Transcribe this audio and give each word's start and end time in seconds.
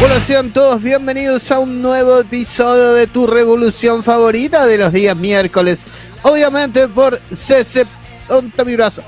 Hola, 0.00 0.20
sean 0.20 0.52
todos 0.52 0.80
bienvenidos 0.80 1.50
a 1.50 1.58
un 1.58 1.82
nuevo 1.82 2.20
episodio 2.20 2.92
de 2.92 3.08
tu 3.08 3.26
revolución 3.26 4.04
favorita 4.04 4.64
de 4.64 4.78
los 4.78 4.92
días 4.92 5.16
miércoles. 5.16 5.86
Obviamente 6.22 6.86
por 6.86 7.20
CC... 7.34 7.84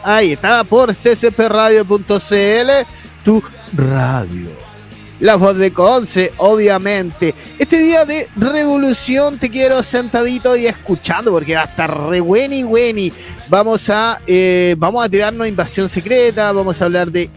Ahí 0.02 0.32
está, 0.32 0.64
por 0.64 0.92
ccpradio.cl, 0.92 2.70
tu 3.22 3.42
radio 3.72 4.70
la 5.20 5.37
voz 5.37 5.56
de 5.56 5.73
Conce, 5.73 6.33
obviamente. 6.38 7.34
Este 7.59 7.78
día 7.78 8.05
de 8.05 8.28
revolución 8.37 9.38
te 9.38 9.51
quiero 9.51 9.83
sentadito 9.83 10.56
y 10.56 10.66
escuchando 10.66 11.30
porque 11.30 11.55
va 11.55 11.62
a 11.62 11.66
estar 11.66 12.09
re 12.09 12.20
y. 12.20 13.12
Vamos 13.48 13.91
a, 13.91 14.20
eh, 14.27 14.75
vamos 14.78 15.05
a 15.05 15.09
tirarnos 15.09 15.47
invasión 15.47 15.88
secreta, 15.88 16.52
vamos 16.52 16.80
a 16.80 16.87
hablar 16.87 17.11
de 17.12 17.30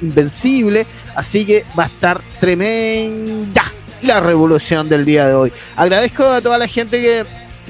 Invencible, 0.00 0.86
así 1.14 1.44
que 1.44 1.64
va 1.78 1.84
a 1.84 1.86
estar 1.86 2.20
tremenda 2.40 3.72
la 4.02 4.20
revolución 4.20 4.88
del 4.88 5.04
día 5.04 5.28
de 5.28 5.34
hoy. 5.34 5.52
Agradezco 5.76 6.24
a 6.24 6.40
toda 6.40 6.58
la 6.58 6.66
gente 6.66 7.00
que, 7.00 7.24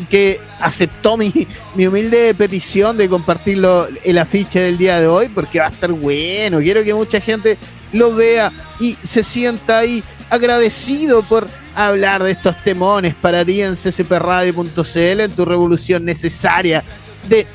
que 0.09 0.41
aceptó 0.59 1.17
mi, 1.17 1.33
mi 1.75 1.87
humilde 1.87 2.35
petición 2.35 2.97
de 2.97 3.09
compartirlo 3.09 3.89
el 4.05 4.19
afiche 4.19 4.61
del 4.61 4.79
día 4.79 5.01
de 5.01 5.07
hoy 5.07 5.29
porque 5.29 5.59
va 5.59 5.67
a 5.67 5.71
estar 5.71 5.93
bueno. 5.93 6.59
Quiero 6.61 6.83
que 6.83 6.95
mucha 6.95 7.21
gente 7.21 7.59
lo 7.95 8.15
vea 8.15 8.53
y 8.81 8.99
se 9.03 9.25
sienta 9.25 9.79
ahí 9.79 10.05
agradecido 10.29 11.23
por 11.23 11.49
hablar 11.75 12.23
de 12.23 12.33
estos 12.33 12.57
temones 12.63 13.15
para 13.15 13.45
ti 13.45 13.63
en 13.63 13.75
ccpradio.cl 13.77 15.21
en 15.21 15.33
tu 15.33 15.45
revolución 15.45 16.05
necesaria 16.05 16.85
de 17.29 17.47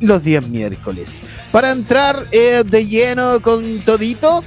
los 0.00 0.24
días 0.24 0.46
miércoles. 0.48 1.10
Para 1.52 1.70
entrar 1.70 2.26
eh, 2.32 2.62
de 2.66 2.86
lleno 2.86 3.40
con 3.40 3.80
todito, 3.80 4.42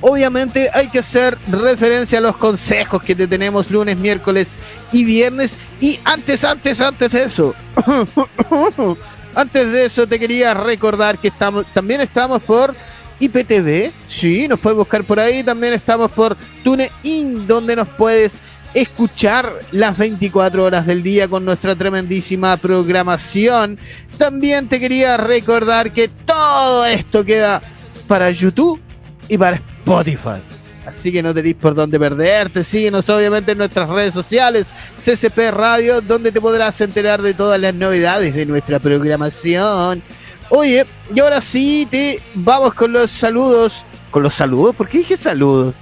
obviamente 0.00 0.70
hay 0.72 0.88
que 0.88 0.98
hacer 0.98 1.38
referencia 1.48 2.18
a 2.18 2.20
los 2.20 2.36
consejos 2.36 3.02
que 3.02 3.14
te 3.14 3.26
tenemos 3.26 3.70
lunes, 3.70 3.96
miércoles 3.96 4.56
y 4.92 5.04
viernes. 5.04 5.56
Y 5.80 5.98
antes, 6.04 6.44
antes, 6.44 6.80
antes 6.82 7.10
de 7.10 7.24
eso, 7.24 7.54
antes 9.34 9.72
de 9.72 9.86
eso 9.86 10.06
te 10.06 10.18
quería 10.18 10.52
recordar 10.52 11.18
que 11.18 11.28
estamos, 11.28 11.64
también 11.72 12.02
estamos 12.02 12.42
por 12.42 12.74
IPTV, 13.22 13.92
sí, 14.08 14.48
nos 14.48 14.58
puedes 14.58 14.76
buscar 14.76 15.04
por 15.04 15.20
ahí. 15.20 15.44
También 15.44 15.74
estamos 15.74 16.10
por 16.10 16.36
TuneIn, 16.64 17.46
donde 17.46 17.76
nos 17.76 17.86
puedes 17.86 18.40
escuchar 18.74 19.60
las 19.70 19.96
24 19.96 20.64
horas 20.64 20.86
del 20.86 21.04
día 21.04 21.28
con 21.28 21.44
nuestra 21.44 21.76
tremendísima 21.76 22.56
programación. 22.56 23.78
También 24.18 24.68
te 24.68 24.80
quería 24.80 25.16
recordar 25.16 25.92
que 25.92 26.08
todo 26.08 26.84
esto 26.84 27.24
queda 27.24 27.62
para 28.08 28.28
YouTube 28.32 28.80
y 29.28 29.38
para 29.38 29.56
Spotify. 29.56 30.40
Así 30.84 31.12
que 31.12 31.22
no 31.22 31.32
tenéis 31.32 31.54
por 31.54 31.76
dónde 31.76 32.00
perderte. 32.00 32.64
Síguenos 32.64 33.08
obviamente 33.08 33.52
en 33.52 33.58
nuestras 33.58 33.88
redes 33.88 34.12
sociales, 34.12 34.66
CCP 34.98 35.52
Radio, 35.52 36.00
donde 36.00 36.32
te 36.32 36.40
podrás 36.40 36.80
enterar 36.80 37.22
de 37.22 37.34
todas 37.34 37.60
las 37.60 37.72
novedades 37.72 38.34
de 38.34 38.46
nuestra 38.46 38.80
programación. 38.80 40.02
Oye, 40.48 40.86
y 41.14 41.20
ahora 41.20 41.40
sí, 41.40 41.86
te 41.90 42.20
vamos 42.34 42.74
con 42.74 42.92
los 42.92 43.10
saludos. 43.10 43.84
¿Con 44.10 44.22
los 44.22 44.34
saludos? 44.34 44.76
¿Por 44.76 44.88
qué 44.88 44.98
dije 44.98 45.16
saludos? 45.16 45.74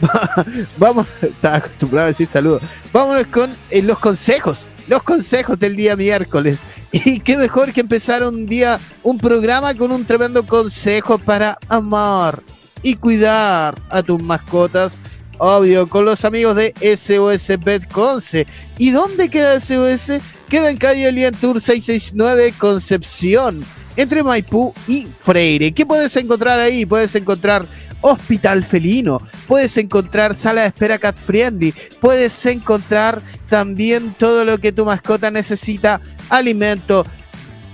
Vamos, 0.78 1.06
estaba 1.20 1.56
acostumbrado 1.56 2.06
a 2.06 2.08
decir 2.08 2.28
saludos. 2.28 2.62
Vámonos 2.92 3.26
con 3.26 3.54
eh, 3.70 3.82
los 3.82 3.98
consejos. 3.98 4.60
Los 4.86 5.02
consejos 5.02 5.58
del 5.58 5.76
día 5.76 5.96
miércoles. 5.96 6.60
Y 6.92 7.18
qué 7.18 7.36
mejor 7.36 7.72
que 7.72 7.80
empezar 7.80 8.22
un 8.22 8.46
día, 8.46 8.78
un 9.02 9.18
programa 9.18 9.74
con 9.74 9.90
un 9.90 10.04
tremendo 10.04 10.46
consejo 10.46 11.18
para 11.18 11.58
amar 11.68 12.40
y 12.84 12.94
cuidar 12.94 13.74
a 13.90 14.00
tus 14.00 14.22
mascotas. 14.22 15.00
Obvio, 15.38 15.88
con 15.88 16.04
los 16.04 16.24
amigos 16.24 16.54
de 16.54 16.72
SOS 16.96 17.58
Pet 17.64 17.90
Conce. 17.90 18.46
¿Y 18.78 18.92
dónde 18.92 19.28
queda 19.28 19.58
SOS? 19.58 20.20
Queda 20.48 20.70
en 20.70 20.76
calle 20.76 21.08
Alien 21.08 21.34
Tour 21.34 21.60
669 21.60 22.54
Concepción 22.56 23.64
entre 23.96 24.22
Maipú 24.22 24.74
y 24.86 25.06
Freire. 25.20 25.72
¿Qué 25.72 25.86
puedes 25.86 26.16
encontrar 26.16 26.58
ahí? 26.60 26.86
Puedes 26.86 27.14
encontrar 27.14 27.66
hospital 28.00 28.64
felino, 28.64 29.18
puedes 29.48 29.76
encontrar 29.78 30.34
sala 30.34 30.62
de 30.62 30.66
espera 30.68 30.98
cat 30.98 31.16
friendly, 31.16 31.72
puedes 32.00 32.44
encontrar 32.44 33.22
también 33.48 34.14
todo 34.18 34.44
lo 34.44 34.58
que 34.58 34.72
tu 34.72 34.84
mascota 34.84 35.30
necesita, 35.30 36.00
alimento, 36.28 37.06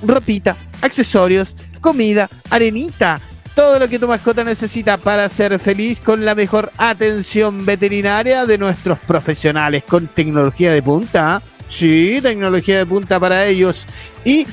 ropita, 0.02 0.56
accesorios, 0.82 1.56
comida, 1.80 2.28
arenita, 2.48 3.20
todo 3.54 3.78
lo 3.78 3.88
que 3.88 3.98
tu 3.98 4.06
mascota 4.06 4.44
necesita 4.44 4.96
para 4.96 5.28
ser 5.28 5.58
feliz 5.58 5.98
con 6.00 6.24
la 6.24 6.34
mejor 6.34 6.70
atención 6.78 7.66
veterinaria 7.66 8.46
de 8.46 8.56
nuestros 8.56 8.98
profesionales 9.00 9.82
con 9.82 10.06
tecnología 10.06 10.72
de 10.72 10.82
punta. 10.82 11.42
Sí, 11.68 12.20
tecnología 12.22 12.78
de 12.78 12.86
punta 12.86 13.18
para 13.20 13.46
ellos. 13.46 13.84
Y 14.24 14.46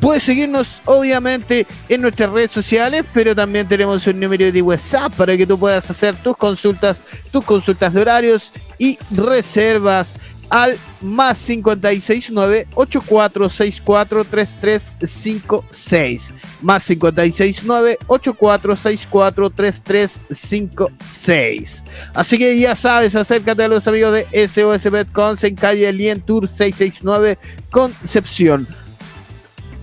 Puedes 0.00 0.24
seguirnos 0.24 0.80
obviamente 0.84 1.66
en 1.88 2.02
nuestras 2.02 2.30
redes 2.30 2.50
sociales, 2.50 3.04
pero 3.12 3.34
también 3.34 3.66
tenemos 3.66 4.06
un 4.06 4.20
número 4.20 4.52
de 4.52 4.62
WhatsApp 4.62 5.14
para 5.14 5.36
que 5.36 5.46
tú 5.46 5.58
puedas 5.58 5.90
hacer 5.90 6.14
tus 6.16 6.36
consultas, 6.36 7.00
tus 7.30 7.44
consultas 7.44 7.94
de 7.94 8.02
horarios 8.02 8.52
y 8.78 8.98
reservas 9.10 10.16
al 10.50 10.76
más 11.00 11.38
569 11.44 12.68
8464 12.74 14.24
3356 14.24 16.32
más 16.62 16.84
569 16.84 17.98
8464 18.06 19.50
3356 19.50 21.84
así 22.14 22.38
que 22.38 22.56
ya 22.58 22.74
sabes 22.76 23.14
acércate 23.16 23.64
a 23.64 23.68
los 23.68 23.86
amigos 23.88 24.14
de 24.14 24.26
SOS 24.46 24.90
Betcons 24.90 25.42
en 25.44 25.56
calle 25.56 25.92
Lien 25.92 26.20
Tour 26.20 26.48
669 26.48 27.38
Concepción 27.70 28.66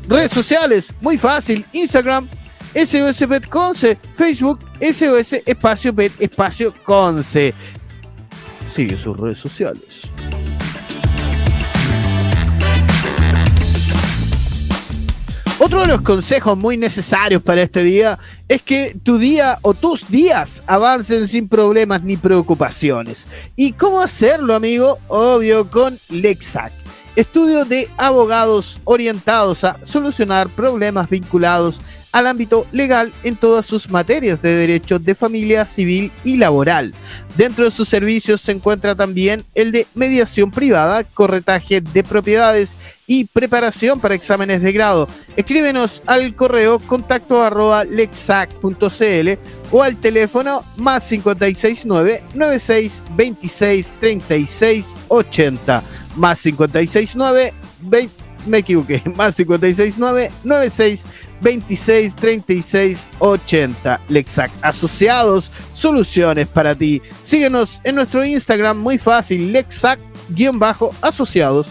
Redes 0.08 0.32
sociales, 0.32 0.88
muy 1.02 1.18
fácil. 1.18 1.66
Instagram, 1.72 2.28
SOS 2.76 3.28
Pet 3.28 3.48
Conce. 3.48 3.98
Facebook, 4.16 4.60
SOS 4.82 5.34
Espacio 5.46 5.96
Pet 5.96 6.12
Espacio 6.20 6.74
Conce. 6.84 7.54
Sigue 8.74 8.98
sus 8.98 9.18
redes 9.18 9.38
sociales. 9.38 10.02
Otro 15.60 15.82
de 15.82 15.88
los 15.88 16.02
consejos 16.02 16.58
muy 16.58 16.76
necesarios 16.76 17.42
para 17.42 17.62
este 17.62 17.84
día 17.84 18.20
es 18.50 18.62
que 18.62 18.98
tu 19.02 19.18
día 19.18 19.60
o 19.62 19.74
tus 19.74 20.10
días 20.10 20.62
avancen 20.68 21.28
sin 21.30 21.48
problemas 21.48 22.04
ni 22.04 22.18
preocupaciones. 22.18 23.26
¿Y 23.56 23.72
cómo 23.72 24.02
hacerlo, 24.02 24.56
amigo? 24.56 25.00
Obvio, 25.08 25.70
con 25.70 25.98
Lexac 26.10 26.83
estudio 27.16 27.66
de 27.66 27.90
abogados 27.98 28.80
orientados 28.84 29.64
a 29.64 29.78
solucionar 29.84 30.50
problemas 30.50 31.10
vinculados 31.10 31.82
al 32.14 32.28
ámbito 32.28 32.68
legal 32.72 33.12
en 33.24 33.36
todas 33.36 33.66
sus 33.66 33.90
materias 33.90 34.42
de 34.42 34.56
derecho 34.56 35.00
de 35.00 35.16
familia, 35.16 35.66
civil 35.66 36.12
y 36.24 36.38
laboral. 36.38 36.94
Dentro 37.36 37.66
de 37.66 37.72
sus 37.72 37.90
servicios 37.90 38.40
se 38.40 38.52
encuentra 38.52 38.96
también 38.96 39.44
el 39.56 39.72
de 39.72 39.88
mediación 39.96 40.52
privada, 40.52 41.04
corretaje 41.04 41.82
de 41.82 42.04
propiedades 42.04 42.78
y 43.08 43.26
preparación 43.26 44.00
para 44.00 44.14
exámenes 44.14 44.62
de 44.62 44.72
grado. 44.72 45.08
Escríbenos 45.36 46.04
al 46.06 46.36
correo 46.36 46.78
contacto 46.78 47.42
arroba 47.42 47.84
lexac.cl 47.84 49.40
o 49.72 49.82
al 49.82 49.98
teléfono 49.98 50.64
más 50.78 51.10
569 51.10 52.24
96 52.36 53.02
26 53.16 53.88
36 54.00 54.86
80 55.08 55.84
más 56.16 56.42
569 56.42 57.54
20 57.82 58.24
me 58.46 58.60
equivoqué, 58.60 59.02
más 59.16 59.36
569 59.36 60.32
96 60.44 61.02
26 61.42 62.16
36 62.16 63.00
80. 63.20 64.02
Lexac 64.10 64.52
Asociados, 64.62 65.52
soluciones 65.74 66.48
para 66.48 66.76
ti. 66.76 67.02
Síguenos 67.22 67.80
en 67.84 67.96
nuestro 67.96 68.26
Instagram, 68.26 68.78
muy 68.78 68.98
fácil, 68.98 69.54
Lexac-asociados. 69.54 71.68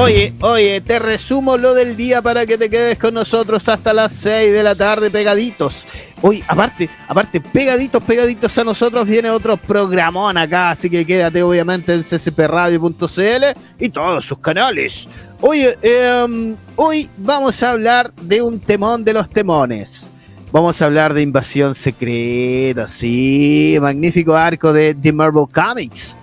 Oye, 0.00 0.32
oye, 0.42 0.80
te 0.80 1.00
resumo 1.00 1.56
lo 1.56 1.74
del 1.74 1.96
día 1.96 2.22
para 2.22 2.46
que 2.46 2.56
te 2.56 2.70
quedes 2.70 2.98
con 2.98 3.14
nosotros 3.14 3.68
hasta 3.68 3.92
las 3.92 4.12
6 4.12 4.52
de 4.52 4.62
la 4.62 4.76
tarde 4.76 5.10
pegaditos. 5.10 5.88
Hoy, 6.22 6.42
aparte, 6.46 6.88
aparte, 7.08 7.40
pegaditos, 7.40 8.04
pegaditos 8.04 8.56
a 8.58 8.62
nosotros 8.62 9.08
viene 9.08 9.28
otro 9.28 9.56
programón 9.56 10.38
acá, 10.38 10.70
así 10.70 10.88
que 10.88 11.04
quédate 11.04 11.42
obviamente 11.42 11.94
en 11.94 12.04
ccpradio.cl 12.04 13.44
y 13.80 13.88
todos 13.88 14.24
sus 14.24 14.38
canales. 14.38 15.08
Oye, 15.40 15.76
em, 15.82 16.54
hoy 16.76 17.10
vamos 17.16 17.60
a 17.64 17.72
hablar 17.72 18.12
de 18.22 18.40
un 18.40 18.60
temón 18.60 19.02
de 19.02 19.14
los 19.14 19.28
temones. 19.28 20.08
Vamos 20.52 20.80
a 20.80 20.86
hablar 20.86 21.12
de 21.12 21.22
Invasión 21.22 21.74
Secreta, 21.74 22.86
sí, 22.86 23.76
magnífico 23.80 24.36
arco 24.36 24.72
de 24.72 24.94
The 24.94 25.12
Marvel 25.12 25.46
Comics 25.52 26.16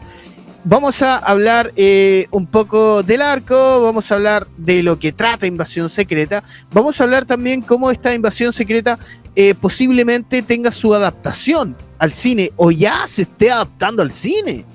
vamos 0.66 1.02
a 1.04 1.18
hablar 1.18 1.72
eh, 1.76 2.28
un 2.32 2.48
poco 2.48 3.04
del 3.04 3.22
arco, 3.22 3.84
vamos 3.84 4.12
a 4.12 4.16
hablar 4.16 4.48
de 4.58 4.84
lo 4.84 5.00
que 5.00 5.14
trata 5.14 5.46
Invasión 5.46 5.90
Secreta, 5.90 6.44
vamos 6.74 7.00
a 7.00 7.04
hablar 7.04 7.26
también 7.26 7.62
cómo 7.62 7.92
esta 7.92 8.14
Invasión 8.14 8.52
Secreta 8.52 9.00
eh, 9.36 9.54
posiblemente 9.54 10.42
tenga 10.42 10.72
su 10.72 10.94
adaptación 10.94 11.78
al 12.00 12.12
cine 12.12 12.52
o 12.56 12.72
ya 12.72 13.06
se 13.08 13.22
esté 13.24 13.52
adaptando 13.52 14.02
al 14.02 14.12
cine. 14.12 14.66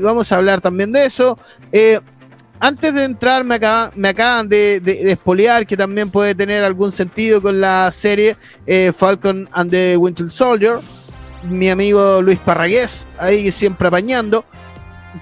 Vamos 0.00 0.30
a 0.30 0.36
hablar 0.36 0.60
también 0.60 0.92
de 0.92 1.06
eso. 1.06 1.36
Eh, 1.72 1.98
antes 2.60 2.94
de 2.94 3.04
entrar, 3.04 3.42
me, 3.42 3.56
acaban 3.56 4.48
de, 4.48 4.80
espolear 5.10 5.66
que 5.66 5.76
también 5.76 6.10
puede 6.10 6.34
tener 6.34 6.62
algún 6.62 6.92
sentido 6.92 7.42
con 7.42 7.60
la 7.60 7.90
serie 7.90 8.36
Falcon 8.96 9.48
and 9.52 9.70
the 9.70 9.96
Winter 9.96 10.30
Soldier. 10.30 10.78
Mi 11.44 11.68
amigo 11.68 12.22
Luis 12.22 12.38
Parragués, 12.38 13.06
ahí 13.18 13.50
siempre 13.50 13.88
apañando 13.88 14.44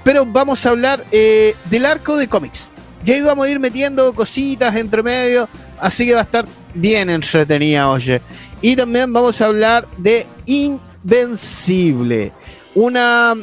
pero 0.03 0.27
vamos 0.27 0.65
a 0.67 0.71
hablar 0.71 1.05
eh, 1.13 1.55
del 1.71 1.87
arco 1.87 2.17
de 2.17 2.29
cómics. 2.29 2.71
Ya 3.05 3.17
íbamos 3.17 3.47
a 3.47 3.51
ir 3.51 3.61
metiendo 3.61 4.13
cositas 4.15 4.75
entre 4.77 5.03
medio, 5.03 5.49
así 5.79 6.07
que 6.07 6.15
va 6.15 6.21
a 6.21 6.25
estar 6.25 6.47
bien 6.75 7.11
entretenida, 7.11 7.91
oye. 7.91 8.21
Y 8.63 8.77
también 8.77 9.13
vamos 9.13 9.41
a 9.41 9.47
hablar 9.47 9.87
de 9.99 10.27
Invencible. 10.47 12.33
Una. 12.75 13.35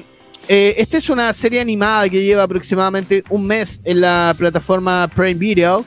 Eh, 0.47 0.73
esta 0.77 0.97
es 0.97 1.09
una 1.09 1.31
serie 1.31 1.61
animada 1.61 2.09
que 2.09 2.23
lleva 2.23 2.43
aproximadamente 2.43 3.23
un 3.29 3.45
mes 3.45 3.79
en 3.83 4.01
la 4.01 4.33
plataforma 4.37 5.07
Prime 5.15 5.35
Video. 5.35 5.85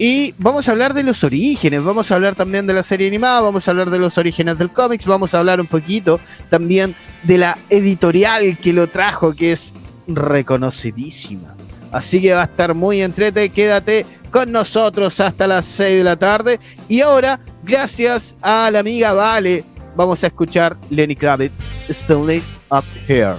Y 0.00 0.32
vamos 0.38 0.68
a 0.68 0.72
hablar 0.72 0.94
de 0.94 1.02
los 1.02 1.24
orígenes, 1.24 1.82
vamos 1.82 2.12
a 2.12 2.14
hablar 2.14 2.36
también 2.36 2.68
de 2.68 2.72
la 2.72 2.84
serie 2.84 3.08
animada, 3.08 3.40
vamos 3.40 3.66
a 3.66 3.72
hablar 3.72 3.90
de 3.90 3.98
los 3.98 4.16
orígenes 4.16 4.56
del 4.56 4.70
cómics, 4.70 5.06
vamos 5.06 5.34
a 5.34 5.40
hablar 5.40 5.60
un 5.60 5.66
poquito 5.66 6.20
también 6.48 6.94
de 7.24 7.38
la 7.38 7.58
editorial 7.68 8.56
que 8.58 8.72
lo 8.72 8.88
trajo, 8.88 9.34
que 9.34 9.50
es 9.50 9.72
reconocidísima. 10.08 11.54
Así 11.92 12.20
que 12.20 12.34
va 12.34 12.42
a 12.42 12.44
estar 12.44 12.74
muy 12.74 13.02
entrete. 13.02 13.48
Quédate 13.50 14.06
con 14.30 14.52
nosotros 14.52 15.20
hasta 15.20 15.46
las 15.46 15.64
6 15.64 15.98
de 15.98 16.04
la 16.04 16.16
tarde. 16.16 16.60
Y 16.88 17.00
ahora, 17.00 17.40
gracias 17.62 18.36
a 18.42 18.70
la 18.70 18.80
amiga 18.80 19.12
Vale, 19.12 19.64
vamos 19.96 20.22
a 20.22 20.28
escuchar 20.28 20.76
Lenny 20.90 21.16
Kravitz, 21.16 21.52
Stillness 21.90 22.56
Up 22.70 22.84
Here. 23.06 23.36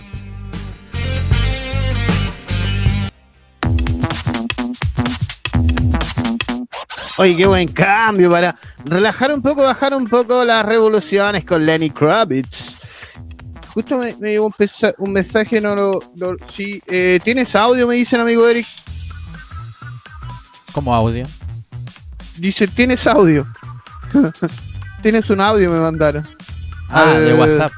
Oye, 7.18 7.36
qué 7.36 7.48
buen 7.48 7.68
cambio 7.68 8.32
para 8.32 8.56
relajar 8.86 9.34
un 9.34 9.42
poco, 9.42 9.64
bajar 9.64 9.94
un 9.94 10.08
poco 10.08 10.46
las 10.46 10.66
revoluciones 10.66 11.44
con 11.44 11.66
Lenny 11.66 11.90
Kravitz. 11.90 12.79
Justo 13.80 13.98
me, 13.98 14.12
llegó 14.12 14.52
un, 14.98 15.14
mensaje, 15.14 15.62
no 15.62 15.74
lo. 15.74 16.02
sí, 16.54 16.84
eh, 16.88 17.18
¿Tienes 17.24 17.56
audio? 17.56 17.88
Me 17.88 17.96
dicen, 17.96 18.20
amigo 18.20 18.46
Eric. 18.46 18.68
¿Cómo 20.74 20.94
audio? 20.94 21.26
Dice, 22.38 22.68
¿tienes 22.68 23.08
audio? 23.08 23.48
Tienes 25.02 25.30
un 25.30 25.40
audio, 25.40 25.72
me 25.72 25.80
mandaron. 25.80 26.28
Ah, 26.90 27.06
de 27.14 27.34
WhatsApp. 27.34 27.72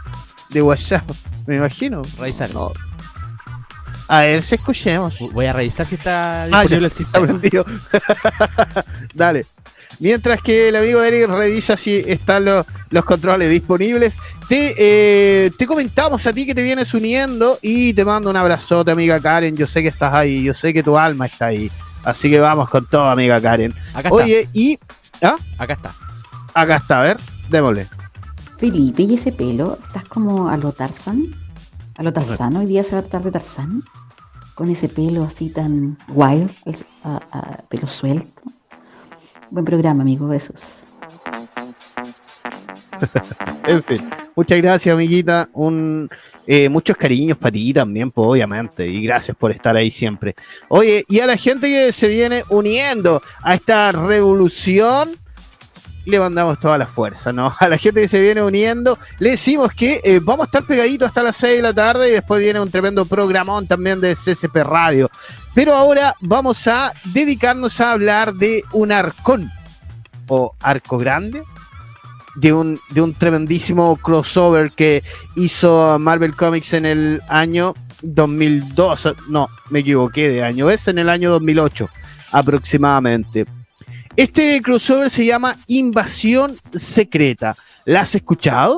De 0.49 0.61
WhatsApp, 0.63 1.11
me 1.45 1.57
imagino. 1.57 2.01
Revisar. 2.17 2.49
A 4.07 4.21
ver 4.21 4.41
si 4.41 4.55
escuchemos. 4.55 5.19
Voy 5.33 5.45
a 5.45 5.53
revisar 5.53 5.85
si 5.85 5.93
está 5.93 6.45
ah, 6.45 6.63
disponible 6.63 6.87
el 6.87 6.93
sistema. 6.93 7.41
Dale. 9.13 9.45
Mientras 10.01 10.41
que 10.41 10.69
el 10.69 10.75
amigo 10.75 11.03
Eric 11.03 11.29
revisa 11.29 11.77
si 11.77 11.97
están 12.07 12.45
los, 12.45 12.65
los 12.89 13.05
controles 13.05 13.51
disponibles, 13.51 14.17
te, 14.49 14.73
eh, 14.75 15.51
te 15.55 15.67
comentamos 15.67 16.25
a 16.25 16.33
ti 16.33 16.47
que 16.47 16.55
te 16.55 16.63
vienes 16.63 16.95
uniendo 16.95 17.59
y 17.61 17.93
te 17.93 18.03
mando 18.03 18.31
un 18.31 18.35
abrazote, 18.35 18.89
amiga 18.89 19.19
Karen. 19.19 19.55
Yo 19.55 19.67
sé 19.67 19.83
que 19.83 19.89
estás 19.89 20.11
ahí, 20.11 20.41
yo 20.43 20.55
sé 20.55 20.73
que 20.73 20.81
tu 20.81 20.97
alma 20.97 21.27
está 21.27 21.45
ahí. 21.45 21.69
Así 22.03 22.31
que 22.31 22.39
vamos 22.39 22.67
con 22.71 22.87
todo, 22.87 23.03
amiga 23.03 23.39
Karen. 23.39 23.75
Acá 23.93 24.09
Oye, 24.11 24.49
y. 24.53 24.79
¿Ah? 25.21 25.35
Acá 25.59 25.73
está. 25.73 25.93
Acá 26.55 26.77
está, 26.77 26.99
a 26.99 27.03
ver, 27.03 27.17
démosle. 27.51 27.87
Felipe, 28.57 29.03
¿y 29.03 29.13
ese 29.13 29.31
pelo? 29.31 29.77
¿Estás 29.85 30.05
como 30.05 30.49
a 30.49 30.57
lo 30.57 30.71
Tarzan? 30.71 31.27
¿A 31.95 32.01
lo 32.01 32.11
Tarzan? 32.11 32.55
¿Hoy 32.55 32.65
día 32.65 32.83
se 32.83 32.93
va 32.93 32.99
a 32.99 33.01
tratar 33.03 33.21
de 33.21 33.31
Tarzan? 33.33 33.83
Con 34.55 34.71
ese 34.71 34.89
pelo 34.89 35.25
así 35.25 35.49
tan 35.49 35.95
wild, 36.07 36.49
pelo 37.69 37.85
suelto. 37.85 38.41
Buen 39.51 39.65
programa, 39.65 40.01
amigo. 40.01 40.29
Besos. 40.29 40.77
en 43.67 43.83
fin, 43.83 44.09
muchas 44.33 44.57
gracias, 44.59 44.93
amiguita. 44.93 45.49
Un, 45.51 46.09
eh, 46.47 46.69
muchos 46.69 46.95
cariños 46.95 47.37
para 47.37 47.51
ti 47.51 47.73
también, 47.73 48.11
pues, 48.11 48.27
obviamente. 48.29 48.87
Y 48.87 49.03
gracias 49.03 49.35
por 49.35 49.51
estar 49.51 49.75
ahí 49.75 49.91
siempre. 49.91 50.35
Oye, 50.69 51.03
y 51.09 51.19
a 51.19 51.25
la 51.25 51.35
gente 51.35 51.67
que 51.67 51.91
se 51.91 52.07
viene 52.07 52.45
uniendo 52.47 53.21
a 53.43 53.55
esta 53.55 53.91
revolución, 53.91 55.17
le 56.05 56.19
mandamos 56.19 56.59
toda 56.59 56.77
la 56.77 56.85
fuerza, 56.85 57.31
¿no? 57.31 57.53
A 57.59 57.67
la 57.67 57.77
gente 57.77 58.01
que 58.01 58.07
se 58.07 58.21
viene 58.21 58.41
uniendo, 58.43 58.97
le 59.19 59.31
decimos 59.31 59.73
que 59.73 60.01
eh, 60.03 60.19
vamos 60.21 60.45
a 60.45 60.47
estar 60.47 60.63
pegaditos 60.63 61.07
hasta 61.07 61.23
las 61.23 61.35
6 61.37 61.57
de 61.57 61.61
la 61.61 61.73
tarde 61.73 62.09
y 62.09 62.11
después 62.11 62.41
viene 62.41 62.59
un 62.59 62.69
tremendo 62.69 63.05
programón 63.05 63.67
también 63.67 64.01
de 64.01 64.15
CCP 64.15 64.55
Radio. 64.57 65.09
Pero 65.53 65.73
ahora 65.73 66.15
vamos 66.21 66.67
a 66.67 66.93
dedicarnos 67.05 67.79
a 67.81 67.91
hablar 67.91 68.33
de 68.33 68.63
un 68.71 68.91
arcón 68.91 69.51
o 70.27 70.55
arco 70.61 70.97
grande, 70.97 71.43
de 72.35 72.53
un, 72.53 72.79
de 72.89 73.01
un 73.01 73.13
tremendísimo 73.13 73.97
crossover 73.97 74.71
que 74.71 75.03
hizo 75.35 75.99
Marvel 75.99 76.35
Comics 76.35 76.73
en 76.73 76.85
el 76.85 77.21
año 77.27 77.73
2002. 78.01 79.15
No, 79.27 79.49
me 79.69 79.79
equivoqué 79.79 80.29
de 80.29 80.43
año, 80.43 80.69
es 80.69 80.87
en 80.87 80.99
el 80.99 81.09
año 81.09 81.31
2008 81.31 81.89
aproximadamente. 82.31 83.45
Este 84.17 84.61
crossover 84.61 85.09
se 85.09 85.25
llama 85.25 85.57
Invasión 85.67 86.57
Secreta. 86.73 87.55
¿La 87.85 88.01
has 88.01 88.13
escuchado? 88.13 88.77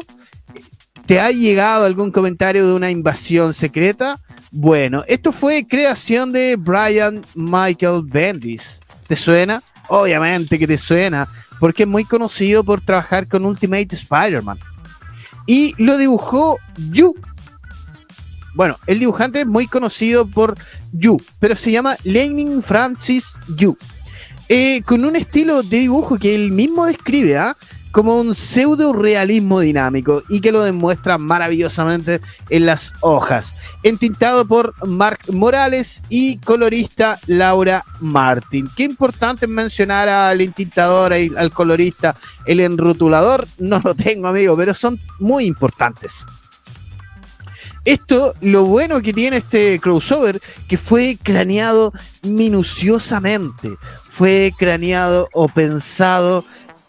¿Te 1.08 1.20
ha 1.20 1.32
llegado 1.32 1.86
algún 1.86 2.12
comentario 2.12 2.68
de 2.68 2.74
una 2.74 2.92
invasión 2.92 3.54
secreta? 3.54 4.22
Bueno, 4.52 5.04
esto 5.08 5.32
fue 5.32 5.68
creación 5.68 6.32
de 6.32 6.56
Brian 6.56 7.26
Michael 7.34 8.04
Bendis. 8.06 8.80
¿Te 9.08 9.16
suena? 9.16 9.64
Obviamente 9.90 10.58
que 10.60 10.68
te 10.68 10.78
suena, 10.78 11.28
porque 11.60 11.84
es 11.84 11.90
muy 11.90 12.06
conocido 12.06 12.64
por 12.64 12.82
trabajar 12.82 13.28
con 13.28 13.44
Ultimate 13.44 13.90
Spider-Man. 13.92 14.60
Y 15.48 15.74
lo 15.78 15.98
dibujó 15.98 16.58
Yu. 16.92 17.16
Bueno, 18.54 18.78
el 18.86 19.00
dibujante 19.00 19.42
es 19.42 19.48
muy 19.48 19.68
conocido 19.68 20.28
por 20.28 20.56
Yu, 20.94 21.20
pero 21.40 21.56
se 21.56 21.72
llama 21.72 21.98
Lenin 22.04 22.62
Francis 22.62 23.34
Yu. 23.58 23.76
Eh, 24.50 24.82
con 24.86 25.06
un 25.06 25.16
estilo 25.16 25.64
de 25.64 25.78
dibujo 25.78 26.18
que 26.18 26.36
él 26.36 26.52
mismo 26.52 26.86
describe, 26.86 27.38
¿ah? 27.38 27.58
como 27.94 28.20
un 28.20 28.34
pseudo 28.34 28.92
realismo 28.92 29.60
dinámico 29.60 30.24
y 30.28 30.42
que 30.42 30.52
lo 30.52 30.64
demuestra 30.64 31.20
maravillosamente 31.20 32.22
en 32.50 32.66
las 32.66 32.92
hojas. 33.02 33.56
Entintado 33.84 34.46
por 34.46 34.74
Mark 34.86 35.20
Morales 35.32 36.02
y 36.10 36.38
colorista 36.38 37.20
Laura 37.28 37.86
Martin. 38.02 38.68
Qué 38.76 38.84
importante 38.84 39.46
mencionar 39.46 40.10
al 40.10 40.42
entintador, 40.42 41.14
al 41.14 41.52
colorista, 41.52 42.16
el 42.48 42.62
enrotulador. 42.62 43.48
No 43.60 43.80
lo 43.80 43.94
tengo, 43.94 44.28
amigo, 44.28 44.58
pero 44.58 44.74
son 44.74 45.00
muy 45.20 45.46
importantes. 45.46 46.26
Esto, 47.86 48.34
lo 48.40 48.64
bueno 48.66 49.02
que 49.02 49.12
tiene 49.12 49.38
este 49.38 49.78
crossover, 49.80 50.42
que 50.70 50.78
fue 50.78 51.18
craneado 51.22 51.92
minuciosamente, 52.22 53.76
fue 54.14 54.54
craneado 54.56 55.28
o 55.34 55.48
pensado 55.48 56.46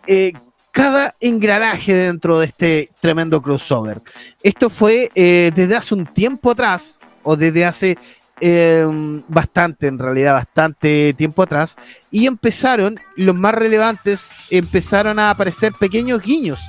eh, 0.06 0.34
cada 0.70 1.14
engranaje 1.20 1.94
dentro 1.94 2.38
de 2.38 2.46
este 2.46 2.90
tremendo 3.00 3.40
crossover. 3.40 4.02
Esto 4.42 4.68
fue 4.68 5.10
eh, 5.14 5.50
desde 5.54 5.74
hace 5.74 5.94
un 5.94 6.04
tiempo 6.04 6.50
atrás, 6.50 7.00
o 7.22 7.34
desde 7.34 7.64
hace 7.64 7.96
em, 8.40 9.22
bastante, 9.26 9.86
en 9.86 9.98
realidad, 9.98 10.34
bastante 10.34 11.14
tiempo 11.16 11.42
atrás, 11.42 11.76
y 12.10 12.26
empezaron, 12.26 13.00
los 13.16 13.34
más 13.34 13.54
relevantes, 13.54 14.28
empezaron 14.50 15.18
a 15.18 15.30
aparecer 15.30 15.72
pequeños 15.72 16.20
guiños, 16.20 16.60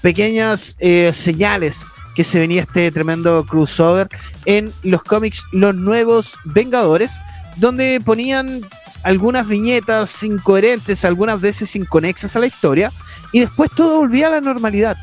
pequeñas 0.00 0.76
eh, 0.78 1.10
señales 1.12 1.84
que 2.14 2.22
se 2.22 2.38
venía 2.38 2.62
este 2.62 2.92
tremendo 2.92 3.44
crossover 3.44 4.08
en 4.44 4.72
los 4.84 5.02
cómics 5.02 5.42
Los 5.50 5.74
Nuevos 5.74 6.36
Vengadores, 6.44 7.10
donde 7.56 8.00
ponían 8.04 8.60
algunas 9.04 9.46
viñetas 9.46 10.22
incoherentes, 10.22 11.04
algunas 11.04 11.40
veces 11.40 11.76
inconexas 11.76 12.34
a 12.34 12.40
la 12.40 12.46
historia, 12.46 12.90
y 13.32 13.40
después 13.40 13.70
todo 13.76 13.98
volvía 13.98 14.26
a 14.26 14.30
la 14.30 14.40
normalidad. 14.40 14.96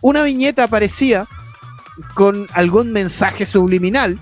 Una 0.00 0.22
viñeta 0.22 0.64
aparecía 0.64 1.26
con 2.14 2.48
algún 2.52 2.92
mensaje 2.92 3.46
subliminal, 3.46 4.18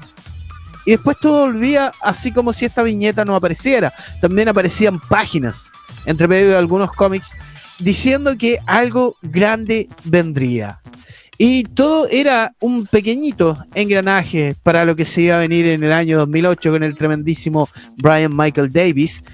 y 0.85 0.93
después 0.93 1.17
todo 1.21 1.47
volvía 1.47 1.93
así 2.01 2.33
como 2.33 2.53
si 2.53 2.67
esta 2.67 2.83
viñeta 2.83 3.25
no 3.25 3.35
apareciera. 3.35 3.93
También 4.21 4.49
aparecían 4.49 5.01
páginas 5.01 5.65
entre 6.07 6.29
medio 6.29 6.49
de 6.49 6.57
algunos 6.57 6.93
cómics 6.93 7.31
diciendo 7.79 8.37
que 8.37 8.59
algo 8.67 9.17
grande 9.23 9.89
vendría. 10.05 10.81
Y 11.45 11.65
todo 11.65 12.07
era 12.09 12.55
un 12.61 12.87
pequeñito 12.87 13.67
engranaje 13.75 14.55
para 14.63 14.85
lo 14.85 14.95
que 14.95 15.05
se 15.05 15.23
iba 15.23 15.35
a 15.35 15.41
venir 15.41 15.67
en 15.67 15.83
el 15.83 15.91
año 15.91 16.19
2008 16.19 16.71
con 16.71 16.85
el 16.85 16.97
tremendísimo 16.97 17.69
Brian 17.97 18.31
Michael 18.33 18.71
Davis, 18.71 19.25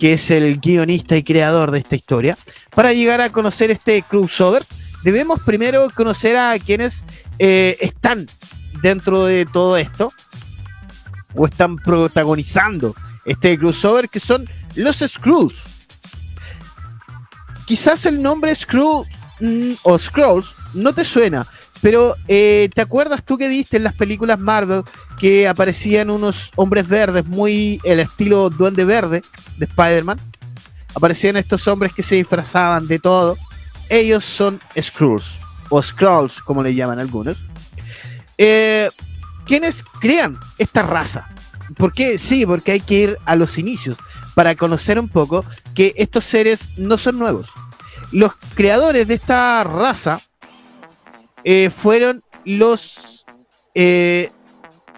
que 0.00 0.14
es 0.14 0.32
el 0.32 0.58
guionista 0.58 1.16
y 1.16 1.22
creador 1.22 1.70
de 1.70 1.78
esta 1.78 1.94
historia. 1.94 2.36
Para 2.74 2.92
llegar 2.92 3.20
a 3.20 3.30
conocer 3.30 3.70
este 3.70 4.02
crossover, 4.02 4.66
debemos 5.04 5.38
primero 5.42 5.88
conocer 5.94 6.36
a 6.36 6.58
quienes 6.58 7.04
eh, 7.38 7.76
están 7.80 8.26
dentro 8.82 9.24
de 9.24 9.46
todo 9.46 9.76
esto 9.76 10.12
o 11.36 11.46
están 11.46 11.76
protagonizando 11.76 12.96
este 13.24 13.56
crossover, 13.56 14.08
que 14.08 14.18
son 14.18 14.44
los 14.74 14.96
Skrulls. 15.06 15.66
Quizás 17.64 18.06
el 18.06 18.20
nombre 18.20 18.52
Skrull 18.56 19.06
mm, 19.38 19.74
o 19.84 19.96
Scrolls 20.00 20.56
no 20.74 20.92
te 20.92 21.04
suena, 21.04 21.46
pero 21.80 22.16
eh, 22.26 22.68
¿te 22.74 22.82
acuerdas 22.82 23.24
tú 23.24 23.38
que 23.38 23.48
viste 23.48 23.76
en 23.76 23.84
las 23.84 23.94
películas 23.94 24.38
Marvel 24.38 24.82
que 25.18 25.48
aparecían 25.48 26.10
unos 26.10 26.50
hombres 26.56 26.88
verdes 26.88 27.26
muy 27.26 27.80
el 27.84 28.00
estilo 28.00 28.50
Duende 28.50 28.84
Verde 28.84 29.22
de 29.56 29.66
Spider-Man? 29.66 30.18
Aparecían 30.94 31.36
estos 31.36 31.68
hombres 31.68 31.92
que 31.92 32.02
se 32.02 32.16
disfrazaban 32.16 32.86
de 32.86 32.98
todo. 32.98 33.36
Ellos 33.88 34.24
son 34.24 34.60
Skrulls 34.78 35.38
o 35.68 35.80
Skrulls, 35.80 36.42
como 36.42 36.62
le 36.62 36.74
llaman 36.74 36.98
algunos. 36.98 37.44
Eh, 38.36 38.88
¿Quiénes 39.46 39.82
crean 40.00 40.38
esta 40.58 40.82
raza? 40.82 41.28
¿Por 41.76 41.92
qué? 41.92 42.18
Sí, 42.18 42.44
porque 42.46 42.72
hay 42.72 42.80
que 42.80 42.94
ir 42.94 43.18
a 43.24 43.36
los 43.36 43.58
inicios 43.58 43.96
para 44.34 44.54
conocer 44.54 44.98
un 44.98 45.08
poco 45.08 45.44
que 45.74 45.94
estos 45.96 46.24
seres 46.24 46.70
no 46.76 46.98
son 46.98 47.18
nuevos. 47.18 47.48
Los 48.10 48.32
creadores 48.54 49.06
de 49.08 49.14
esta 49.14 49.62
raza 49.64 50.22
eh, 51.50 51.70
fueron 51.70 52.22
los... 52.44 53.24
Eh, 53.74 54.30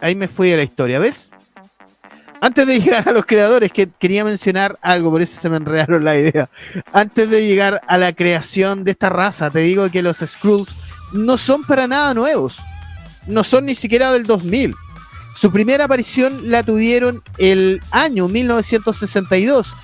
ahí 0.01 0.17
me 0.17 0.27
fui 0.27 0.53
a 0.53 0.57
la 0.57 0.65
historia, 0.65 0.99
¿ves? 0.99 1.31
Antes 2.41 2.67
de 2.67 2.81
llegar 2.81 3.09
a 3.09 3.13
los 3.13 3.25
creadores, 3.25 3.71
que 3.71 3.89
quería 4.01 4.25
mencionar 4.25 4.77
algo, 4.83 5.13
por 5.13 5.23
eso 5.23 5.41
se 5.41 5.49
me 5.49 5.59
enredaron 5.59 6.05
la 6.05 6.19
idea. 6.19 6.51
Antes 6.93 7.31
de 7.31 7.47
llegar 7.47 7.81
a 7.87 7.99
la 7.99 8.13
creación 8.13 8.83
de 8.83 8.91
esta 8.91 9.11
raza, 9.11 9.49
te 9.49 9.61
digo 9.61 9.89
que 9.93 10.03
los 10.03 10.17
Skrulls 10.17 10.75
no 11.13 11.39
son 11.39 11.63
para 11.63 11.87
nada 11.87 12.15
nuevos. 12.15 12.59
No 13.29 13.45
son 13.45 13.67
ni 13.67 13.77
siquiera 13.77 14.11
del 14.11 14.27
2000. 14.27 14.75
Su 15.37 15.53
primera 15.53 15.85
aparición 15.85 16.51
la 16.51 16.65
tuvieron 16.65 17.23
el 17.39 17.81
año 17.93 18.27
1962 18.27 19.77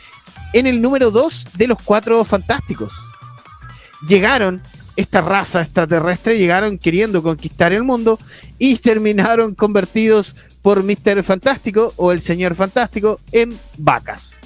en 0.53 0.67
el 0.67 0.83
número 0.83 1.13
2 1.13 1.47
de 1.55 1.69
los 1.69 1.79
Cuatro 1.81 2.25
Fantásticos. 2.25 2.93
Llegaron, 4.09 4.61
esta 4.97 5.21
raza 5.21 5.63
extraterrestre, 5.63 6.39
llegaron 6.39 6.79
queriendo 6.79 7.23
conquistar 7.23 7.73
el 7.73 7.85
mundo 7.85 8.19
y 8.59 8.77
terminaron 8.77 9.55
convertidos 9.55 10.35
por 10.63 10.83
Mr. 10.83 11.23
Fantástico 11.23 11.93
o 11.97 12.13
el 12.13 12.21
Señor 12.21 12.55
Fantástico 12.55 13.21
en 13.31 13.57
vacas. 13.79 14.37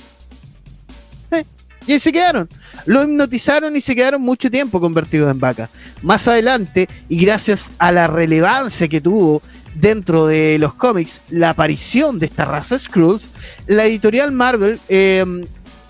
Y 1.87 1.93
ahí 1.93 2.01
se 2.01 2.13
quedaron. 2.13 2.49
Lo 2.87 3.03
hipnotizaron 3.03 3.75
y 3.75 3.81
se 3.81 3.97
quedaron 3.97 4.21
mucho 4.21 4.51
tiempo 4.51 4.81
convertidos 4.81 5.31
en 5.31 5.41
vacas. 5.41 5.71
Más 6.03 6.29
adelante, 6.29 6.89
y 7.09 7.17
gracias 7.25 7.73
a 7.79 7.91
la 7.91 8.07
relevancia 8.07 8.87
que 8.87 9.01
tuvo 9.01 9.41
dentro 9.75 10.27
de 10.27 10.59
los 10.59 10.75
cómics 10.75 11.21
la 11.31 11.51
aparición 11.51 12.19
de 12.19 12.27
esta 12.27 12.45
raza 12.45 12.79
Skrulls, 12.79 13.29
la 13.67 13.87
editorial 13.87 14.33
Marvel 14.33 14.79
eh, 14.89 15.25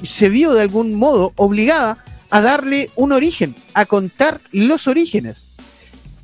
se 0.02 0.28
vio 0.28 0.52
de 0.52 0.62
algún 0.62 0.94
modo 0.94 1.32
obligada 1.36 1.98
a 2.30 2.40
darle 2.40 2.90
un 2.96 3.12
origen, 3.12 3.54
a 3.74 3.86
contar 3.86 4.40
los 4.52 4.86
orígenes. 4.86 5.46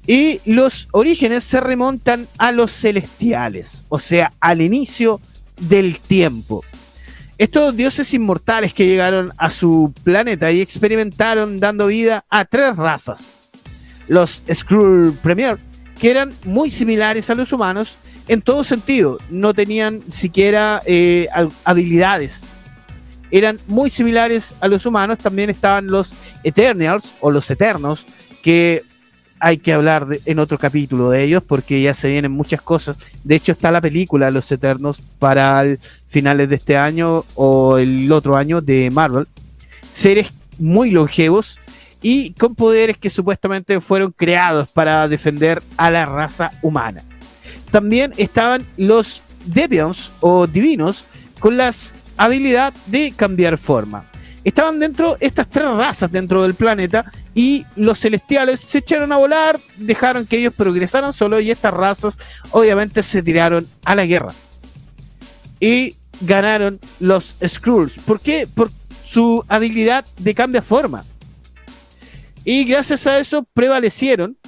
Y 0.07 0.41
los 0.45 0.89
orígenes 0.93 1.43
se 1.45 1.61
remontan 1.61 2.29
a 2.39 2.53
los 2.53 2.71
celestiales, 2.71 3.85
o 3.89 3.99
sea, 3.99 4.33
al 4.41 4.63
inicio 4.63 5.21
del 5.61 5.99
tiempo. 5.99 6.65
Estos 7.39 7.77
dioses 7.77 8.15
inmortales 8.15 8.73
que 8.73 8.87
llegaron 8.87 9.33
a 9.37 9.51
su 9.51 9.93
planeta 10.05 10.53
y 10.53 10.61
experimentaron 10.61 11.61
dando 11.61 11.89
vida 11.89 12.25
a 12.31 12.45
tres 12.45 12.77
razas. 12.77 13.51
Los 14.09 14.43
Skrull 14.53 15.13
Premier, 15.23 15.59
que 16.01 16.11
eran 16.11 16.33
muy 16.45 16.71
similares 16.71 17.29
a 17.29 17.35
los 17.35 17.53
humanos 17.53 17.97
en 18.29 18.41
todo 18.41 18.65
sentido. 18.65 19.19
No 19.29 19.53
tenían 19.53 20.03
siquiera 20.11 20.81
eh, 20.87 21.29
habilidades. 21.65 22.43
Eran 23.31 23.59
muy 23.67 23.91
similares 23.91 24.55
a 24.61 24.69
los 24.69 24.87
humanos. 24.87 25.19
También 25.19 25.51
estaban 25.51 25.87
los 25.87 26.13
Eternals 26.45 27.15
o 27.21 27.31
los 27.31 27.51
Eternos, 27.51 28.07
que 28.43 28.83
hay 29.39 29.59
que 29.59 29.73
hablar 29.73 30.07
en 30.25 30.39
otro 30.39 30.59
capítulo 30.59 31.11
de 31.11 31.25
ellos 31.25 31.43
porque 31.43 31.83
ya 31.83 31.95
se 31.95 32.09
vienen 32.09 32.33
muchas 32.33 32.63
cosas. 32.63 32.97
De 33.23 33.37
hecho, 33.37 33.53
está 33.53 33.71
la 33.71 33.81
película 33.81 34.31
Los 34.31 34.51
Eternos 34.51 35.01
para 35.19 35.65
finales 36.09 36.49
de 36.49 36.57
este 36.57 36.77
año 36.77 37.25
o 37.35 37.79
el 37.79 38.11
otro 38.13 38.37
año 38.37 38.61
de 38.61 38.91
Marvel. 38.91 39.27
Seres 39.93 40.29
muy 40.59 40.91
longevos 40.91 41.59
y 42.01 42.33
con 42.33 42.55
poderes 42.55 42.97
que 42.97 43.11
supuestamente 43.11 43.81
fueron 43.81 44.13
creados 44.13 44.69
para 44.69 45.09
defender 45.09 45.63
a 45.77 45.91
la 45.91 46.07
raza 46.07 46.53
humana. 46.63 47.03
También 47.71 48.13
estaban 48.17 48.63
los 48.77 49.23
Deviants 49.45 50.13
o 50.21 50.47
divinos 50.47 51.05
con 51.41 51.57
la 51.57 51.73
habilidad 52.17 52.73
de 52.87 53.13
cambiar 53.17 53.59
forma. 53.59 54.05
Estaban 54.45 54.79
dentro 54.79 55.17
estas 55.19 55.51
tres 55.51 55.67
razas 55.67 56.13
dentro 56.13 56.45
del 56.45 56.55
planeta 56.55 57.11
y 57.35 57.67
los 57.75 57.99
celestiales 57.99 58.61
se 58.61 58.79
echaron 58.79 59.11
a 59.11 59.17
volar, 59.17 59.59
dejaron 59.77 60.25
que 60.25 60.39
ellos 60.39 60.55
progresaran 60.55 61.13
solo 61.13 61.41
y 61.41 61.51
estas 61.51 61.75
razas 61.75 62.17
obviamente 62.53 63.03
se 63.03 63.23
tiraron 63.23 63.67
a 63.85 63.97
la 63.97 64.07
guerra. 64.07 64.33
Y 65.59 65.97
ganaron 66.21 66.79
los 67.01 67.37
Skrulls. 67.45 67.99
¿Por 68.07 68.21
qué? 68.21 68.47
Por 68.47 68.71
su 69.11 69.45
habilidad 69.49 70.05
de 70.19 70.35
cambia 70.35 70.63
forma. 70.63 71.05
Y 72.45 72.63
gracias 72.65 73.07
a 73.09 73.19
eso 73.19 73.45
prevalecieron. 73.53 74.39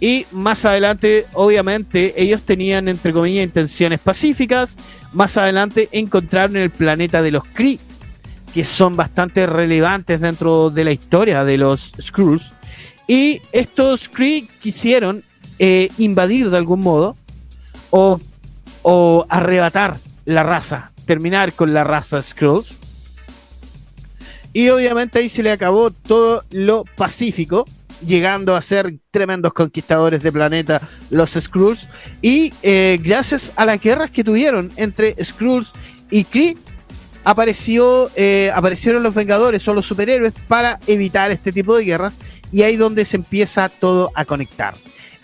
Y 0.00 0.26
más 0.30 0.64
adelante, 0.64 1.26
obviamente, 1.32 2.14
ellos 2.20 2.42
tenían, 2.42 2.88
entre 2.88 3.12
comillas, 3.12 3.44
intenciones 3.44 3.98
pacíficas. 4.00 4.76
Más 5.12 5.36
adelante 5.36 5.88
encontraron 5.92 6.56
el 6.56 6.70
planeta 6.70 7.22
de 7.22 7.30
los 7.30 7.44
Kree, 7.44 7.78
que 8.52 8.64
son 8.64 8.94
bastante 8.94 9.46
relevantes 9.46 10.20
dentro 10.20 10.70
de 10.70 10.84
la 10.84 10.92
historia 10.92 11.44
de 11.44 11.56
los 11.56 11.92
Skrulls. 12.00 12.52
Y 13.08 13.40
estos 13.52 14.08
Kree 14.08 14.48
quisieron 14.60 15.24
eh, 15.58 15.88
invadir 15.96 16.50
de 16.50 16.56
algún 16.58 16.80
modo 16.80 17.16
o, 17.90 18.20
o 18.82 19.26
arrebatar 19.28 19.96
la 20.26 20.42
raza, 20.42 20.92
terminar 21.06 21.52
con 21.52 21.72
la 21.72 21.84
raza 21.84 22.22
Skrulls 22.22 22.76
y 24.56 24.70
obviamente 24.70 25.18
ahí 25.18 25.28
se 25.28 25.42
le 25.42 25.50
acabó 25.50 25.90
todo 25.90 26.42
lo 26.50 26.86
pacífico, 26.96 27.66
llegando 28.04 28.56
a 28.56 28.62
ser 28.62 28.98
tremendos 29.10 29.52
conquistadores 29.52 30.22
de 30.22 30.32
planeta 30.32 30.80
los 31.10 31.30
Skrulls. 31.30 31.88
Y 32.22 32.52
eh, 32.62 32.98
gracias 33.02 33.52
a 33.56 33.64
las 33.64 33.80
guerras 33.80 34.10
que 34.10 34.24
tuvieron 34.24 34.70
entre 34.76 35.22
Skrulls 35.22 35.72
y 36.10 36.24
Kree, 36.24 36.56
apareció, 37.24 38.10
eh, 38.16 38.50
aparecieron 38.54 39.02
los 39.02 39.14
Vengadores 39.14 39.66
o 39.68 39.74
los 39.74 39.86
superhéroes 39.86 40.34
para 40.46 40.78
evitar 40.86 41.30
este 41.30 41.52
tipo 41.52 41.76
de 41.76 41.84
guerras. 41.84 42.14
Y 42.52 42.62
ahí 42.62 42.76
donde 42.76 43.04
se 43.04 43.16
empieza 43.16 43.68
todo 43.68 44.12
a 44.14 44.24
conectar. 44.24 44.74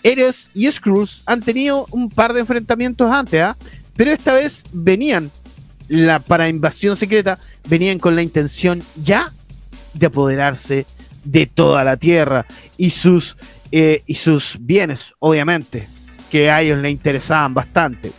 Héroes 0.03 0.51
y 0.53 0.69
Skrulls 0.69 1.23
han 1.25 1.41
tenido 1.41 1.87
un 1.91 2.09
par 2.09 2.33
de 2.33 2.41
enfrentamientos 2.41 3.09
antes, 3.09 3.41
¿ah? 3.41 3.55
pero 3.95 4.11
esta 4.11 4.33
vez 4.33 4.63
venían 4.73 5.31
la, 5.87 6.19
para 6.19 6.49
invasión 6.49 6.97
secreta 6.97 7.39
venían 7.67 7.99
con 7.99 8.15
la 8.15 8.21
intención 8.21 8.83
ya 9.01 9.31
de 9.93 10.07
apoderarse 10.07 10.75
de 10.75 10.85
toda 11.53 11.83
la 11.83 11.97
tierra 11.97 12.45
y 12.77 12.89
sus, 12.89 13.37
eh, 13.71 14.03
y 14.05 14.15
sus 14.15 14.57
bienes, 14.59 15.13
obviamente, 15.19 15.87
que 16.29 16.49
a 16.49 16.61
ellos 16.61 16.79
le 16.79 16.89
interesaban 16.89 17.53
bastante. 17.53 18.11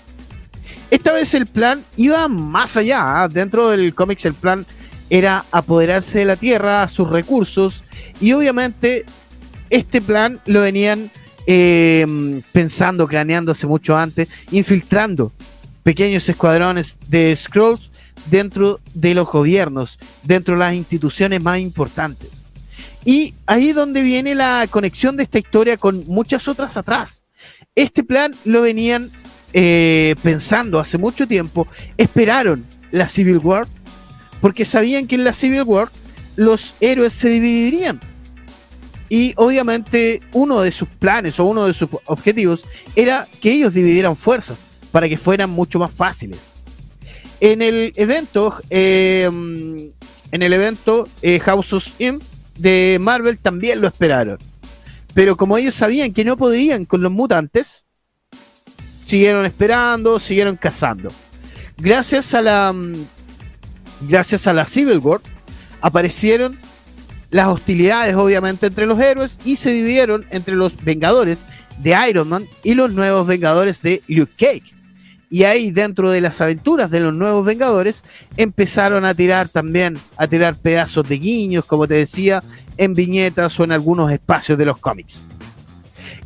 Esta 0.90 1.12
vez 1.12 1.34
el 1.34 1.46
plan 1.46 1.82
iba 1.96 2.28
más 2.28 2.76
allá. 2.76 3.22
¿ah? 3.22 3.28
Dentro 3.28 3.70
del 3.70 3.94
cómics 3.94 4.24
el 4.26 4.34
plan 4.34 4.64
era 5.10 5.44
apoderarse 5.50 6.20
de 6.20 6.24
la 6.24 6.36
tierra, 6.36 6.86
sus 6.88 7.08
recursos, 7.08 7.84
y 8.20 8.32
obviamente 8.32 9.04
este 9.70 10.00
plan 10.00 10.40
lo 10.46 10.60
venían 10.60 11.10
eh, 11.46 12.40
pensando, 12.52 13.06
craneándose 13.06 13.66
mucho 13.66 13.96
antes, 13.96 14.28
infiltrando 14.50 15.32
pequeños 15.82 16.28
escuadrones 16.28 16.96
de 17.08 17.34
Scrolls 17.36 17.90
dentro 18.26 18.80
de 18.94 19.14
los 19.14 19.28
gobiernos, 19.28 19.98
dentro 20.22 20.54
de 20.54 20.60
las 20.60 20.74
instituciones 20.74 21.42
más 21.42 21.58
importantes. 21.58 22.43
Y 23.04 23.34
ahí 23.46 23.70
es 23.70 23.74
donde 23.74 24.02
viene 24.02 24.34
la 24.34 24.66
conexión 24.70 25.16
de 25.16 25.24
esta 25.24 25.38
historia 25.38 25.76
con 25.76 26.06
muchas 26.06 26.48
otras 26.48 26.76
atrás. 26.76 27.26
Este 27.74 28.02
plan 28.02 28.34
lo 28.44 28.62
venían 28.62 29.10
eh, 29.52 30.14
pensando 30.22 30.78
hace 30.78 30.96
mucho 30.96 31.26
tiempo, 31.26 31.68
esperaron 31.96 32.64
la 32.90 33.06
Civil 33.06 33.38
War, 33.38 33.66
porque 34.40 34.64
sabían 34.64 35.06
que 35.06 35.16
en 35.16 35.24
la 35.24 35.32
Civil 35.32 35.62
War 35.62 35.88
los 36.36 36.74
héroes 36.80 37.12
se 37.12 37.28
dividirían. 37.28 38.00
Y 39.08 39.34
obviamente 39.36 40.22
uno 40.32 40.60
de 40.60 40.72
sus 40.72 40.88
planes 40.88 41.38
o 41.38 41.44
uno 41.44 41.66
de 41.66 41.74
sus 41.74 41.88
objetivos 42.06 42.62
era 42.96 43.28
que 43.40 43.52
ellos 43.52 43.74
dividieran 43.74 44.16
fuerzas 44.16 44.58
para 44.90 45.08
que 45.08 45.18
fueran 45.18 45.50
mucho 45.50 45.78
más 45.78 45.90
fáciles. 45.90 46.50
En 47.40 47.60
el 47.60 47.92
evento, 47.96 48.54
eh, 48.70 49.24
en 49.24 50.42
el 50.42 50.52
evento 50.52 51.06
eh, 51.20 51.38
House 51.40 51.72
of 51.74 51.86
M 51.98 52.18
de 52.58 52.98
Marvel 53.00 53.38
también 53.38 53.80
lo 53.80 53.88
esperaron. 53.88 54.38
Pero 55.14 55.36
como 55.36 55.56
ellos 55.56 55.74
sabían 55.74 56.12
que 56.12 56.24
no 56.24 56.36
podían 56.36 56.84
con 56.86 57.02
los 57.02 57.12
mutantes, 57.12 57.84
siguieron 59.06 59.46
esperando, 59.46 60.18
siguieron 60.18 60.56
cazando. 60.56 61.10
Gracias 61.76 62.34
a 62.34 62.42
la 62.42 62.72
mm, 62.72 62.94
gracias 64.08 64.46
a 64.46 64.52
la 64.52 64.66
Civil 64.66 64.98
War 64.98 65.20
aparecieron 65.80 66.58
las 67.30 67.48
hostilidades 67.48 68.14
obviamente 68.14 68.66
entre 68.66 68.86
los 68.86 69.00
héroes 69.00 69.38
y 69.44 69.56
se 69.56 69.70
dividieron 69.70 70.26
entre 70.30 70.54
los 70.54 70.82
Vengadores 70.84 71.46
de 71.78 71.96
Iron 72.08 72.28
Man 72.28 72.46
y 72.62 72.74
los 72.74 72.92
nuevos 72.92 73.26
Vengadores 73.26 73.82
de 73.82 74.02
Luke 74.06 74.32
Cage. 74.38 74.74
Y 75.34 75.42
ahí 75.42 75.72
dentro 75.72 76.12
de 76.12 76.20
las 76.20 76.40
aventuras 76.40 76.92
de 76.92 77.00
los 77.00 77.12
nuevos 77.12 77.44
Vengadores 77.44 78.04
empezaron 78.36 79.04
a 79.04 79.14
tirar 79.14 79.48
también, 79.48 79.98
a 80.16 80.28
tirar 80.28 80.54
pedazos 80.54 81.08
de 81.08 81.18
guiños, 81.18 81.64
como 81.64 81.88
te 81.88 81.94
decía, 81.94 82.40
en 82.76 82.94
viñetas 82.94 83.58
o 83.58 83.64
en 83.64 83.72
algunos 83.72 84.12
espacios 84.12 84.56
de 84.56 84.66
los 84.66 84.78
cómics. 84.78 85.22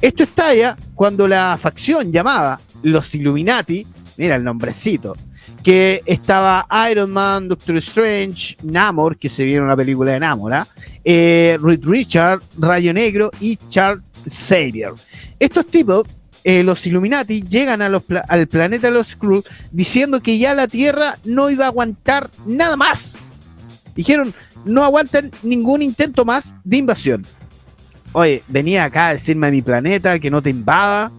Esto 0.03 0.25
estalla 0.25 0.77
cuando 0.95 1.27
la 1.27 1.57
facción 1.59 2.13
llamada 2.13 2.61
los 2.83 3.15
Illuminati, 3.15 3.87
mira 4.19 4.37
el 4.37 4.45
nombrecito, 4.45 5.17
que 5.63 6.03
estaba 6.05 6.67
Iron 6.91 7.11
Man, 7.11 7.49
Doctor 7.49 7.79
Strange, 7.79 8.59
Namor, 8.63 9.17
que 9.17 9.31
se 9.31 9.43
vio 9.43 9.57
en 9.57 9.65
una 9.65 9.77
película 9.77 10.13
de 10.13 10.21
Namor, 10.21 10.53
¿ah? 10.53 10.69
eh, 11.03 11.59
Richard, 11.63 12.43
Rayo 12.59 12.93
Negro 12.93 13.31
y 13.41 13.57
Charles 13.71 14.05
Xavier. 14.31 14.93
Estos 15.39 15.67
tipos 15.69 16.07
eh, 16.49 16.63
los 16.63 16.87
Illuminati 16.87 17.43
llegan 17.43 17.83
al 17.83 18.47
planeta 18.49 18.87
de 18.87 18.91
los 18.95 19.09
Skrulls 19.09 19.45
diciendo 19.71 20.23
que 20.23 20.39
ya 20.39 20.55
la 20.55 20.67
Tierra 20.67 21.19
no 21.27 21.51
iba 21.51 21.67
a 21.67 21.69
aguantar 21.69 22.31
nada 22.47 22.75
más. 22.75 23.19
Dijeron, 23.95 24.33
no 24.65 24.83
aguantan 24.83 25.31
ningún 25.43 25.83
intento 25.83 26.25
más 26.25 26.55
de 26.65 26.79
invasión. 26.79 27.27
Oye, 28.13 28.43
venía 28.49 28.85
acá 28.85 29.09
a 29.09 29.13
decirme 29.13 29.49
a 29.49 29.51
mi 29.51 29.61
planeta 29.61 30.19
que 30.19 30.31
no 30.31 30.41
te 30.41 30.49
invada. 30.49 31.13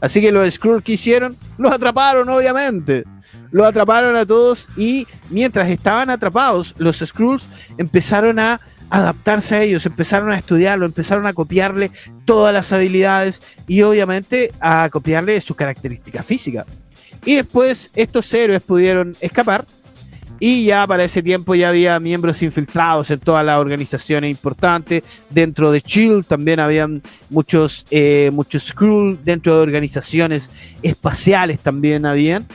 Así 0.00 0.20
que 0.20 0.30
los 0.30 0.54
Skrulls 0.54 0.84
que 0.84 0.92
hicieron, 0.92 1.36
los 1.56 1.72
atraparon, 1.72 2.28
obviamente. 2.28 3.02
Los 3.50 3.66
atraparon 3.66 4.14
a 4.14 4.24
todos 4.24 4.68
y 4.76 5.08
mientras 5.30 5.68
estaban 5.68 6.10
atrapados, 6.10 6.76
los 6.78 6.98
Skrulls 6.98 7.48
empezaron 7.76 8.38
a 8.38 8.60
adaptarse 8.90 9.56
a 9.56 9.62
ellos, 9.62 9.84
empezaron 9.86 10.30
a 10.30 10.38
estudiarlo, 10.38 10.86
empezaron 10.86 11.26
a 11.26 11.32
copiarle 11.32 11.90
todas 12.24 12.52
las 12.52 12.72
habilidades 12.72 13.42
y 13.66 13.82
obviamente 13.82 14.52
a 14.60 14.88
copiarle 14.90 15.40
sus 15.40 15.56
características 15.56 16.24
físicas. 16.24 16.66
Y 17.24 17.36
después 17.36 17.90
estos 17.94 18.32
héroes 18.32 18.62
pudieron 18.62 19.14
escapar 19.20 19.64
y 20.40 20.66
ya 20.66 20.86
para 20.86 21.04
ese 21.04 21.22
tiempo 21.22 21.54
ya 21.54 21.70
había 21.70 21.98
miembros 21.98 22.42
infiltrados 22.42 23.10
en 23.10 23.18
todas 23.18 23.44
las 23.44 23.58
organizaciones 23.58 24.30
importantes. 24.30 25.02
Dentro 25.30 25.72
de 25.72 25.80
Chill 25.80 26.24
también 26.24 26.60
habían 26.60 27.02
muchos, 27.28 27.84
eh, 27.90 28.30
muchos 28.32 28.68
Skrull, 28.68 29.18
dentro 29.24 29.56
de 29.56 29.62
organizaciones 29.62 30.50
espaciales 30.82 31.58
también 31.58 32.06
habían. 32.06 32.46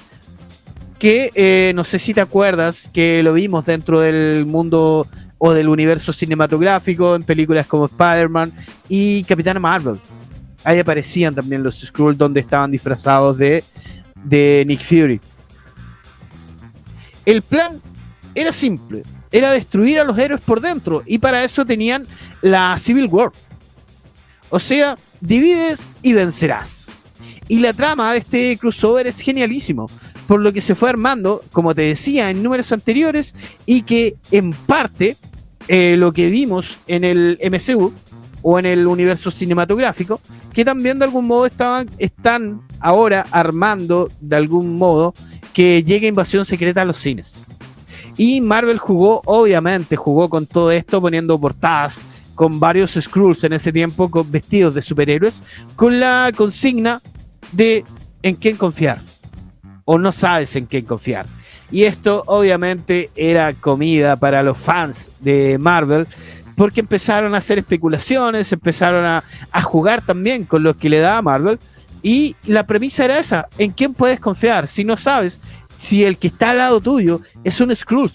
Que 0.98 1.30
eh, 1.36 1.74
no 1.76 1.84
sé 1.84 2.00
si 2.00 2.14
te 2.14 2.22
acuerdas 2.22 2.90
que 2.94 3.22
lo 3.22 3.34
vimos 3.34 3.66
dentro 3.66 4.00
del 4.00 4.46
mundo 4.46 5.06
o 5.46 5.52
del 5.52 5.68
universo 5.68 6.14
cinematográfico 6.14 7.16
en 7.16 7.24
películas 7.24 7.68
como 7.68 7.84
Spider-Man 7.84 8.54
y 8.88 9.26
Capitana 9.26 9.60
Marvel. 9.60 10.00
Ahí 10.64 10.80
aparecían 10.80 11.36
también 11.36 11.62
los 11.62 11.82
Skrulls 11.82 12.18
donde 12.18 12.40
estaban 12.40 12.72
disfrazados 12.72 13.38
de, 13.38 13.62
de 14.24 14.64
Nick 14.66 14.82
Fury. 14.86 15.20
El 17.26 17.42
plan 17.42 17.82
era 18.34 18.54
simple, 18.54 19.04
era 19.34 19.52
destruir 19.52 20.00
a 20.00 20.06
los 20.06 20.18
héroes 20.18 20.40
por 20.40 20.62
dentro 20.62 21.04
y 21.06 21.18
para 21.18 21.44
eso 21.44 21.66
tenían 21.66 22.08
la 22.42 22.78
Civil 22.78 23.08
War. 23.08 23.34
O 24.50 24.62
sea, 24.62 24.98
divides 25.20 25.82
y 26.02 26.14
vencerás. 26.14 26.88
Y 27.50 27.60
la 27.60 27.74
trama 27.74 28.14
de 28.14 28.20
este 28.20 28.58
crossover 28.58 29.08
es 29.08 29.20
genialísimo, 29.20 29.90
por 30.26 30.42
lo 30.42 30.54
que 30.54 30.62
se 30.62 30.74
fue 30.74 30.88
armando, 30.88 31.44
como 31.52 31.76
te 31.76 31.82
decía 31.82 32.30
en 32.30 32.42
números 32.42 32.72
anteriores, 32.72 33.36
y 33.66 33.82
que 33.82 34.16
en 34.32 34.54
parte 34.54 35.18
eh, 35.68 35.96
lo 35.98 36.14
que 36.14 36.30
vimos 36.30 36.80
en 36.88 37.04
el 37.04 37.40
MCU 37.42 37.94
o 38.42 38.60
en 38.60 38.66
el 38.66 38.88
universo 38.88 39.32
cinematográfico, 39.32 40.20
que 40.54 40.66
también 40.66 41.00
de 41.00 41.06
algún 41.06 41.26
modo 41.26 41.46
estaban, 41.46 41.90
están 41.98 42.62
ahora 42.80 43.26
armando 43.32 44.12
de 44.20 44.36
algún 44.36 44.78
modo 44.78 45.14
que 45.54 45.84
llegue 45.84 46.08
Invasión 46.08 46.46
Secreta 46.46 46.82
a 46.82 46.86
los 46.86 46.98
cines. 46.98 47.34
Y 48.18 48.42
Marvel 48.42 48.78
jugó, 48.78 49.22
obviamente, 49.26 49.96
jugó 49.96 50.30
con 50.30 50.46
todo 50.46 50.72
esto 50.72 51.02
poniendo 51.02 51.40
portadas 51.40 52.02
con 52.36 52.60
varios 52.60 52.98
Skrulls 53.00 53.44
en 53.44 53.54
ese 53.54 53.72
tiempo 53.72 54.10
con 54.10 54.30
vestidos 54.32 54.74
de 54.74 54.82
superhéroes, 54.82 55.36
con 55.76 56.00
la 56.00 56.32
consigna 56.36 57.02
de 57.52 57.86
en 58.22 58.36
quién 58.36 58.58
confiar. 58.58 59.02
O 59.86 59.98
no 59.98 60.12
sabes 60.12 60.56
en 60.56 60.66
quién 60.66 60.86
confiar. 60.86 61.26
Y 61.72 61.86
esto 61.86 62.24
obviamente 62.28 63.10
era 63.16 63.54
comida 63.54 64.16
para 64.16 64.44
los 64.44 64.58
fans 64.58 65.10
de 65.20 65.58
Marvel, 65.58 66.08
porque 66.56 66.82
empezaron 66.82 67.34
a 67.34 67.40
hacer 67.40 67.58
especulaciones, 67.58 68.52
empezaron 68.52 69.06
a, 69.06 69.24
jugar 69.64 70.04
también 70.06 70.46
con 70.46 70.62
lo 70.64 70.78
que 70.78 70.90
le 70.90 71.00
daba 71.00 71.22
Marvel. 71.22 71.60
Y 72.04 72.36
la 72.46 72.68
premisa 72.68 73.06
era 73.06 73.18
esa, 73.18 73.48
¿en 73.58 73.72
quién 73.72 73.94
puedes 73.94 74.20
confiar? 74.20 74.68
Si 74.68 74.84
no 74.84 74.98
sabes 74.98 75.40
si 75.80 76.04
el 76.04 76.18
que 76.18 76.28
está 76.28 76.52
al 76.52 76.60
lado 76.60 76.80
tuyo 76.80 77.22
es 77.44 77.60
un 77.60 77.76
Skrull. 77.76 78.12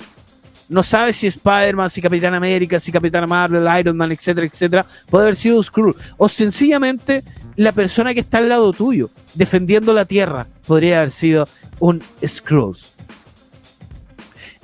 No 0.68 0.82
sabes 0.82 1.16
si 1.16 1.26
Spider-Man, 1.26 1.90
si 1.90 2.02
Capitán 2.02 2.34
América, 2.34 2.78
si 2.78 2.92
Capitán 2.92 3.28
Marvel, 3.28 3.66
Iron 3.80 3.96
Man, 3.96 4.12
etcétera, 4.12 4.46
etcétera, 4.46 4.86
puede 5.10 5.24
haber 5.24 5.36
sido 5.36 5.56
un 5.56 5.64
Skrull. 5.64 5.96
O 6.18 6.28
sencillamente 6.28 7.24
la 7.56 7.72
persona 7.72 8.14
que 8.14 8.20
está 8.20 8.38
al 8.38 8.50
lado 8.50 8.72
tuyo, 8.72 9.10
defendiendo 9.34 9.92
la 9.92 10.04
Tierra, 10.04 10.46
podría 10.68 10.98
haber 10.98 11.10
sido 11.10 11.48
un 11.80 12.00
Skrull. 12.24 12.76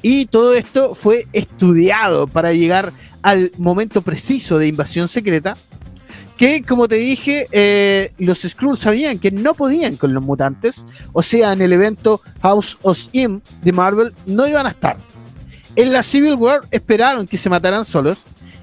Y 0.02 0.26
todo 0.26 0.54
esto 0.54 0.94
fue 0.94 1.26
estudiado 1.32 2.26
para 2.26 2.52
llegar 2.52 2.92
al 3.22 3.50
momento 3.56 4.02
preciso 4.02 4.58
de 4.58 4.68
invasión 4.68 5.08
secreta. 5.08 5.54
Que, 6.36 6.62
como 6.62 6.88
te 6.88 6.96
dije, 6.96 7.46
eh, 7.52 8.12
los 8.18 8.42
Skrulls 8.42 8.80
sabían 8.80 9.18
que 9.18 9.30
no 9.30 9.54
podían 9.54 9.96
con 9.96 10.12
los 10.12 10.22
mutantes. 10.22 10.84
O 11.14 11.22
sea, 11.22 11.54
en 11.54 11.62
el 11.62 11.72
evento 11.72 12.20
House 12.42 12.76
of 12.82 12.98
M 13.14 13.40
de 13.62 13.72
Marvel 13.72 14.12
no 14.26 14.46
iban 14.46 14.66
a 14.66 14.70
estar. 14.70 14.98
En 15.74 15.90
la 15.90 16.02
Civil 16.02 16.34
War 16.34 16.60
esperaron 16.70 17.26
que 17.26 17.38
se 17.38 17.48
mataran 17.48 17.86
solos. 17.86 18.18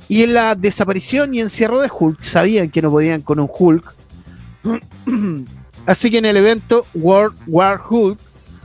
Y 0.08 0.24
en 0.24 0.36
la 0.36 0.54
desaparición 0.54 1.34
y 1.34 1.40
encierro 1.40 1.82
de 1.82 1.90
Hulk 1.90 2.22
sabían 2.22 2.70
que 2.70 2.82
no 2.84 2.92
podían 2.92 3.22
con 3.22 3.40
un 3.40 3.50
Hulk. 3.50 3.96
Así 5.86 6.12
que 6.12 6.20
en 6.20 6.26
el 6.26 6.38
evento 6.38 6.86
World 6.94 7.38
War 7.48 7.82
Hulk 7.90 8.20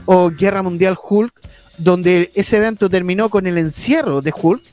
o 0.05 0.29
Guerra 0.29 0.61
Mundial 0.63 0.97
Hulk 1.01 1.33
donde 1.77 2.31
ese 2.33 2.57
evento 2.57 2.89
terminó 2.89 3.29
con 3.29 3.47
el 3.47 3.57
encierro 3.57 4.21
de 4.21 4.33
Hulk, 4.35 4.63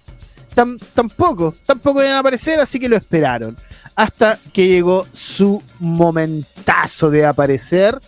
tampoco, 0.94 1.54
tampoco 1.66 2.02
iban 2.02 2.14
a 2.14 2.20
aparecer, 2.20 2.60
así 2.60 2.80
que 2.80 2.88
lo 2.88 2.96
esperaron. 2.96 3.56
Hasta 3.94 4.38
que 4.52 4.66
llegó 4.66 5.06
su 5.12 5.62
momentazo 5.78 7.10
de 7.10 7.26
aparecer. 7.26 7.98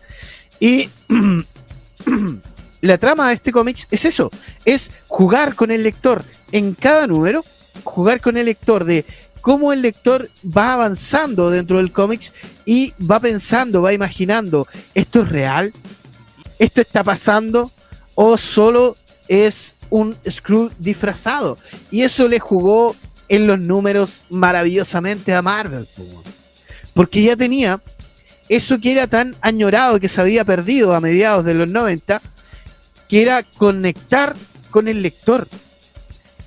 Y 0.59 0.89
la 2.81 2.99
trama 2.99 3.29
de 3.29 3.35
este 3.35 3.53
cómic 3.53 3.87
es 3.91 4.05
eso, 4.05 4.31
es 4.65 4.91
jugar 5.07 5.55
con 5.55 5.71
el 5.71 5.83
lector 5.83 6.25
en 6.53 6.75
cada 6.75 7.07
número, 7.07 7.45
jugar 7.85 8.21
con 8.21 8.37
el 8.37 8.47
lector 8.47 8.85
de 8.85 9.05
cómo 9.47 9.73
el 9.73 9.81
lector 9.81 10.29
va 10.45 10.73
avanzando 10.73 11.51
dentro 11.51 11.77
del 11.77 11.93
cómic 11.93 12.33
y 12.65 12.93
va 12.99 13.21
pensando, 13.21 13.81
va 13.81 13.93
imaginando, 13.93 14.67
¿esto 14.93 15.23
es 15.23 15.29
real? 15.29 15.73
¿Esto 16.59 16.81
está 16.81 17.05
pasando? 17.05 17.71
o 18.17 18.37
solo 18.37 18.97
es 19.29 19.77
un 19.89 20.17
Skrull 20.29 20.73
disfrazado. 20.81 21.59
Y 21.93 22.03
eso 22.03 22.27
le 22.27 22.41
jugó 22.41 22.97
en 23.29 23.47
los 23.47 23.61
números 23.61 24.23
maravillosamente 24.31 25.33
a 25.33 25.43
Marvel. 25.43 25.87
Porque 26.93 27.23
ya 27.23 27.37
tenía 27.37 27.81
eso 28.49 28.81
que 28.81 28.91
era 28.91 29.07
tan 29.07 29.37
añorado 29.43 30.01
que 30.01 30.09
se 30.09 30.21
había 30.21 30.45
perdido 30.45 30.93
a 30.93 31.01
mediados 31.01 31.45
de 31.45 31.55
los 31.55 31.69
90, 31.69 32.21
que 33.09 33.23
era 33.23 33.45
conectar 33.45 34.35
con 34.71 34.89
el 34.89 35.03
lector, 35.03 35.47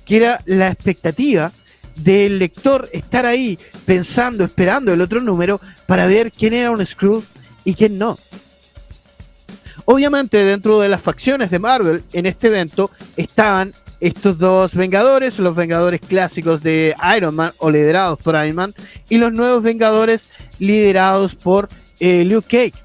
que 0.04 0.16
era 0.16 0.42
la 0.44 0.68
expectativa 0.68 1.50
del 1.96 2.38
lector 2.38 2.88
estar 2.92 3.26
ahí 3.26 3.58
pensando, 3.84 4.44
esperando 4.44 4.92
el 4.92 5.00
otro 5.00 5.20
número 5.20 5.60
para 5.86 6.06
ver 6.06 6.32
quién 6.32 6.52
era 6.52 6.70
un 6.70 6.84
Skrull 6.84 7.24
y 7.64 7.74
quién 7.74 7.98
no. 7.98 8.18
Obviamente 9.84 10.38
dentro 10.44 10.80
de 10.80 10.88
las 10.88 11.00
facciones 11.00 11.50
de 11.50 11.58
Marvel 11.58 12.04
en 12.12 12.26
este 12.26 12.46
evento 12.46 12.90
estaban 13.16 13.72
estos 14.00 14.38
dos 14.38 14.74
Vengadores, 14.74 15.38
los 15.38 15.54
Vengadores 15.54 16.00
clásicos 16.00 16.62
de 16.62 16.94
Iron 17.16 17.34
Man 17.34 17.52
o 17.58 17.70
liderados 17.70 18.18
por 18.18 18.34
Iron 18.34 18.56
Man 18.56 18.74
y 19.08 19.18
los 19.18 19.32
nuevos 19.32 19.62
Vengadores 19.62 20.28
liderados 20.58 21.34
por 21.34 21.68
eh, 21.98 22.24
Luke 22.24 22.48
Cage. 22.48 22.82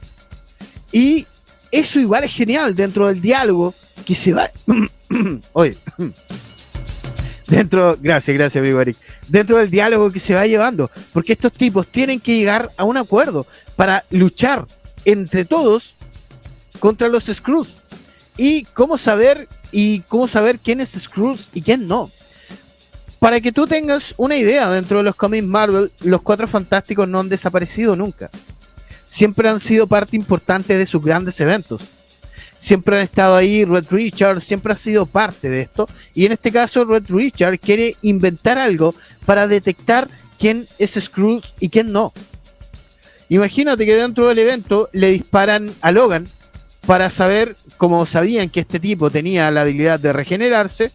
Y 0.91 1.26
eso 1.72 2.00
igual 2.00 2.24
es 2.24 2.34
genial 2.34 2.76
dentro 2.76 3.08
del 3.08 3.22
diálogo 3.22 3.74
que 4.06 4.15
se 4.15 4.34
va... 4.34 4.50
Oye, 5.54 5.78
dentro, 7.47 7.97
gracias, 7.99 8.36
gracias, 8.38 8.62
amigo 8.62 8.81
dentro 9.27 9.58
del 9.58 9.69
diálogo 9.69 10.12
que 10.12 10.19
se 10.19 10.34
va 10.34 10.45
llevando, 10.45 10.89
porque 11.13 11.34
estos 11.34 11.51
tipos 11.51 11.88
tienen 11.88 12.19
que 12.19 12.38
llegar 12.38 12.71
a 12.77 12.84
un 12.84 12.97
acuerdo 12.97 13.45
para 13.75 14.03
luchar 14.10 14.65
entre 15.05 15.45
todos 15.45 15.95
contra 16.79 17.08
los 17.08 17.25
Skrulls. 17.25 17.77
Y 18.38 18.65
cómo 18.65 18.97
saber 18.97 19.47
y 19.71 20.01
cómo 20.01 20.27
saber 20.27 20.60
quién 20.60 20.81
es 20.81 20.91
Skrulls 20.91 21.49
y 21.53 21.62
quién 21.62 21.88
no. 21.88 22.12
Para 23.19 23.39
que 23.39 23.51
tú 23.51 23.65
tengas 23.65 24.13
una 24.17 24.36
idea, 24.36 24.69
dentro 24.69 24.97
de 24.97 25.03
los 25.03 25.15
cómics 25.15 25.47
Marvel, 25.47 25.91
los 26.01 26.21
Cuatro 26.21 26.47
Fantásticos 26.47 27.08
no 27.08 27.19
han 27.19 27.29
desaparecido 27.29 27.95
nunca. 27.95 28.29
Siempre 29.08 29.47
han 29.47 29.62
sido 29.62 29.88
parte 29.88 30.17
importante 30.17 30.77
de 30.77 30.86
sus 30.86 31.01
grandes 31.01 31.39
eventos 31.39 31.81
siempre 32.65 32.97
han 32.97 33.04
estado 33.04 33.36
ahí, 33.36 33.63
Red 33.63 33.86
Richard 33.91 34.41
siempre 34.41 34.73
ha 34.73 34.75
sido 34.75 35.06
parte 35.06 35.49
de 35.49 35.62
esto, 35.62 35.88
y 36.15 36.25
en 36.25 36.32
este 36.32 36.51
caso 36.51 36.84
Red 36.84 37.06
Richard 37.10 37.60
quiere 37.60 37.95
inventar 38.01 38.58
algo 38.58 38.95
para 39.25 39.47
detectar 39.47 40.10
quién 40.39 40.67
es 40.80 40.97
Scrooge 40.99 41.54
y 41.60 41.69
quién 41.69 41.91
no. 41.91 42.12
Imagínate 43.30 43.86
que 43.86 43.95
dentro 43.95 44.28
del 44.28 44.39
evento 44.39 44.89
le 44.93 45.12
disparan 45.12 45.73
a 45.82 45.91
Logan 45.91 46.28
para 46.88 47.10
saber, 47.12 47.56
como 47.78 48.06
sabían 48.08 48.49
que 48.49 48.62
este 48.62 48.80
tipo 48.80 49.12
tenía 49.12 49.51
la 49.51 49.62
habilidad 49.62 49.99
de 49.99 50.13
regenerarse, 50.13 50.91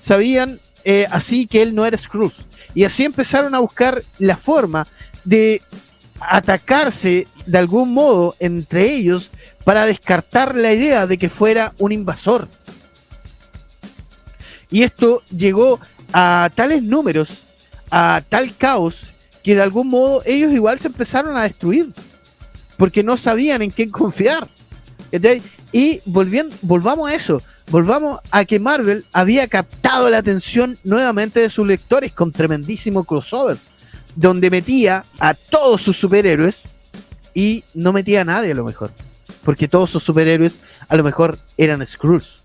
sabían 0.00 0.60
eh, 0.84 1.06
así 1.10 1.46
que 1.46 1.62
él 1.62 1.74
no 1.74 1.84
era 1.84 1.98
Scrooge. 1.98 2.42
Y 2.74 2.84
así 2.84 3.04
empezaron 3.04 3.54
a 3.54 3.60
buscar 3.60 4.02
la 4.18 4.36
forma 4.36 4.86
de 5.24 5.60
atacarse 6.20 7.26
de 7.46 7.58
algún 7.58 7.92
modo 7.92 8.34
entre 8.38 8.94
ellos 8.94 9.30
para 9.64 9.86
descartar 9.86 10.56
la 10.56 10.72
idea 10.72 11.06
de 11.06 11.18
que 11.18 11.28
fuera 11.28 11.72
un 11.78 11.92
invasor. 11.92 12.48
Y 14.70 14.82
esto 14.82 15.22
llegó 15.30 15.80
a 16.12 16.50
tales 16.54 16.82
números, 16.82 17.28
a 17.90 18.22
tal 18.28 18.56
caos, 18.56 19.06
que 19.42 19.54
de 19.54 19.62
algún 19.62 19.88
modo 19.88 20.22
ellos 20.24 20.52
igual 20.52 20.78
se 20.78 20.88
empezaron 20.88 21.36
a 21.36 21.42
destruir, 21.42 21.92
porque 22.76 23.02
no 23.02 23.16
sabían 23.16 23.62
en 23.62 23.70
quién 23.70 23.90
confiar. 23.90 24.48
Y 25.72 26.00
volviendo, 26.06 26.54
volvamos 26.62 27.10
a 27.10 27.14
eso, 27.14 27.42
volvamos 27.70 28.20
a 28.30 28.44
que 28.44 28.58
Marvel 28.58 29.04
había 29.12 29.46
captado 29.46 30.10
la 30.10 30.18
atención 30.18 30.78
nuevamente 30.84 31.40
de 31.40 31.50
sus 31.50 31.66
lectores 31.66 32.12
con 32.12 32.32
tremendísimo 32.32 33.04
crossover, 33.04 33.58
donde 34.16 34.50
metía 34.50 35.04
a 35.20 35.34
todos 35.34 35.82
sus 35.82 35.96
superhéroes 35.98 36.62
y 37.34 37.64
no 37.74 37.92
metía 37.92 38.22
a 38.22 38.24
nadie 38.24 38.52
a 38.52 38.54
lo 38.54 38.64
mejor 38.64 38.90
porque 39.44 39.68
todos 39.68 39.90
sus 39.90 40.02
superhéroes 40.02 40.60
a 40.88 40.96
lo 40.96 41.04
mejor 41.04 41.38
eran 41.56 41.84
Skrulls. 41.84 42.42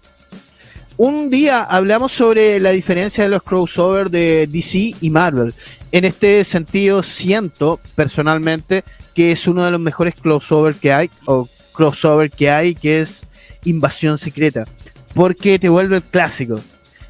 Un 0.97 1.29
día 1.29 1.61
hablamos 1.61 2.11
sobre 2.11 2.59
la 2.59 2.71
diferencia 2.71 3.23
de 3.23 3.29
los 3.29 3.43
crossovers 3.43 4.09
de 4.09 4.47
DC 4.47 4.95
y 4.99 5.09
Marvel. 5.11 5.53
En 5.91 6.05
este 6.05 6.43
sentido, 6.43 7.03
siento 7.03 7.79
personalmente 7.93 8.83
que 9.13 9.31
es 9.31 9.47
uno 9.47 9.63
de 9.63 9.71
los 9.71 9.79
mejores 9.79 10.15
crossovers 10.15 10.79
que 10.79 10.91
hay, 10.91 11.11
o 11.25 11.47
crossover 11.73 12.31
que 12.31 12.49
hay, 12.49 12.73
que 12.73 13.01
es 13.01 13.27
Invasión 13.63 14.17
Secreta, 14.17 14.65
porque 15.13 15.59
te 15.59 15.69
vuelve 15.69 15.97
el 15.97 16.03
clásico. 16.03 16.59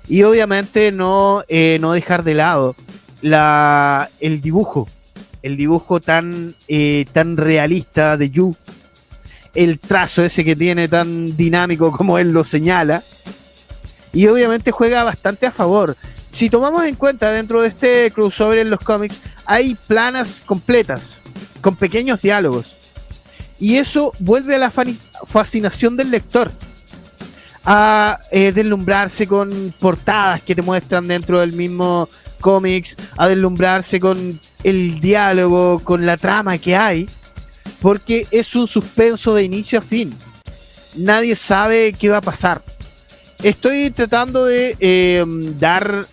Y 0.09 0.23
obviamente 0.23 0.91
no, 0.91 1.43
eh, 1.47 1.77
no 1.79 1.93
dejar 1.93 2.23
de 2.23 2.33
lado 2.33 2.75
la, 3.21 4.09
el 4.19 4.41
dibujo, 4.41 4.89
el 5.43 5.55
dibujo 5.55 6.01
tan, 6.01 6.55
eh, 6.67 7.05
tan 7.13 7.37
realista 7.37 8.17
de 8.17 8.29
Yu, 8.29 8.55
el 9.57 9.79
trazo 9.79 10.23
ese 10.23 10.45
que 10.45 10.55
tiene 10.55 10.87
tan 10.87 11.35
dinámico 11.35 11.91
como 11.91 12.19
él 12.19 12.31
lo 12.31 12.43
señala. 12.43 13.03
Y 14.13 14.27
obviamente 14.27 14.71
juega 14.71 15.03
bastante 15.03 15.47
a 15.47 15.51
favor. 15.51 15.97
Si 16.31 16.49
tomamos 16.51 16.85
en 16.85 16.93
cuenta 16.93 17.31
dentro 17.31 17.61
de 17.61 17.69
este 17.69 18.11
crossover 18.11 18.59
en 18.59 18.69
los 18.69 18.79
cómics, 18.79 19.17
hay 19.45 19.75
planas 19.87 20.43
completas, 20.45 21.21
con 21.61 21.75
pequeños 21.75 22.21
diálogos. 22.21 22.77
Y 23.59 23.77
eso 23.77 24.13
vuelve 24.19 24.55
a 24.55 24.59
la 24.59 24.71
fascinación 24.71 25.97
del 25.97 26.11
lector. 26.11 26.51
A 27.65 28.19
eh, 28.31 28.51
deslumbrarse 28.51 29.27
con 29.27 29.73
portadas 29.79 30.43
que 30.43 30.53
te 30.53 30.61
muestran 30.61 31.07
dentro 31.07 31.39
del 31.39 31.53
mismo 31.53 32.07
cómics, 32.39 32.95
a 33.17 33.27
deslumbrarse 33.27 33.99
con 33.99 34.39
el 34.63 34.99
diálogo, 34.99 35.79
con 35.79 36.05
la 36.05 36.15
trama 36.15 36.59
que 36.59 36.75
hay 36.75 37.09
porque 37.81 38.27
es 38.31 38.55
un 38.55 38.67
suspenso 38.67 39.33
de 39.33 39.43
inicio 39.43 39.79
a 39.79 39.81
fin. 39.81 40.15
Nadie 40.95 41.35
sabe 41.35 41.93
qué 41.93 42.09
va 42.09 42.17
a 42.17 42.21
pasar. 42.21 42.61
Estoy 43.43 43.91
tratando 43.91 44.45
de 44.45 44.75
em, 44.79 45.57
dar 45.59 46.05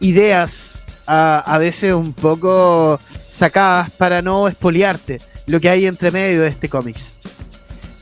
ideas 0.00 0.74
a, 1.06 1.56
veces 1.58 1.94
un 1.94 2.12
poco 2.12 3.00
sacadas 3.28 3.90
para 3.92 4.20
no 4.20 4.46
espoliarte 4.46 5.18
lo 5.46 5.58
que 5.58 5.70
hay 5.70 5.86
entre 5.86 6.10
medio 6.10 6.42
de 6.42 6.48
este 6.48 6.68
cómic. 6.68 6.96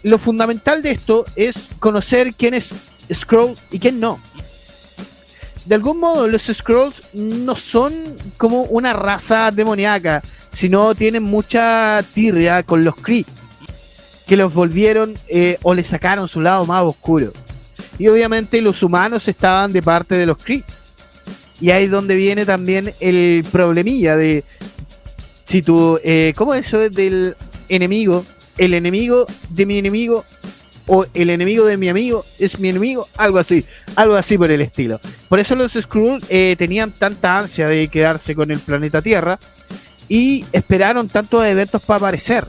Lo 0.02 0.18
fundamental 0.18 0.82
de 0.82 0.90
esto 0.90 1.24
es 1.36 1.56
conocer 1.78 2.34
quién 2.34 2.54
es 2.54 2.70
Scroll 3.12 3.54
y 3.70 3.78
quién 3.78 4.00
no. 4.00 4.20
De 5.64 5.74
algún 5.74 5.98
modo, 5.98 6.28
los 6.28 6.42
Scrolls 6.42 7.14
no 7.14 7.56
son 7.56 7.92
como 8.36 8.62
una 8.62 8.92
raza 8.92 9.50
demoníaca 9.50 10.22
sino 10.56 10.94
tienen 10.94 11.22
mucha 11.22 12.02
tirria 12.14 12.62
con 12.62 12.82
los 12.82 12.96
Kree, 12.96 13.26
que 14.26 14.38
los 14.38 14.54
volvieron 14.54 15.14
eh, 15.28 15.58
o 15.62 15.74
le 15.74 15.82
sacaron 15.82 16.28
su 16.28 16.40
lado 16.40 16.64
más 16.64 16.82
oscuro. 16.82 17.30
Y 17.98 18.08
obviamente 18.08 18.62
los 18.62 18.82
humanos 18.82 19.28
estaban 19.28 19.74
de 19.74 19.82
parte 19.82 20.14
de 20.14 20.24
los 20.24 20.38
Kree. 20.38 20.64
Y 21.60 21.70
ahí 21.70 21.84
es 21.84 21.90
donde 21.90 22.16
viene 22.16 22.46
también 22.46 22.94
el 23.00 23.44
problemilla 23.52 24.16
de 24.16 24.44
si 25.44 25.60
tú, 25.60 26.00
eh, 26.02 26.32
¿cómo 26.36 26.54
eso 26.54 26.80
es 26.80 26.92
del 26.92 27.36
enemigo? 27.68 28.24
El 28.56 28.72
enemigo 28.72 29.26
de 29.50 29.66
mi 29.66 29.76
enemigo 29.76 30.24
o 30.86 31.04
el 31.12 31.28
enemigo 31.28 31.66
de 31.66 31.76
mi 31.76 31.90
amigo 31.90 32.24
es 32.38 32.58
mi 32.58 32.70
enemigo, 32.70 33.06
algo 33.18 33.38
así, 33.38 33.62
algo 33.94 34.14
así 34.14 34.38
por 34.38 34.50
el 34.50 34.62
estilo. 34.62 35.00
Por 35.28 35.38
eso 35.38 35.54
los 35.54 35.72
Skrull 35.72 36.22
eh, 36.30 36.56
tenían 36.56 36.92
tanta 36.92 37.38
ansia 37.38 37.68
de 37.68 37.88
quedarse 37.88 38.34
con 38.34 38.50
el 38.50 38.60
planeta 38.60 39.02
Tierra 39.02 39.38
y 40.08 40.44
esperaron 40.52 41.08
tantos 41.08 41.44
eventos 41.44 41.82
para 41.82 41.98
aparecer. 41.98 42.46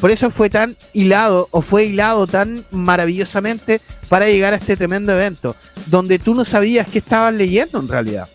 Por 0.00 0.10
eso 0.10 0.30
fue 0.30 0.50
tan 0.50 0.76
hilado 0.92 1.48
o 1.50 1.62
fue 1.62 1.86
hilado 1.86 2.26
tan 2.26 2.64
maravillosamente 2.70 3.80
para 4.08 4.26
llegar 4.26 4.52
a 4.52 4.56
este 4.56 4.76
tremendo 4.76 5.12
evento, 5.12 5.56
donde 5.86 6.18
tú 6.18 6.34
no 6.34 6.44
sabías 6.44 6.86
qué 6.86 6.98
estabas 6.98 7.34
leyendo 7.34 7.80
en 7.80 7.88
realidad. 7.88 8.28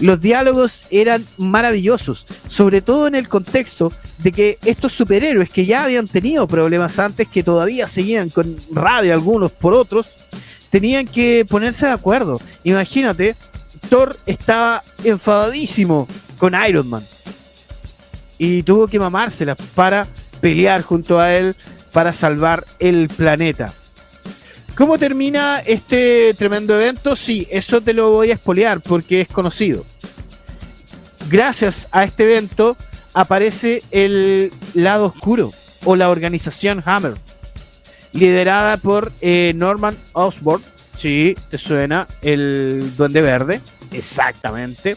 Los 0.00 0.20
diálogos 0.20 0.82
eran 0.90 1.26
maravillosos, 1.38 2.26
sobre 2.48 2.82
todo 2.82 3.08
en 3.08 3.14
el 3.14 3.28
contexto 3.28 3.92
de 4.18 4.30
que 4.30 4.58
estos 4.64 4.92
superhéroes 4.92 5.48
que 5.48 5.66
ya 5.66 5.84
habían 5.84 6.06
tenido 6.06 6.46
problemas 6.46 6.98
antes, 6.98 7.28
que 7.28 7.42
todavía 7.42 7.88
seguían 7.88 8.28
con 8.28 8.56
rabia 8.70 9.14
algunos 9.14 9.50
por 9.50 9.74
otros, 9.74 10.08
tenían 10.70 11.06
que 11.06 11.44
ponerse 11.48 11.86
de 11.86 11.92
acuerdo. 11.92 12.40
Imagínate, 12.62 13.34
Thor 13.88 14.16
estaba 14.26 14.84
enfadadísimo 15.02 16.06
con 16.38 16.54
Iron 16.68 16.88
Man 16.88 17.02
y 18.38 18.62
tuvo 18.62 18.86
que 18.86 18.98
mamársela 18.98 19.56
para 19.74 20.06
pelear 20.40 20.82
junto 20.82 21.18
a 21.20 21.34
él 21.34 21.54
para 21.92 22.12
salvar 22.12 22.64
el 22.78 23.08
planeta. 23.08 23.72
¿Cómo 24.76 24.96
termina 24.96 25.58
este 25.58 26.34
tremendo 26.34 26.80
evento? 26.80 27.16
Sí, 27.16 27.48
eso 27.50 27.80
te 27.80 27.92
lo 27.92 28.10
voy 28.10 28.30
a 28.30 28.34
espolear 28.34 28.80
porque 28.80 29.20
es 29.22 29.28
conocido. 29.28 29.84
Gracias 31.28 31.88
a 31.90 32.04
este 32.04 32.24
evento 32.24 32.76
aparece 33.12 33.82
el 33.90 34.52
lado 34.74 35.06
oscuro 35.06 35.50
o 35.84 35.96
la 35.96 36.10
organización 36.10 36.82
Hammer, 36.86 37.14
liderada 38.12 38.76
por 38.76 39.12
eh, 39.20 39.52
Norman 39.56 39.96
Osborn. 40.12 40.62
Sí, 40.96 41.34
te 41.50 41.58
suena 41.58 42.06
el 42.22 42.92
Duende 42.96 43.20
Verde, 43.20 43.60
exactamente. 43.92 44.96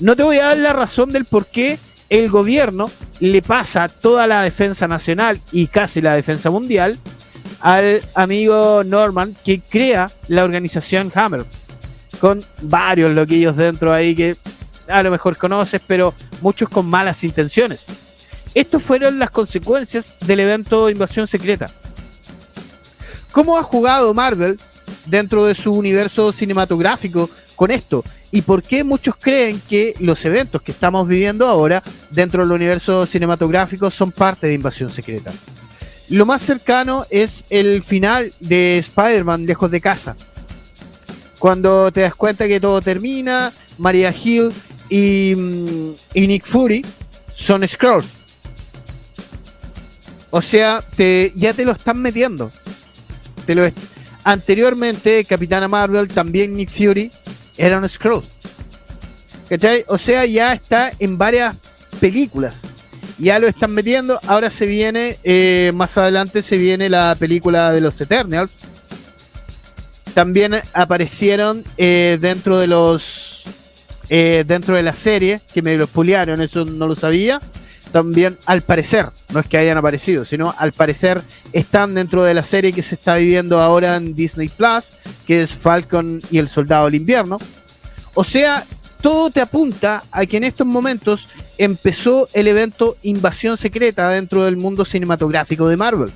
No 0.00 0.16
te 0.16 0.24
voy 0.24 0.38
a 0.38 0.46
dar 0.46 0.58
la 0.58 0.72
razón 0.72 1.10
del 1.10 1.24
por 1.24 1.46
qué 1.46 1.78
el 2.08 2.30
gobierno 2.30 2.90
le 3.20 3.42
pasa 3.42 3.88
toda 3.88 4.26
la 4.26 4.42
defensa 4.42 4.86
nacional 4.86 5.40
y 5.52 5.66
casi 5.66 6.00
la 6.00 6.14
defensa 6.14 6.50
mundial 6.50 6.98
al 7.60 8.02
amigo 8.14 8.82
Norman 8.84 9.34
que 9.44 9.60
crea 9.60 10.10
la 10.28 10.44
organización 10.44 11.10
Hammer 11.14 11.44
con 12.20 12.44
varios 12.62 13.14
loquillos 13.14 13.56
dentro 13.56 13.92
ahí 13.92 14.14
que 14.14 14.36
a 14.88 15.02
lo 15.02 15.10
mejor 15.10 15.36
conoces, 15.36 15.82
pero 15.86 16.14
muchos 16.40 16.68
con 16.68 16.86
malas 16.86 17.24
intenciones. 17.24 17.84
Estas 18.54 18.82
fueron 18.82 19.18
las 19.18 19.30
consecuencias 19.30 20.14
del 20.20 20.40
evento 20.40 20.88
Invasión 20.88 21.26
Secreta. 21.26 21.66
¿Cómo 23.32 23.58
ha 23.58 23.62
jugado 23.62 24.14
Marvel 24.14 24.58
dentro 25.06 25.44
de 25.44 25.54
su 25.54 25.72
universo 25.72 26.32
cinematográfico 26.32 27.28
con 27.56 27.70
esto? 27.70 28.04
¿Y 28.30 28.42
por 28.42 28.62
qué 28.62 28.84
muchos 28.84 29.16
creen 29.16 29.60
que 29.68 29.94
los 29.98 30.24
eventos 30.24 30.62
que 30.62 30.72
estamos 30.72 31.08
viviendo 31.08 31.48
ahora 31.48 31.82
dentro 32.10 32.42
del 32.42 32.52
universo 32.52 33.06
cinematográfico 33.06 33.90
son 33.90 34.12
parte 34.12 34.46
de 34.46 34.54
Invasión 34.54 34.90
Secreta? 34.90 35.32
Lo 36.10 36.24
más 36.24 36.42
cercano 36.42 37.04
es 37.10 37.44
el 37.50 37.82
final 37.82 38.32
de 38.38 38.78
Spider-Man 38.78 39.46
lejos 39.46 39.70
de 39.70 39.80
casa. 39.80 40.16
Cuando 41.38 41.90
te 41.90 42.02
das 42.02 42.14
cuenta 42.14 42.46
que 42.46 42.60
todo 42.60 42.80
termina, 42.80 43.52
Maria 43.78 44.14
Hill 44.14 44.52
y, 44.88 45.34
mm, 45.36 45.90
y 46.14 46.26
Nick 46.28 46.46
Fury 46.46 46.84
son 47.34 47.66
Scrolls. 47.66 48.06
O 50.30 50.42
sea, 50.42 50.82
te, 50.96 51.32
ya 51.34 51.52
te 51.54 51.64
lo 51.64 51.72
están 51.72 52.00
metiendo. 52.00 52.52
Te 53.46 53.54
lo 53.54 53.66
Anteriormente, 54.24 55.24
Capitana 55.24 55.68
Marvel, 55.68 56.08
también 56.08 56.54
Nick 56.54 56.68
Fury, 56.68 57.12
eran 57.56 57.88
Scrolls. 57.88 58.26
¿Cachai? 59.48 59.84
O 59.88 59.98
sea, 59.98 60.24
ya 60.26 60.52
está 60.52 60.92
en 60.98 61.18
varias 61.18 61.56
películas. 62.00 62.62
Ya 63.18 63.38
lo 63.38 63.46
están 63.46 63.72
metiendo. 63.72 64.20
Ahora 64.26 64.50
se 64.50 64.66
viene, 64.66 65.18
eh, 65.24 65.72
más 65.74 65.96
adelante 65.96 66.42
se 66.42 66.58
viene 66.58 66.88
la 66.88 67.16
película 67.18 67.72
de 67.72 67.80
los 67.80 68.00
Eternals. 68.00 68.52
También 70.14 70.60
aparecieron 70.72 71.62
eh, 71.76 72.18
dentro 72.20 72.58
de 72.58 72.66
los 72.66 73.44
eh, 74.08 74.44
dentro 74.46 74.76
de 74.76 74.84
la 74.84 74.92
serie, 74.92 75.40
que 75.52 75.62
me 75.62 75.76
lo 75.76 75.88
puliaron, 75.88 76.40
eso 76.40 76.64
no 76.64 76.86
lo 76.86 76.94
sabía. 76.94 77.40
También, 77.92 78.36
al 78.46 78.62
parecer, 78.62 79.06
no 79.32 79.40
es 79.40 79.46
que 79.46 79.58
hayan 79.58 79.78
aparecido, 79.78 80.24
sino 80.24 80.54
al 80.58 80.72
parecer 80.72 81.22
están 81.52 81.94
dentro 81.94 82.24
de 82.24 82.34
la 82.34 82.42
serie 82.42 82.72
que 82.72 82.82
se 82.82 82.94
está 82.94 83.16
viviendo 83.16 83.60
ahora 83.60 83.96
en 83.96 84.14
Disney 84.14 84.48
Plus, 84.48 84.90
que 85.26 85.42
es 85.42 85.54
Falcon 85.54 86.20
y 86.30 86.38
el 86.38 86.48
Soldado 86.48 86.86
del 86.86 86.96
Invierno. 86.96 87.38
O 88.14 88.24
sea, 88.24 88.64
todo 89.00 89.30
te 89.30 89.40
apunta 89.40 90.02
a 90.10 90.26
que 90.26 90.36
en 90.36 90.44
estos 90.44 90.66
momentos 90.66 91.28
empezó 91.58 92.28
el 92.32 92.48
evento 92.48 92.96
Invasión 93.02 93.56
Secreta 93.56 94.08
dentro 94.08 94.44
del 94.44 94.56
mundo 94.56 94.84
cinematográfico 94.84 95.68
de 95.68 95.76
Marvel. 95.76 96.10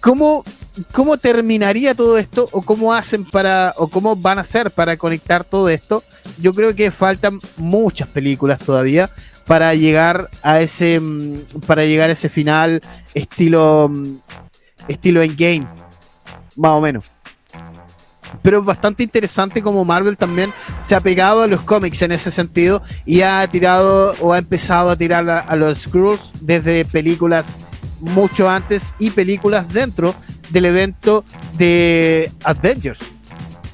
¿Cómo 0.00 0.44
¿Cómo 0.92 1.18
terminaría 1.18 1.94
todo 1.94 2.16
esto 2.16 2.48
o 2.52 2.62
cómo 2.62 2.94
hacen 2.94 3.24
para 3.24 3.74
o 3.76 3.88
cómo 3.88 4.14
van 4.14 4.38
a 4.38 4.42
hacer 4.42 4.70
para 4.70 4.96
conectar 4.96 5.44
todo 5.44 5.68
esto? 5.68 6.02
Yo 6.40 6.54
creo 6.54 6.74
que 6.74 6.90
faltan 6.90 7.38
muchas 7.56 8.08
películas 8.08 8.60
todavía 8.60 9.10
para 9.50 9.74
llegar 9.74 10.30
a 10.44 10.60
ese 10.60 11.00
mm, 11.00 11.62
para 11.66 11.84
llegar 11.84 12.08
a 12.08 12.12
ese 12.12 12.28
final 12.28 12.80
estilo 13.14 13.90
mm, 13.92 14.18
estilo 14.86 15.22
game 15.36 15.66
más 16.54 16.70
o 16.70 16.80
menos. 16.80 17.10
Pero 18.42 18.60
es 18.60 18.64
bastante 18.64 19.02
interesante 19.02 19.60
como 19.60 19.84
Marvel 19.84 20.16
también 20.16 20.52
se 20.82 20.94
ha 20.94 21.00
pegado 21.00 21.42
a 21.42 21.48
los 21.48 21.62
cómics 21.62 22.00
en 22.02 22.12
ese 22.12 22.30
sentido 22.30 22.80
y 23.04 23.22
ha 23.22 23.44
tirado 23.50 24.14
o 24.20 24.32
ha 24.32 24.38
empezado 24.38 24.88
a 24.88 24.94
tirar 24.94 25.28
a, 25.28 25.56
los 25.56 25.78
Skrulls 25.78 26.30
desde 26.40 26.84
películas 26.84 27.56
mucho 27.98 28.48
antes 28.48 28.94
y 29.00 29.10
películas 29.10 29.68
dentro 29.72 30.14
del 30.50 30.66
evento 30.66 31.24
de 31.58 32.30
Avengers 32.44 33.00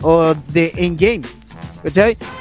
o 0.00 0.34
de 0.48 0.72
Endgame. 0.74 1.20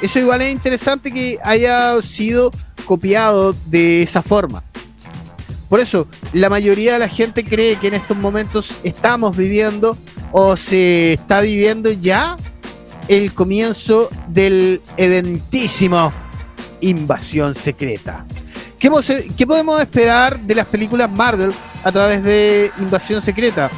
Eso 0.00 0.18
igual 0.18 0.40
es 0.40 0.52
interesante 0.52 1.12
que 1.12 1.38
haya 1.44 2.00
sido 2.00 2.50
copiado 2.86 3.54
de 3.66 4.02
esa 4.02 4.22
forma. 4.22 4.62
Por 5.68 5.80
eso, 5.80 6.06
la 6.32 6.48
mayoría 6.48 6.94
de 6.94 7.00
la 7.00 7.08
gente 7.08 7.44
cree 7.44 7.76
que 7.76 7.88
en 7.88 7.94
estos 7.94 8.16
momentos 8.16 8.76
estamos 8.84 9.36
viviendo 9.36 9.96
o 10.32 10.56
se 10.56 11.14
está 11.14 11.40
viviendo 11.40 11.90
ya 11.90 12.36
el 13.08 13.34
comienzo 13.34 14.08
del 14.28 14.80
eventísimo 14.96 16.12
Invasión 16.80 17.54
Secreta. 17.54 18.24
¿Qué, 18.78 18.90
¿Qué 19.36 19.46
podemos 19.46 19.80
esperar 19.80 20.38
de 20.40 20.54
las 20.54 20.66
películas 20.66 21.10
Marvel 21.10 21.52
a 21.82 21.90
través 21.90 22.22
de 22.22 22.70
Invasión 22.78 23.20
Secreta? 23.20 23.70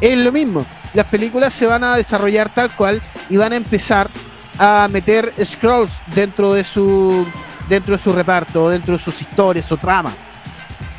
es 0.00 0.18
lo 0.18 0.32
mismo. 0.32 0.66
Las 0.94 1.06
películas 1.06 1.52
se 1.54 1.66
van 1.66 1.84
a 1.84 1.96
desarrollar 1.96 2.52
tal 2.54 2.74
cual 2.74 3.00
y 3.28 3.36
van 3.36 3.52
a 3.52 3.56
empezar 3.56 4.10
a 4.58 4.88
meter 4.90 5.32
scrolls 5.44 5.92
dentro 6.14 6.52
de 6.52 6.64
su 6.64 7.26
dentro 7.70 7.96
de 7.96 8.02
su 8.02 8.12
reparto, 8.12 8.68
dentro 8.68 8.98
de 8.98 9.02
sus 9.02 9.18
historias, 9.20 9.64
su 9.64 9.78
trama. 9.78 10.12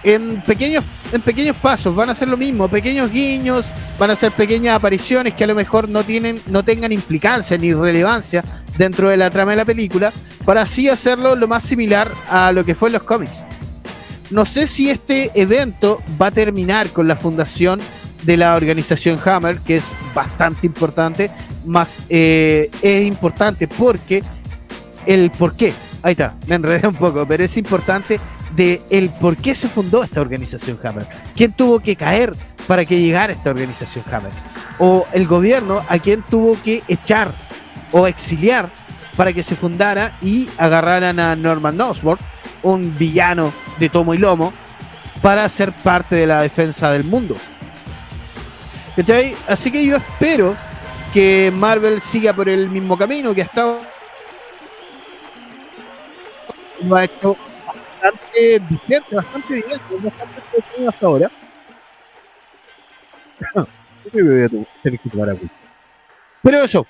En 0.04 0.42
pequeños, 0.42 0.84
en 1.12 1.22
pequeños 1.22 1.56
pasos 1.58 1.94
van 1.96 2.10
a 2.10 2.16
ser 2.16 2.30
lo 2.30 2.38
mismo, 2.38 2.68
pequeños 2.68 3.12
guiños, 3.12 3.66
van 4.00 4.10
a 4.10 4.16
ser 4.16 4.32
pequeñas 4.32 4.78
apariciones 4.78 5.34
que 5.34 5.44
a 5.44 5.48
lo 5.48 5.54
mejor 5.54 5.90
no 5.90 6.04
tienen, 6.04 6.42
no 6.48 6.64
tengan 6.64 6.92
implicancia 6.92 7.58
ni 7.58 7.74
relevancia 7.74 8.44
dentro 8.78 9.10
de 9.10 9.18
la 9.18 9.30
trama 9.30 9.52
de 9.52 9.58
la 9.58 9.66
película, 9.66 10.12
para 10.46 10.64
así 10.64 10.90
hacerlo 10.90 11.36
lo 11.36 11.48
más 11.48 11.64
similar 11.64 12.10
a 12.30 12.52
lo 12.52 12.64
que 12.64 12.74
fue 12.74 12.90
en 12.90 12.94
los 12.94 13.04
cómics. 13.04 13.44
No 14.32 14.46
sé 14.46 14.66
si 14.66 14.90
este 14.90 15.30
evento 15.36 16.02
va 16.20 16.28
a 16.28 16.32
terminar 16.32 16.92
con 16.92 17.08
la 17.08 17.18
fundación 17.18 17.82
de 18.24 18.38
la 18.38 18.56
organización 18.56 19.20
Hammer, 19.26 19.60
que 19.60 19.78
es 19.78 19.84
bastante 20.16 20.66
importante, 20.66 21.30
más 21.66 21.98
eh, 22.10 22.72
es 22.82 23.06
importante 23.06 23.68
porque 23.68 24.24
el 25.06 25.32
por 25.32 25.56
qué, 25.56 25.74
ahí 26.04 26.12
está, 26.12 26.36
me 26.48 26.56
enredé 26.56 26.88
un 26.88 26.96
poco, 26.96 27.26
pero 27.26 27.44
es 27.44 27.58
importante 27.58 28.20
de 28.56 28.82
el 28.90 29.10
por 29.10 29.38
qué 29.38 29.56
se 29.56 29.70
fundó 29.70 30.04
esta 30.04 30.22
organización 30.22 30.78
Hammer, 30.84 31.08
quién 31.36 31.54
tuvo 31.54 31.80
que 31.80 31.96
caer 31.96 32.34
para 32.68 32.86
que 32.86 33.00
llegara 33.00 33.34
esta 33.34 33.50
organización 33.50 34.04
Hammer, 34.12 34.32
o 34.80 35.06
el 35.14 35.28
gobierno 35.28 35.82
a 35.88 36.00
quién 36.00 36.22
tuvo 36.24 36.58
que 36.62 36.84
echar 36.88 37.32
o 37.92 38.08
exiliar 38.08 38.70
para 39.16 39.34
que 39.34 39.44
se 39.44 39.56
fundara 39.56 40.18
y 40.22 40.50
agarraran 40.58 41.20
a 41.20 41.36
Norman 41.36 41.80
Osborn, 41.80 42.20
un 42.64 42.98
villano 42.98 43.54
de 43.80 43.90
tomo 43.90 44.14
y 44.14 44.18
lomo, 44.18 44.54
para 45.22 45.48
ser 45.50 45.72
parte 45.72 46.16
de 46.16 46.26
la 46.26 46.42
defensa 46.42 46.92
del 46.92 47.04
mundo. 47.04 47.36
Así 49.48 49.72
que 49.72 49.86
yo 49.86 49.98
espero 49.98 50.56
que 51.14 51.52
Marvel 51.56 52.02
siga 52.02 52.34
por 52.34 52.50
el 52.50 52.70
mismo 52.70 52.98
camino 52.98 53.34
que 53.34 53.42
ha 53.42 53.46
estado. 53.46 53.91
Lo 56.84 56.96
ha 56.96 57.06
hecho 57.06 57.38
bastante 57.66 58.60
decente, 58.70 59.16
bastante 59.16 59.54
bien, 59.54 59.80
bastante 60.04 60.88
hasta 60.88 61.06
ahora. 61.06 61.32
Pero 66.44 66.64
eso, 66.64 66.88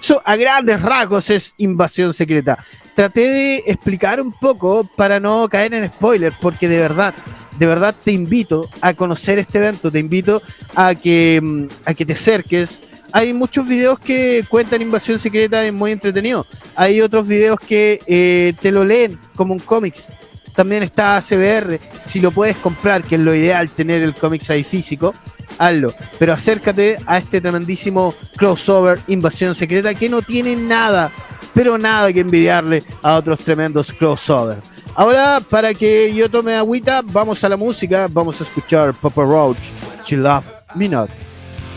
eso 0.00 0.22
a 0.24 0.36
grandes 0.36 0.82
rasgos 0.82 1.30
es 1.30 1.54
invasión 1.56 2.12
secreta. 2.12 2.58
Traté 2.94 3.20
de 3.20 3.56
explicar 3.66 4.20
un 4.20 4.32
poco 4.32 4.84
para 4.84 5.18
no 5.18 5.48
caer 5.48 5.74
en 5.74 5.88
spoilers, 5.88 6.36
porque 6.40 6.68
de 6.68 6.78
verdad 6.78 7.14
de 7.60 7.66
verdad 7.66 7.94
te 8.02 8.10
invito 8.10 8.70
a 8.80 8.94
conocer 8.94 9.38
este 9.38 9.58
evento, 9.58 9.92
te 9.92 9.98
invito 9.98 10.40
a 10.74 10.94
que, 10.94 11.38
mm, 11.42 11.66
a 11.84 11.92
que 11.92 12.06
te 12.06 12.14
acerques. 12.14 12.80
Hay 13.12 13.32
muchos 13.32 13.66
videos 13.66 13.98
que 13.98 14.44
cuentan 14.48 14.82
Invasión 14.82 15.18
Secreta, 15.18 15.64
es 15.64 15.72
muy 15.72 15.92
entretenido. 15.92 16.46
Hay 16.76 17.00
otros 17.00 17.26
videos 17.26 17.58
que 17.58 18.00
eh, 18.06 18.54
te 18.60 18.70
lo 18.70 18.84
leen 18.84 19.18
como 19.34 19.54
un 19.54 19.60
cómics. 19.60 20.06
También 20.54 20.82
está 20.82 21.16
ACBR, 21.16 21.78
si 22.06 22.20
lo 22.20 22.32
puedes 22.32 22.56
comprar, 22.56 23.02
que 23.02 23.14
es 23.14 23.20
lo 23.20 23.34
ideal 23.34 23.70
tener 23.70 24.02
el 24.02 24.14
cómics 24.14 24.50
ahí 24.50 24.64
físico, 24.64 25.14
hazlo. 25.58 25.94
Pero 26.18 26.32
acércate 26.32 26.98
a 27.06 27.18
este 27.18 27.40
tremendísimo 27.40 28.14
crossover 28.36 29.00
Invasión 29.08 29.54
Secreta 29.54 29.94
que 29.94 30.08
no 30.08 30.22
tiene 30.22 30.56
nada, 30.56 31.10
pero 31.54 31.78
nada 31.78 32.12
que 32.12 32.20
envidiarle 32.20 32.82
a 33.02 33.14
otros 33.14 33.40
tremendos 33.40 33.92
crossover. 33.92 34.58
Ahora, 34.94 35.40
para 35.48 35.72
que 35.72 36.12
yo 36.12 36.30
tome 36.30 36.54
agüita, 36.54 37.00
vamos 37.04 37.42
a 37.44 37.48
la 37.48 37.56
música. 37.56 38.08
Vamos 38.10 38.40
a 38.40 38.44
escuchar 38.44 38.92
Papa 38.92 39.22
Roach, 39.22 39.70
She 40.04 40.16
Love 40.16 40.46
Me 40.74 40.88
Not. 40.88 41.10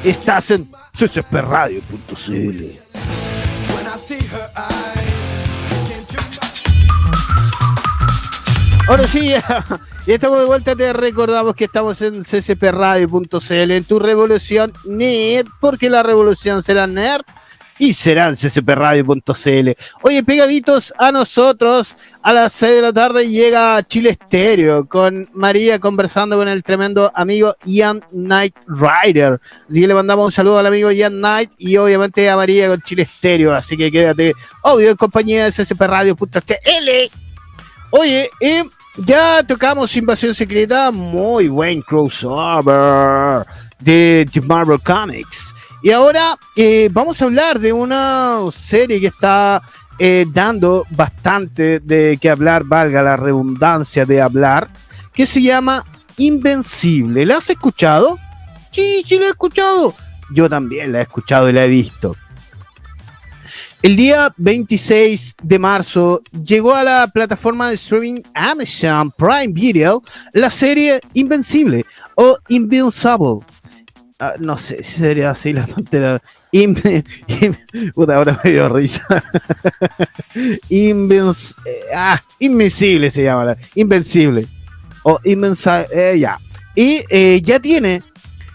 Estás 0.03 0.51
en 0.51 0.69
ccpradio.cl. 0.97 2.63
Ahora 8.89 9.07
sí, 9.07 9.29
ya, 9.29 9.65
estamos 10.05 10.39
de 10.39 10.45
vuelta. 10.45 10.75
Te 10.75 10.91
recordamos 10.91 11.55
que 11.55 11.63
estamos 11.63 12.01
en 12.01 12.23
ccpradio.cl, 12.23 13.71
en 13.71 13.83
tu 13.85 13.97
revolución 13.99 14.73
net, 14.83 15.47
porque 15.61 15.89
la 15.89 16.03
revolución 16.03 16.63
será 16.63 16.85
nerd 16.85 17.23
y 17.79 17.93
serán 17.93 18.35
ccpradio.cl. 18.35 19.69
Oye, 20.01 20.23
pegaditos 20.23 20.93
a 20.97 21.11
nosotros, 21.11 21.95
a 22.21 22.33
las 22.33 22.53
6 22.53 22.75
de 22.75 22.81
la 22.81 22.93
tarde 22.93 23.29
llega 23.29 23.81
Chile 23.83 24.11
Estéreo 24.11 24.87
con 24.87 25.29
María 25.33 25.79
conversando 25.79 26.37
con 26.37 26.47
el 26.47 26.63
tremendo 26.63 27.11
amigo 27.15 27.55
Ian 27.65 28.01
Knight 28.11 28.55
Rider. 28.67 29.39
Así 29.69 29.81
que 29.81 29.87
le 29.87 29.93
mandamos 29.93 30.25
un 30.25 30.31
saludo 30.31 30.59
al 30.59 30.67
amigo 30.67 30.91
Ian 30.91 31.13
Knight 31.13 31.51
y 31.57 31.77
obviamente 31.77 32.29
a 32.29 32.35
María 32.35 32.67
con 32.67 32.81
Chile 32.81 33.03
Estéreo. 33.03 33.53
Así 33.53 33.75
que 33.75 33.91
quédate, 33.91 34.33
obvio, 34.61 34.91
en 34.91 34.97
compañía 34.97 35.45
de 35.45 35.51
ccpradio.cl. 35.51 36.89
Oye, 37.91 38.29
eh, 38.39 38.63
ya 38.97 39.43
tocamos 39.43 39.95
Invasión 39.95 40.35
Secreta, 40.35 40.91
muy 40.91 41.47
buen 41.47 41.81
crossover 41.81 43.45
de 43.79 44.27
Marvel 44.43 44.79
Comics. 44.81 45.52
Y 45.83 45.91
ahora 45.91 46.39
eh, 46.55 46.89
vamos 46.93 47.21
a 47.21 47.25
hablar 47.25 47.59
de 47.59 47.73
una 47.73 48.39
serie 48.51 49.01
que 49.01 49.07
está 49.07 49.61
eh, 49.99 50.25
dando 50.31 50.85
bastante 50.89 51.81
de 51.81 52.17
que 52.21 52.29
hablar, 52.29 52.63
valga 52.63 53.03
la 53.03 53.17
redundancia 53.17 54.05
de 54.05 54.21
hablar, 54.21 54.69
que 55.13 55.25
se 55.25 55.41
llama 55.41 55.85
Invencible. 56.15 57.25
¿La 57.25 57.37
has 57.37 57.49
escuchado? 57.49 58.17
Sí, 58.71 59.03
sí 59.05 59.19
la 59.19 59.25
he 59.25 59.29
escuchado. 59.31 59.93
Yo 60.33 60.49
también 60.49 60.93
la 60.93 60.99
he 60.99 61.01
escuchado 61.03 61.49
y 61.49 61.53
la 61.53 61.65
he 61.65 61.67
visto. 61.67 62.15
El 63.81 63.97
día 63.97 64.33
26 64.37 65.35
de 65.43 65.59
marzo 65.59 66.21
llegó 66.31 66.73
a 66.73 66.85
la 66.85 67.07
plataforma 67.07 67.67
de 67.67 67.75
streaming 67.75 68.21
Amazon 68.33 69.11
Prime 69.11 69.51
Video 69.51 70.01
la 70.31 70.49
serie 70.49 71.01
Invencible 71.13 71.85
o 72.15 72.37
Invincible 72.47 73.45
Ah, 74.19 74.35
no 74.39 74.57
sé 74.57 74.83
si 74.83 74.99
sería 74.99 75.31
así 75.31 75.53
la 75.53 75.65
frontera. 75.67 76.21
ahora 77.97 78.39
me 78.43 78.51
dio 78.51 78.69
risa. 78.69 79.05
Eh, 80.35 80.93
ah, 81.95 82.21
invencible 82.39 83.09
se 83.09 83.23
llama. 83.23 83.55
Invencible. 83.75 84.47
O 85.03 85.19
invencible. 85.23 85.87
Eh, 85.91 86.19
ya. 86.19 86.39
Y 86.75 87.03
eh, 87.09 87.41
ya 87.43 87.59
tiene 87.59 88.03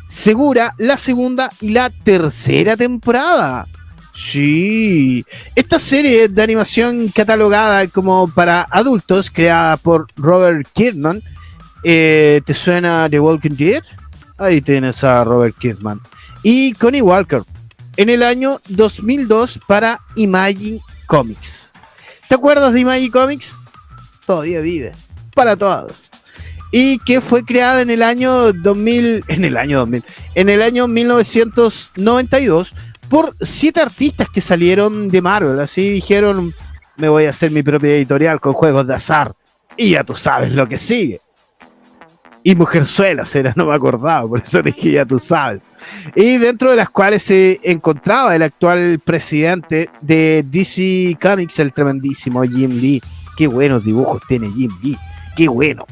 segura 0.08 0.74
la 0.78 0.96
segunda 0.96 1.50
y 1.60 1.70
la 1.70 1.90
tercera 1.90 2.76
temporada. 2.76 3.66
Sí. 4.14 5.24
Esta 5.54 5.78
serie 5.78 6.28
de 6.28 6.42
animación 6.42 7.08
catalogada 7.08 7.86
como 7.88 8.28
para 8.28 8.62
adultos, 8.70 9.30
creada 9.30 9.76
por 9.76 10.06
Robert 10.16 10.66
Kirkman. 10.72 11.22
¿Te 11.82 12.54
suena 12.54 13.08
The 13.08 13.20
Walking 13.20 13.56
Dead? 13.56 13.84
Ahí 14.38 14.60
tienes 14.60 15.02
a 15.02 15.24
Robert 15.24 15.56
Kirkman. 15.58 16.00
Y 16.44 16.72
Connie 16.74 17.02
Walker, 17.02 17.42
en 17.96 18.08
el 18.08 18.22
año 18.22 18.60
2002 18.68 19.60
para 19.66 20.00
Imagine 20.14 20.80
Comics. 21.06 21.72
¿Te 22.28 22.36
acuerdas 22.36 22.72
de 22.72 22.80
Imagine 22.80 23.10
Comics? 23.10 23.56
Todavía 24.26 24.60
vive. 24.60 24.92
Para 25.34 25.56
todos. 25.56 26.08
Y 26.70 27.00
que 27.00 27.20
fue 27.20 27.44
creada 27.44 27.82
en 27.82 27.90
el 27.90 28.02
año 28.02 28.52
2000, 28.52 29.24
en 29.26 29.44
el 29.44 29.56
año 29.56 29.78
2000, 29.80 30.04
en 30.34 30.48
el 30.48 30.62
año 30.62 30.86
1992 30.86 32.74
por 33.08 33.34
siete 33.40 33.80
artistas 33.80 34.28
que 34.28 34.40
salieron 34.40 35.08
de 35.08 35.20
Marvel. 35.20 35.58
Así 35.58 35.90
dijeron, 35.90 36.54
me 36.96 37.08
voy 37.08 37.24
a 37.24 37.30
hacer 37.30 37.50
mi 37.50 37.64
propia 37.64 37.96
editorial 37.96 38.38
con 38.38 38.52
juegos 38.52 38.86
de 38.86 38.94
azar. 38.94 39.34
Y 39.76 39.90
ya 39.90 40.04
tú 40.04 40.14
sabes 40.14 40.52
lo 40.52 40.68
que 40.68 40.78
sigue 40.78 41.20
y 42.42 42.54
Mujerzuelas 42.54 43.34
era, 43.34 43.52
no 43.56 43.66
me 43.66 43.74
acordaba, 43.74 44.28
por 44.28 44.40
eso 44.40 44.62
dije 44.62 44.92
ya 44.92 45.04
tú 45.04 45.18
sabes. 45.18 45.62
Y 46.14 46.38
dentro 46.38 46.70
de 46.70 46.76
las 46.76 46.90
cuales 46.90 47.22
se 47.22 47.60
encontraba 47.62 48.34
el 48.34 48.42
actual 48.42 49.00
presidente 49.04 49.90
de 50.00 50.44
DC 50.48 51.18
Comics, 51.20 51.58
el 51.58 51.72
tremendísimo 51.72 52.42
Jim 52.42 52.72
Lee. 52.72 53.02
Qué 53.36 53.46
buenos 53.46 53.84
dibujos 53.84 54.22
tiene 54.28 54.50
Jim 54.50 54.70
Lee, 54.82 54.98
qué 55.36 55.48
bueno. 55.48 55.86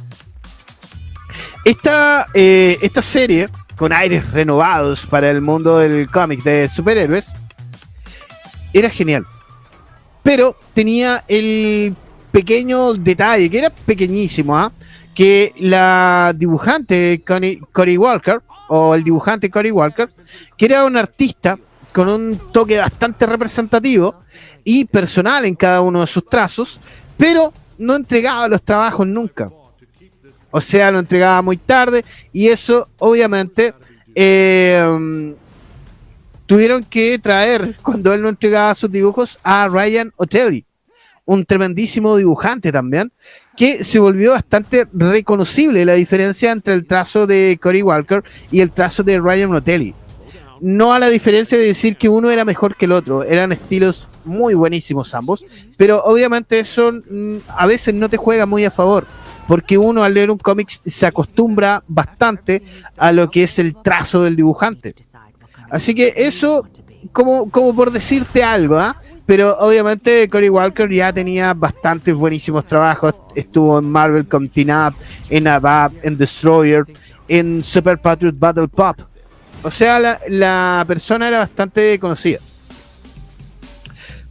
Esta, 1.65 2.29
eh, 2.35 2.79
esta 2.81 3.03
serie, 3.03 3.49
con 3.77 3.93
aires 3.93 4.31
renovados 4.33 5.07
para 5.07 5.31
el 5.31 5.41
mundo 5.41 5.79
del 5.79 6.09
cómic 6.11 6.43
de 6.43 6.69
superhéroes, 6.69 7.33
era 8.73 8.89
genial. 8.91 9.27
Pero 10.23 10.57
tenía 10.75 11.25
el 11.29 11.95
pequeño 12.31 12.95
detalle, 12.95 13.49
que 13.49 13.59
era 13.59 13.71
pequeñísimo, 13.71 14.57
¿ah? 14.57 14.73
Que 15.17 15.55
la 15.59 16.35
dibujante 16.37 17.23
Cory 17.73 17.97
Walker, 17.97 18.43
o 18.69 18.95
el 18.95 19.03
dibujante 19.03 19.51
Cory 19.51 19.71
Walker, 19.71 20.11
que 20.59 20.67
era 20.67 20.85
un 20.85 20.97
artista 20.97 21.59
con 21.93 22.09
un 22.09 22.39
toque 22.53 22.77
bastante 22.79 23.25
representativo 23.25 24.17
y 24.63 24.85
personal 24.85 25.47
en 25.47 25.55
cada 25.55 25.81
uno 25.81 26.03
de 26.03 26.07
sus 26.07 26.27
trazos, 26.27 26.79
pero 27.17 27.51
no 27.79 27.95
entregaba 27.95 28.47
los 28.47 28.63
trabajos 28.63 29.07
nunca. 29.07 29.51
O 30.51 30.61
sea, 30.61 30.91
lo 30.91 30.99
entregaba 30.99 31.41
muy 31.41 31.57
tarde 31.57 32.05
y 32.31 32.49
eso 32.49 32.89
obviamente 32.99 33.73
eh, 34.15 35.35
tuvieron 36.45 36.85
que 36.85 37.19
traer 37.19 37.75
cuando 37.83 38.13
él 38.13 38.21
no 38.21 38.29
entregaba 38.29 38.75
sus 38.75 38.91
dibujos 38.91 39.39
a 39.43 39.67
Ryan 39.69 40.13
Otelli, 40.17 40.67
un 41.25 41.47
tremendísimo 41.47 42.17
dibujante 42.17 42.71
también, 42.71 43.11
que 43.57 43.83
se 43.83 43.99
volvió 43.99 44.33
bastante 44.33 44.87
reconocible 44.92 45.85
la 45.85 45.95
diferencia 45.95 46.53
entre 46.53 46.75
el 46.75 46.87
trazo 46.87 47.27
de 47.27 47.59
Cory 47.61 47.83
Walker 47.83 48.23
y 48.51 48.61
el 48.61 48.71
trazo 48.71 49.03
de 49.03 49.19
Ryan 49.19 49.51
Rotelli. 49.51 49.95
No 50.61 50.92
a 50.92 50.99
la 50.99 51.09
diferencia 51.09 51.59
de 51.59 51.64
decir 51.64 51.97
que 51.97 52.09
uno 52.09 52.31
era 52.31 52.45
mejor 52.45 52.77
que 52.77 52.87
el 52.87 52.92
otro, 52.92 53.23
eran 53.23 53.53
estilos 53.53 54.09
muy 54.25 54.55
buenísimos 54.55 55.14
ambos, 55.14 55.45
pero 55.77 56.03
obviamente 56.05 56.59
eso 56.59 56.92
mm, 56.92 57.37
a 57.49 57.66
veces 57.66 57.95
no 57.95 58.09
te 58.09 58.16
juega 58.16 58.47
muy 58.47 58.64
a 58.64 58.71
favor, 58.71 59.07
porque 59.49 59.79
uno 59.79 60.03
al 60.03 60.14
leer 60.14 60.31
un 60.31 60.38
cómic 60.38 60.69
se 60.85 61.07
acostumbra 61.07 61.83
bastante 61.87 62.62
a 62.97 63.12
lo 63.12 63.31
que 63.31 63.42
es 63.42 63.59
el 63.59 63.77
trazo 63.83 64.23
del 64.23 64.37
dibujante. 64.37 64.95
Así 65.71 65.95
que 65.95 66.14
eso, 66.16 66.66
como, 67.12 67.51
como 67.51 67.75
por 67.75 67.90
decirte 67.90 68.42
algo, 68.42 68.79
¿ah? 68.79 69.01
Pero 69.27 69.59
obviamente 69.59 70.29
Cory 70.29 70.49
Walker 70.49 70.91
ya 70.91 71.12
tenía 71.12 71.53
bastantes 71.53 72.15
buenísimos 72.15 72.65
trabajos. 72.67 73.15
Estuvo 73.35 73.79
en 73.79 73.91
Marvel 73.91 74.27
con 74.27 74.45
Up, 74.45 74.95
en 75.29 75.49
Abab, 75.49 75.93
en 76.03 76.17
Destroyer, 76.17 76.85
en 77.29 77.65
Super 77.65 77.99
Patriot 77.99 78.39
Battle 78.39 78.69
Pop. 78.69 78.97
O 79.62 79.71
sea, 79.71 80.21
la, 80.29 80.85
persona 80.87 81.27
era 81.27 81.39
bastante 81.41 81.99
conocida. 81.99 82.39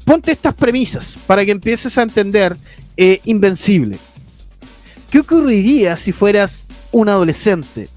Ponte 0.05 0.31
estas 0.31 0.53
premisas 0.53 1.15
para 1.27 1.43
que 1.43 1.51
empieces 1.51 1.97
a 1.97 2.03
entender 2.03 2.55
eh, 2.95 3.19
Invencible. 3.25 3.97
¿Qué 5.11 5.19
ocurriría 5.19 5.97
si 5.97 6.11
fueras 6.13 6.67
un 6.91 7.09
adolescente, 7.09 7.89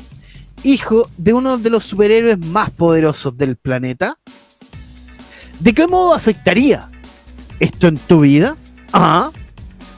hijo 0.64 1.08
de 1.16 1.32
uno 1.32 1.58
de 1.58 1.70
los 1.70 1.84
superhéroes 1.84 2.38
más 2.38 2.70
poderosos 2.70 3.37
del 3.37 3.56
planeta? 3.56 4.18
¿De 5.60 5.72
qué 5.72 5.86
modo 5.88 6.14
afectaría 6.14 6.88
esto 7.58 7.88
en 7.88 7.96
tu 7.96 8.20
vida? 8.20 8.56
Ah, 8.92 9.30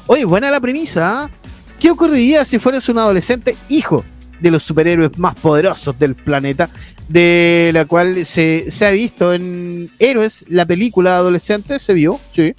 oye, 0.06 0.24
buena 0.24 0.50
la 0.50 0.60
premisa. 0.60 1.24
¿ah? 1.24 1.30
¿Qué 1.78 1.90
ocurriría 1.90 2.44
si 2.44 2.58
fueras 2.58 2.88
un 2.88 2.98
adolescente 2.98 3.54
hijo 3.68 4.04
de 4.40 4.50
los 4.50 4.62
superhéroes 4.62 5.18
más 5.18 5.34
poderosos 5.34 5.98
del 5.98 6.14
planeta? 6.14 6.70
De 7.08 7.70
la 7.74 7.84
cual 7.84 8.24
se, 8.24 8.68
ha 8.82 8.90
visto 8.90 9.34
en 9.34 9.90
Héroes, 9.98 10.44
la 10.48 10.64
película 10.64 11.16
adolescente, 11.16 11.78
se 11.78 11.92
vio, 11.92 12.18
sí. 12.32 12.54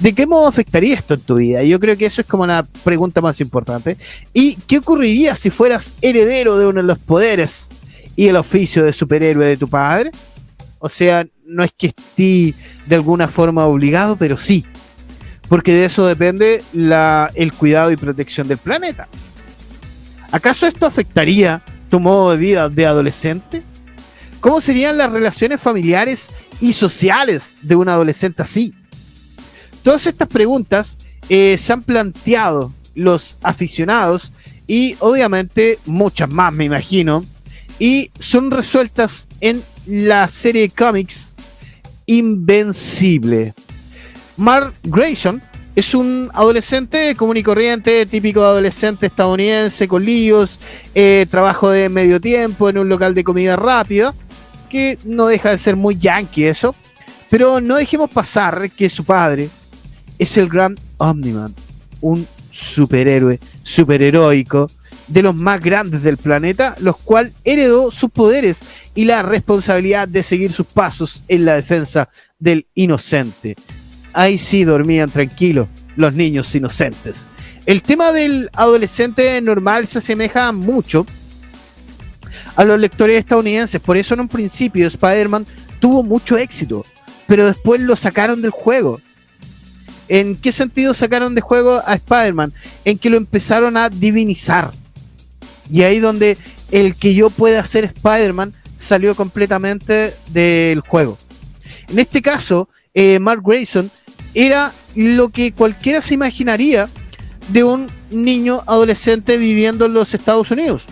¿De 0.00 0.12
qué 0.12 0.26
modo 0.26 0.46
afectaría 0.46 0.94
esto 0.94 1.14
en 1.14 1.20
tu 1.20 1.36
vida? 1.36 1.62
Yo 1.62 1.80
creo 1.80 1.96
que 1.96 2.06
eso 2.06 2.20
es 2.20 2.26
como 2.26 2.46
la 2.46 2.66
pregunta 2.84 3.20
más 3.20 3.40
importante. 3.40 3.96
¿Y 4.32 4.56
qué 4.56 4.78
ocurriría 4.78 5.34
si 5.34 5.50
fueras 5.50 5.92
heredero 6.02 6.58
de 6.58 6.66
uno 6.66 6.82
de 6.82 6.86
los 6.86 6.98
poderes 6.98 7.68
y 8.14 8.28
el 8.28 8.36
oficio 8.36 8.84
de 8.84 8.92
superhéroe 8.92 9.46
de 9.46 9.56
tu 9.56 9.68
padre? 9.68 10.10
O 10.78 10.88
sea, 10.88 11.26
no 11.46 11.64
es 11.64 11.72
que 11.76 11.88
esté 11.88 12.54
de 12.86 12.94
alguna 12.94 13.28
forma 13.28 13.66
obligado, 13.66 14.16
pero 14.16 14.36
sí. 14.36 14.64
Porque 15.48 15.72
de 15.72 15.84
eso 15.84 16.06
depende 16.06 16.62
la, 16.72 17.30
el 17.34 17.52
cuidado 17.52 17.90
y 17.90 17.96
protección 17.96 18.48
del 18.48 18.58
planeta. 18.58 19.08
¿Acaso 20.32 20.66
esto 20.66 20.86
afectaría 20.86 21.62
tu 21.90 22.00
modo 22.00 22.32
de 22.32 22.36
vida 22.38 22.68
de 22.68 22.86
adolescente? 22.86 23.62
¿Cómo 24.40 24.60
serían 24.60 24.98
las 24.98 25.12
relaciones 25.12 25.60
familiares 25.60 26.28
y 26.60 26.72
sociales 26.72 27.54
de 27.62 27.76
un 27.76 27.88
adolescente 27.88 28.42
así? 28.42 28.74
Todas 29.82 30.06
estas 30.06 30.28
preguntas 30.28 30.96
eh, 31.28 31.56
se 31.58 31.72
han 31.72 31.82
planteado 31.82 32.72
los 32.94 33.38
aficionados 33.42 34.32
y 34.66 34.96
obviamente 35.00 35.78
muchas 35.84 36.30
más 36.30 36.52
me 36.52 36.64
imagino 36.64 37.24
y 37.78 38.10
son 38.18 38.50
resueltas 38.50 39.28
en 39.40 39.62
la 39.86 40.26
serie 40.28 40.62
de 40.62 40.70
cómics 40.70 41.33
Invencible. 42.06 43.54
Mark 44.36 44.74
Grayson 44.82 45.42
es 45.76 45.94
un 45.94 46.30
adolescente 46.34 47.14
común 47.16 47.36
y 47.36 47.42
corriente, 47.42 48.06
típico 48.06 48.42
adolescente 48.42 49.06
estadounidense 49.06 49.88
con 49.88 50.04
líos, 50.04 50.60
eh, 50.94 51.26
trabajo 51.30 51.70
de 51.70 51.88
medio 51.88 52.20
tiempo 52.20 52.68
en 52.68 52.78
un 52.78 52.88
local 52.88 53.14
de 53.14 53.24
comida 53.24 53.56
rápida, 53.56 54.14
que 54.70 54.98
no 55.04 55.26
deja 55.26 55.50
de 55.50 55.58
ser 55.58 55.76
muy 55.76 55.98
yankee 55.98 56.44
eso, 56.44 56.74
Pero 57.30 57.60
no 57.60 57.74
dejemos 57.76 58.10
pasar 58.10 58.70
que 58.70 58.88
su 58.88 59.04
padre 59.04 59.48
es 60.18 60.36
el 60.36 60.48
gran 60.48 60.76
Omniman, 60.98 61.52
un 62.00 62.24
superhéroe, 62.52 63.40
superheroico, 63.64 64.68
de 65.08 65.22
los 65.22 65.34
más 65.34 65.60
grandes 65.60 66.02
del 66.02 66.16
planeta, 66.16 66.74
los 66.80 66.96
cual 66.96 67.32
heredó 67.44 67.90
sus 67.90 68.10
poderes 68.10 68.60
y 68.94 69.04
la 69.04 69.22
responsabilidad 69.22 70.08
de 70.08 70.22
seguir 70.22 70.52
sus 70.52 70.66
pasos 70.66 71.22
en 71.28 71.44
la 71.44 71.54
defensa 71.54 72.08
del 72.38 72.66
inocente. 72.74 73.56
Ahí 74.12 74.38
sí 74.38 74.64
dormían 74.64 75.10
tranquilos 75.10 75.68
los 75.96 76.14
niños 76.14 76.54
inocentes. 76.54 77.26
El 77.66 77.82
tema 77.82 78.12
del 78.12 78.50
adolescente 78.54 79.40
normal 79.40 79.86
se 79.86 79.98
asemeja 79.98 80.52
mucho 80.52 81.06
a 82.56 82.64
los 82.64 82.78
lectores 82.78 83.18
estadounidenses, 83.18 83.80
por 83.80 83.96
eso 83.96 84.14
en 84.14 84.20
un 84.20 84.28
principio 84.28 84.86
Spider-Man 84.86 85.46
tuvo 85.80 86.02
mucho 86.02 86.36
éxito, 86.36 86.84
pero 87.26 87.46
después 87.46 87.80
lo 87.80 87.96
sacaron 87.96 88.42
del 88.42 88.50
juego. 88.50 89.00
¿En 90.08 90.36
qué 90.36 90.52
sentido 90.52 90.92
sacaron 90.92 91.34
de 91.34 91.40
juego 91.40 91.82
a 91.86 91.94
Spider-Man? 91.94 92.52
En 92.84 92.98
que 92.98 93.10
lo 93.10 93.16
empezaron 93.16 93.76
a 93.76 93.88
divinizar. 93.88 94.70
Y 95.70 95.82
ahí 95.82 95.98
donde 95.98 96.36
el 96.70 96.94
que 96.96 97.14
yo 97.14 97.30
pueda 97.30 97.64
ser 97.64 97.84
Spider-Man 97.84 98.54
salió 98.78 99.14
completamente 99.14 100.14
del 100.28 100.80
juego. 100.80 101.16
En 101.88 101.98
este 101.98 102.22
caso, 102.22 102.68
eh, 102.92 103.18
Mark 103.18 103.42
Grayson 103.44 103.90
era 104.34 104.72
lo 104.94 105.30
que 105.30 105.52
cualquiera 105.52 106.02
se 106.02 106.14
imaginaría 106.14 106.88
de 107.48 107.64
un 107.64 107.86
niño 108.10 108.62
adolescente 108.66 109.36
viviendo 109.36 109.86
en 109.86 109.94
los 109.94 110.14
Estados 110.14 110.50
Unidos. 110.50 110.82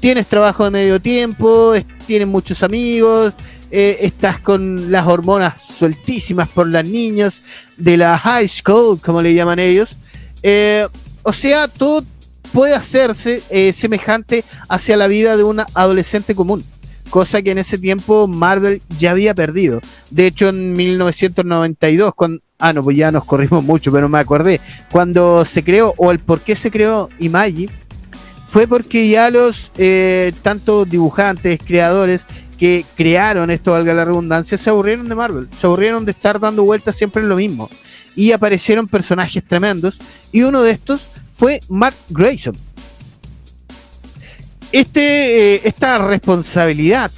Tienes 0.00 0.26
trabajo 0.26 0.64
de 0.64 0.70
medio 0.70 1.00
tiempo, 1.00 1.72
tienes 2.06 2.28
muchos 2.28 2.62
amigos, 2.62 3.32
eh, 3.70 3.98
estás 4.02 4.38
con 4.40 4.92
las 4.92 5.06
hormonas 5.06 5.54
sueltísimas 5.78 6.48
por 6.48 6.68
las 6.68 6.86
niñas 6.86 7.42
de 7.76 7.96
la 7.96 8.18
high 8.18 8.48
school, 8.48 9.00
como 9.00 9.22
le 9.22 9.34
llaman 9.34 9.58
ellos. 9.58 9.96
Eh, 10.42 10.86
o 11.22 11.32
sea, 11.32 11.66
todo 11.66 12.04
puede 12.56 12.74
hacerse 12.74 13.42
eh, 13.50 13.74
semejante 13.74 14.42
hacia 14.70 14.96
la 14.96 15.08
vida 15.08 15.36
de 15.36 15.44
un 15.44 15.60
adolescente 15.74 16.34
común, 16.34 16.64
cosa 17.10 17.42
que 17.42 17.50
en 17.50 17.58
ese 17.58 17.76
tiempo 17.76 18.26
Marvel 18.28 18.80
ya 18.98 19.10
había 19.10 19.34
perdido. 19.34 19.82
De 20.10 20.26
hecho, 20.26 20.48
en 20.48 20.72
1992, 20.72 22.14
cuando, 22.14 22.40
ah, 22.58 22.72
no, 22.72 22.82
pues 22.82 22.96
ya 22.96 23.12
nos 23.12 23.26
corrimos 23.26 23.62
mucho, 23.62 23.92
pero 23.92 24.08
me 24.08 24.18
acordé, 24.18 24.62
cuando 24.90 25.44
se 25.44 25.62
creó, 25.62 25.92
o 25.98 26.10
el 26.10 26.18
por 26.18 26.40
qué 26.40 26.56
se 26.56 26.70
creó 26.70 27.10
Imagi, 27.18 27.68
fue 28.48 28.66
porque 28.66 29.06
ya 29.06 29.28
los 29.28 29.70
eh, 29.76 30.32
tanto 30.40 30.86
dibujantes, 30.86 31.60
creadores 31.62 32.24
que 32.56 32.86
crearon 32.96 33.50
esto, 33.50 33.72
valga 33.72 33.92
la 33.92 34.06
redundancia, 34.06 34.56
se 34.56 34.70
aburrieron 34.70 35.10
de 35.10 35.14
Marvel, 35.14 35.48
se 35.54 35.66
aburrieron 35.66 36.06
de 36.06 36.12
estar 36.12 36.40
dando 36.40 36.64
vueltas 36.64 36.96
siempre 36.96 37.20
en 37.20 37.28
lo 37.28 37.36
mismo. 37.36 37.68
Y 38.14 38.32
aparecieron 38.32 38.88
personajes 38.88 39.44
tremendos, 39.46 39.98
y 40.32 40.40
uno 40.40 40.62
de 40.62 40.70
estos 40.70 41.08
fue 41.36 41.60
Mark 41.68 41.94
Grayson. 42.08 42.56
Este, 44.72 45.54
eh, 45.54 45.60
esta 45.64 45.98
responsabilidad 45.98 47.10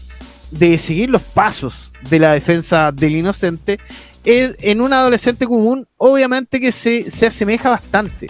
de 0.50 0.76
seguir 0.78 1.10
los 1.10 1.22
pasos 1.22 1.92
de 2.10 2.18
la 2.18 2.32
defensa 2.32 2.92
del 2.92 3.16
inocente 3.16 3.78
en 4.24 4.80
un 4.82 4.92
adolescente 4.92 5.46
común, 5.46 5.86
obviamente 5.96 6.60
que 6.60 6.70
se, 6.70 7.10
se 7.10 7.28
asemeja 7.28 7.70
bastante. 7.70 8.26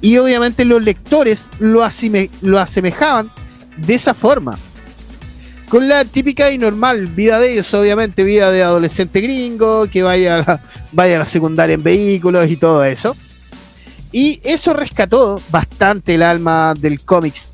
Y 0.00 0.16
obviamente 0.18 0.64
los 0.64 0.82
lectores 0.82 1.48
lo, 1.60 1.86
lo 2.42 2.58
asemejaban 2.58 3.30
de 3.76 3.94
esa 3.94 4.14
forma. 4.14 4.58
Con 5.68 5.86
la 5.86 6.04
típica 6.04 6.50
y 6.50 6.58
normal 6.58 7.06
vida 7.08 7.38
de 7.38 7.52
ellos, 7.52 7.72
obviamente, 7.74 8.24
vida 8.24 8.50
de 8.50 8.62
adolescente 8.62 9.20
gringo, 9.20 9.86
que 9.86 10.02
vaya 10.02 10.36
a 10.36 10.38
la, 10.38 10.60
vaya 10.92 11.16
a 11.16 11.18
la 11.20 11.24
secundaria 11.26 11.74
en 11.74 11.82
vehículos 11.82 12.50
y 12.50 12.56
todo 12.56 12.84
eso. 12.84 13.14
Y 14.12 14.40
eso 14.44 14.72
rescató 14.72 15.40
bastante 15.50 16.14
el 16.14 16.22
alma 16.22 16.74
del 16.78 17.02
cómics 17.02 17.52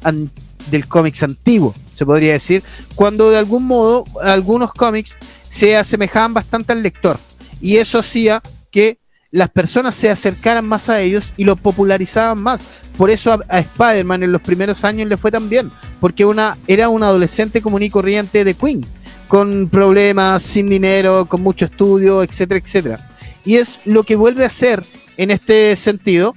del 0.70 0.86
cómics 0.86 1.22
antiguo, 1.22 1.74
se 1.94 2.06
podría 2.06 2.32
decir, 2.32 2.62
cuando 2.94 3.30
de 3.30 3.38
algún 3.38 3.66
modo 3.66 4.04
algunos 4.22 4.72
cómics 4.72 5.16
se 5.48 5.76
asemejaban 5.76 6.34
bastante 6.34 6.72
al 6.72 6.82
lector. 6.82 7.18
Y 7.60 7.76
eso 7.76 7.98
hacía 7.98 8.42
que 8.70 8.98
las 9.30 9.50
personas 9.50 9.94
se 9.94 10.10
acercaran 10.10 10.64
más 10.64 10.88
a 10.88 11.00
ellos 11.00 11.32
y 11.36 11.44
lo 11.44 11.56
popularizaban 11.56 12.40
más. 12.40 12.60
Por 12.96 13.10
eso 13.10 13.32
a, 13.32 13.58
Spider-Man 13.58 14.22
en 14.22 14.32
los 14.32 14.40
primeros 14.40 14.84
años 14.84 15.08
le 15.08 15.16
fue 15.16 15.32
tan 15.32 15.48
bien, 15.48 15.70
porque 16.00 16.24
una, 16.24 16.56
era 16.66 16.88
un 16.88 17.02
adolescente 17.02 17.60
común 17.60 17.82
y 17.82 17.90
corriente 17.90 18.44
de 18.44 18.54
Queen, 18.54 18.84
con 19.26 19.68
problemas, 19.68 20.42
sin 20.42 20.66
dinero, 20.66 21.26
con 21.26 21.42
mucho 21.42 21.64
estudio, 21.64 22.22
etcétera, 22.22 22.60
etcétera. 22.64 23.10
Y 23.44 23.56
es 23.56 23.80
lo 23.84 24.04
que 24.04 24.16
vuelve 24.16 24.44
a 24.44 24.48
ser 24.50 24.84
en 25.16 25.30
este 25.30 25.74
sentido 25.76 26.34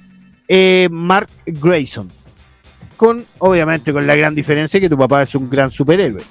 eh, 0.48 0.88
Mark 0.90 1.28
Grayson. 1.46 2.08
Con, 2.96 3.24
obviamente, 3.38 3.92
con 3.92 4.06
la 4.06 4.16
gran 4.16 4.34
diferencia 4.34 4.80
que 4.80 4.88
tu 4.88 4.98
papá 4.98 5.22
es 5.22 5.34
un 5.34 5.48
gran 5.48 5.70
superhéroe. 5.70 6.22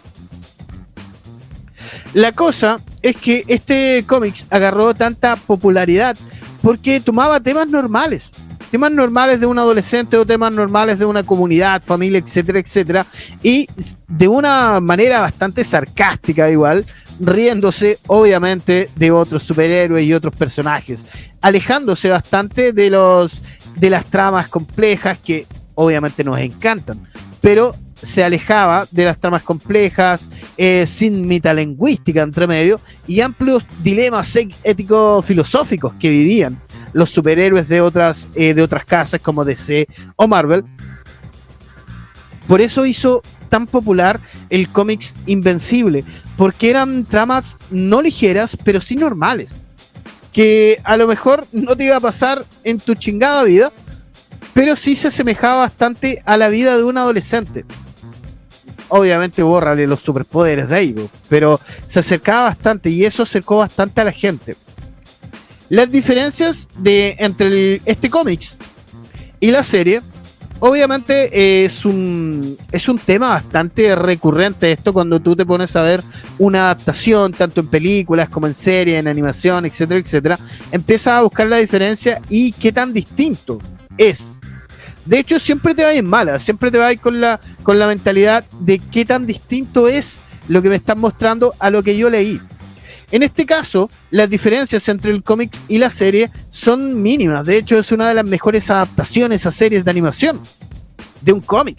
La 2.14 2.32
cosa 2.32 2.80
es 3.02 3.16
que 3.16 3.44
este 3.48 4.04
cómics 4.08 4.46
agarró 4.50 4.94
tanta 4.94 5.36
popularidad 5.36 6.18
porque 6.62 7.00
tomaba 7.00 7.40
temas 7.40 7.68
normales, 7.68 8.32
temas 8.72 8.92
normales 8.92 9.40
de 9.40 9.46
un 9.46 9.60
adolescente 9.60 10.18
o 10.18 10.26
temas 10.26 10.52
normales 10.52 11.00
de 11.00 11.06
una 11.06 11.24
comunidad, 11.24 11.84
familia, 11.84 12.20
etcétera, 12.20 12.60
etcétera, 12.60 13.06
y 13.44 13.68
de 14.08 14.28
una 14.28 14.80
manera 14.80 15.22
bastante 15.22 15.64
sarcástica 15.64 16.50
igual, 16.50 16.86
riéndose 17.20 18.00
obviamente 18.08 18.90
de 18.96 19.12
otros 19.12 19.44
superhéroes 19.44 20.06
y 20.06 20.14
otros 20.14 20.36
personajes, 20.36 21.06
alejándose 21.42 22.10
bastante 22.10 22.74
de 22.74 22.90
los 22.90 23.42
de 23.80 23.90
las 23.90 24.06
tramas 24.06 24.48
complejas 24.48 25.18
que 25.20 25.46
obviamente 25.76 26.24
nos 26.24 26.38
encantan, 26.40 27.08
pero 27.42 27.76
se 27.94 28.24
alejaba 28.24 28.88
de 28.92 29.06
las 29.06 29.20
tramas 29.20 29.44
complejas, 29.44 30.30
eh, 30.58 30.86
sin 30.88 31.28
metalingüística 31.28 32.22
entre 32.22 32.48
medio 32.48 32.80
y 33.08 33.22
amplios 33.22 33.64
dilemas 33.82 34.36
ético-filosóficos 34.36 35.94
que 36.00 36.10
vivían 36.10 36.62
los 36.94 37.10
superhéroes 37.10 37.68
de 37.68 37.82
otras, 37.82 38.28
eh, 38.36 38.54
de 38.54 38.62
otras 38.62 38.86
casas 38.86 39.22
como 39.22 39.46
DC 39.46 39.88
o 40.16 40.28
Marvel. 40.28 40.64
Por 42.48 42.62
eso 42.62 42.86
hizo 42.86 43.22
tan 43.50 43.68
popular 43.68 44.20
el 44.50 44.70
cómics 44.70 45.16
Invencible, 45.26 46.04
porque 46.38 46.70
eran 46.70 47.04
tramas 47.04 47.56
no 47.72 48.02
ligeras, 48.02 48.58
pero 48.64 48.80
sí 48.80 48.96
normales 48.96 49.58
que 50.38 50.80
a 50.84 50.98
lo 50.98 51.08
mejor 51.08 51.48
no 51.52 51.76
te 51.76 51.86
iba 51.86 51.96
a 51.96 52.00
pasar 52.00 52.46
en 52.64 52.80
tu 52.80 52.94
chingada 52.94 53.44
vida, 53.44 53.72
pero 54.54 54.76
sí 54.76 54.96
se 54.96 55.08
asemejaba 55.08 55.62
bastante 55.62 56.22
a 56.28 56.38
la 56.38 56.48
vida 56.48 56.78
de 56.78 56.84
un 56.84 56.96
adolescente. 56.96 57.66
Obviamente 58.88 59.42
bórrale 59.42 59.88
los 59.88 60.00
superpoderes 60.00 60.70
de 60.70 60.76
ahí, 60.76 60.96
pero 61.28 61.60
se 61.88 62.02
acercaba 62.02 62.50
bastante 62.50 62.92
y 62.92 63.04
eso 63.04 63.24
acercó 63.24 63.58
bastante 63.58 64.00
a 64.00 64.04
la 64.04 64.12
gente. 64.12 64.56
Las 65.70 65.90
diferencias 65.90 66.70
de 66.78 67.16
entre 67.18 67.82
este 67.86 68.08
cómics 68.12 68.58
y 69.40 69.50
la 69.50 69.64
serie 69.64 70.04
obviamente 70.60 71.30
eh, 71.32 71.66
es 71.66 71.86
un, 71.86 72.58
es 72.72 72.88
un 72.90 72.98
tema 73.00 73.30
bastante 73.30 73.96
recurrente 73.96 74.72
esto 74.72 74.94
cuando 74.94 75.20
tú 75.20 75.36
te 75.36 75.46
pones 75.46 75.76
a 75.76 75.82
ver 75.82 76.02
una 76.40 76.66
adaptación, 76.66 77.34
tanto 77.34 77.62
en 77.62 77.68
películas 77.68 78.30
como 78.30 78.48
en 78.48 78.54
series, 78.54 79.00
en 79.00 79.08
animación, 79.08 79.66
etcétera, 79.66 80.00
etcétera, 80.00 80.40
empiezas 80.72 81.14
a 81.14 81.22
buscar 81.22 81.48
la 81.48 81.58
diferencia 81.58 82.22
y 82.30 82.52
qué 82.52 82.72
tan 82.72 82.94
distinto 82.94 83.60
es. 83.98 84.38
De 85.06 85.20
hecho, 85.20 85.40
siempre 85.40 85.74
te 85.74 85.84
va 85.84 85.94
en 85.94 86.06
mala, 86.06 86.38
siempre 86.38 86.70
te 86.70 86.78
va 86.78 86.94
con 86.96 87.22
la, 87.22 87.40
con 87.64 87.80
la 87.80 87.88
mentalidad 87.88 88.44
de 88.60 88.80
qué 88.80 89.06
tan 89.06 89.26
distinto 89.26 89.88
es 89.88 90.20
lo 90.50 90.62
que 90.62 90.70
me 90.70 90.76
están 90.76 91.00
mostrando 91.00 91.54
a 91.60 91.70
lo 91.70 91.82
que 91.82 91.98
yo 91.98 92.10
leí. 92.10 92.42
En 93.12 93.24
este 93.24 93.46
caso, 93.46 93.90
las 94.12 94.30
diferencias 94.30 94.88
entre 94.90 95.12
el 95.12 95.24
cómic 95.24 95.56
y 95.70 95.78
la 95.78 95.90
serie 95.90 96.30
son 96.50 97.02
mínimas. 97.02 97.46
De 97.46 97.58
hecho, 97.58 97.78
es 97.78 97.92
una 97.92 98.10
de 98.10 98.14
las 98.14 98.26
mejores 98.26 98.70
adaptaciones 98.70 99.46
a 99.46 99.52
series 99.52 99.86
de 99.86 99.92
animación 99.92 100.42
de 101.22 101.32
un 101.32 101.40
cómic. 101.40 101.78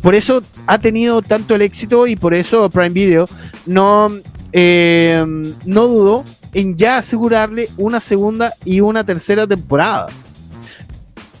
Por 0.00 0.14
eso 0.14 0.42
ha 0.66 0.78
tenido 0.78 1.20
tanto 1.20 1.54
el 1.54 1.62
éxito 1.62 2.06
y 2.06 2.16
por 2.16 2.32
eso 2.32 2.70
Prime 2.70 2.90
Video 2.90 3.28
no, 3.66 4.10
eh, 4.52 5.24
no 5.64 5.86
dudó 5.86 6.24
en 6.54 6.76
ya 6.76 6.98
asegurarle 6.98 7.68
una 7.76 8.00
segunda 8.00 8.54
y 8.64 8.80
una 8.80 9.04
tercera 9.04 9.46
temporada. 9.46 10.06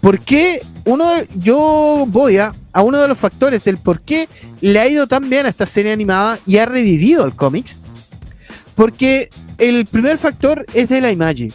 ¿Por 0.02 0.20
qué 0.20 0.60
uno 0.84 1.12
yo 1.36 2.04
voy 2.08 2.36
a, 2.36 2.52
a 2.72 2.82
uno 2.82 3.00
de 3.00 3.08
los 3.08 3.18
factores 3.18 3.64
del 3.64 3.78
por 3.78 4.02
qué 4.02 4.28
le 4.60 4.78
ha 4.78 4.88
ido 4.88 5.06
tan 5.06 5.30
bien 5.30 5.46
a 5.46 5.48
esta 5.48 5.64
serie 5.64 5.92
animada 5.92 6.38
y 6.46 6.58
ha 6.58 6.66
revivido 6.66 7.24
el 7.24 7.34
cómics? 7.34 7.80
Porque 8.76 9.30
el 9.58 9.86
primer 9.86 10.18
factor 10.18 10.64
es 10.74 10.88
de 10.88 11.00
la 11.00 11.10
imagen. 11.10 11.50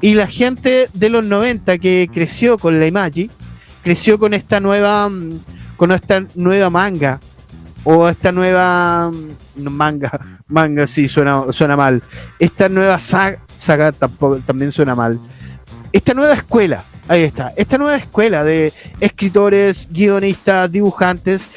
Y 0.00 0.14
la 0.14 0.28
gente 0.28 0.88
de 0.94 1.08
los 1.08 1.24
90 1.24 1.78
que 1.78 2.08
creció 2.12 2.56
con 2.58 2.78
la 2.78 2.86
imagen, 2.86 3.30
creció 3.82 4.18
con 4.18 4.34
esta 4.34 4.60
nueva, 4.60 5.08
mm, 5.08 5.40
con 5.76 5.90
esta 5.90 6.24
nueva 6.34 6.70
manga 6.70 7.18
o 7.82 8.08
esta 8.08 8.30
nueva 8.30 9.10
mm, 9.10 9.68
manga, 9.68 10.10
manga 10.46 10.86
sí 10.86 11.08
suena, 11.08 11.50
suena 11.50 11.76
mal, 11.76 12.02
esta 12.38 12.68
nueva 12.68 12.98
saga, 12.98 13.40
saga 13.56 13.92
tampoco, 13.92 14.38
también 14.38 14.70
suena 14.70 14.94
mal, 14.94 15.18
esta 15.90 16.12
nueva 16.14 16.34
escuela, 16.34 16.84
ahí 17.08 17.22
está, 17.22 17.52
esta 17.56 17.78
nueva 17.78 17.96
escuela 17.96 18.44
de 18.44 18.72
escritores, 19.00 19.88
guionistas, 19.90 20.70
dibujantes, 20.70 21.48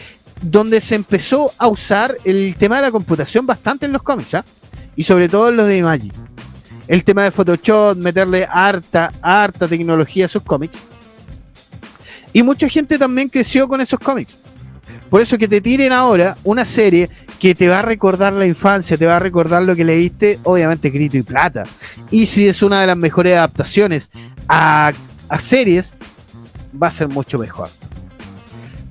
donde 0.41 0.81
se 0.81 0.95
empezó 0.95 1.51
a 1.57 1.67
usar 1.67 2.17
el 2.25 2.55
tema 2.55 2.77
de 2.77 2.83
la 2.83 2.91
computación 2.91 3.45
bastante 3.45 3.85
en 3.85 3.93
los 3.93 4.03
cómics, 4.03 4.33
¿ah? 4.33 4.45
y 4.95 5.03
sobre 5.03 5.29
todo 5.29 5.49
en 5.49 5.57
los 5.57 5.67
de 5.67 5.77
Imagine. 5.77 6.13
El 6.87 7.03
tema 7.03 7.23
de 7.23 7.31
Photoshop, 7.31 7.97
meterle 7.97 8.47
harta, 8.49 9.13
harta 9.21 9.67
tecnología 9.67 10.25
a 10.25 10.29
sus 10.29 10.43
cómics. 10.43 10.79
Y 12.33 12.43
mucha 12.43 12.67
gente 12.67 12.97
también 12.97 13.29
creció 13.29 13.67
con 13.67 13.81
esos 13.81 13.99
cómics. 13.99 14.37
Por 15.09 15.21
eso 15.21 15.37
que 15.37 15.47
te 15.47 15.61
tiren 15.61 15.91
ahora 15.91 16.37
una 16.43 16.65
serie 16.65 17.09
que 17.39 17.53
te 17.53 17.67
va 17.67 17.79
a 17.79 17.81
recordar 17.81 18.33
la 18.33 18.45
infancia, 18.45 18.97
te 18.97 19.05
va 19.05 19.17
a 19.17 19.19
recordar 19.19 19.63
lo 19.63 19.75
que 19.75 19.83
leíste, 19.83 20.39
obviamente 20.43 20.89
grito 20.89 21.17
y 21.17 21.23
plata. 21.23 21.63
Y 22.09 22.25
si 22.25 22.47
es 22.47 22.61
una 22.61 22.81
de 22.81 22.87
las 22.87 22.97
mejores 22.97 23.35
adaptaciones 23.35 24.09
a 24.47 24.93
series, 25.39 25.97
va 26.81 26.87
a 26.87 26.91
ser 26.91 27.07
mucho 27.09 27.37
mejor. 27.37 27.69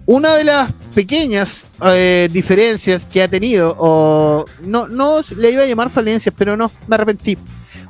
Una 0.07 0.35
de 0.35 0.45
las 0.45 0.73
pequeñas 0.95 1.67
eh, 1.87 2.29
diferencias 2.33 3.05
que 3.05 3.23
ha 3.23 3.29
tenido, 3.29 3.77
o 3.79 4.45
no, 4.63 4.89
no 4.89 5.21
le 5.37 5.51
iba 5.51 5.63
a 5.63 5.67
llamar 5.67 5.91
falencias, 5.91 6.35
pero 6.37 6.57
no, 6.57 6.71
me 6.89 6.95
arrepentí. 6.97 7.39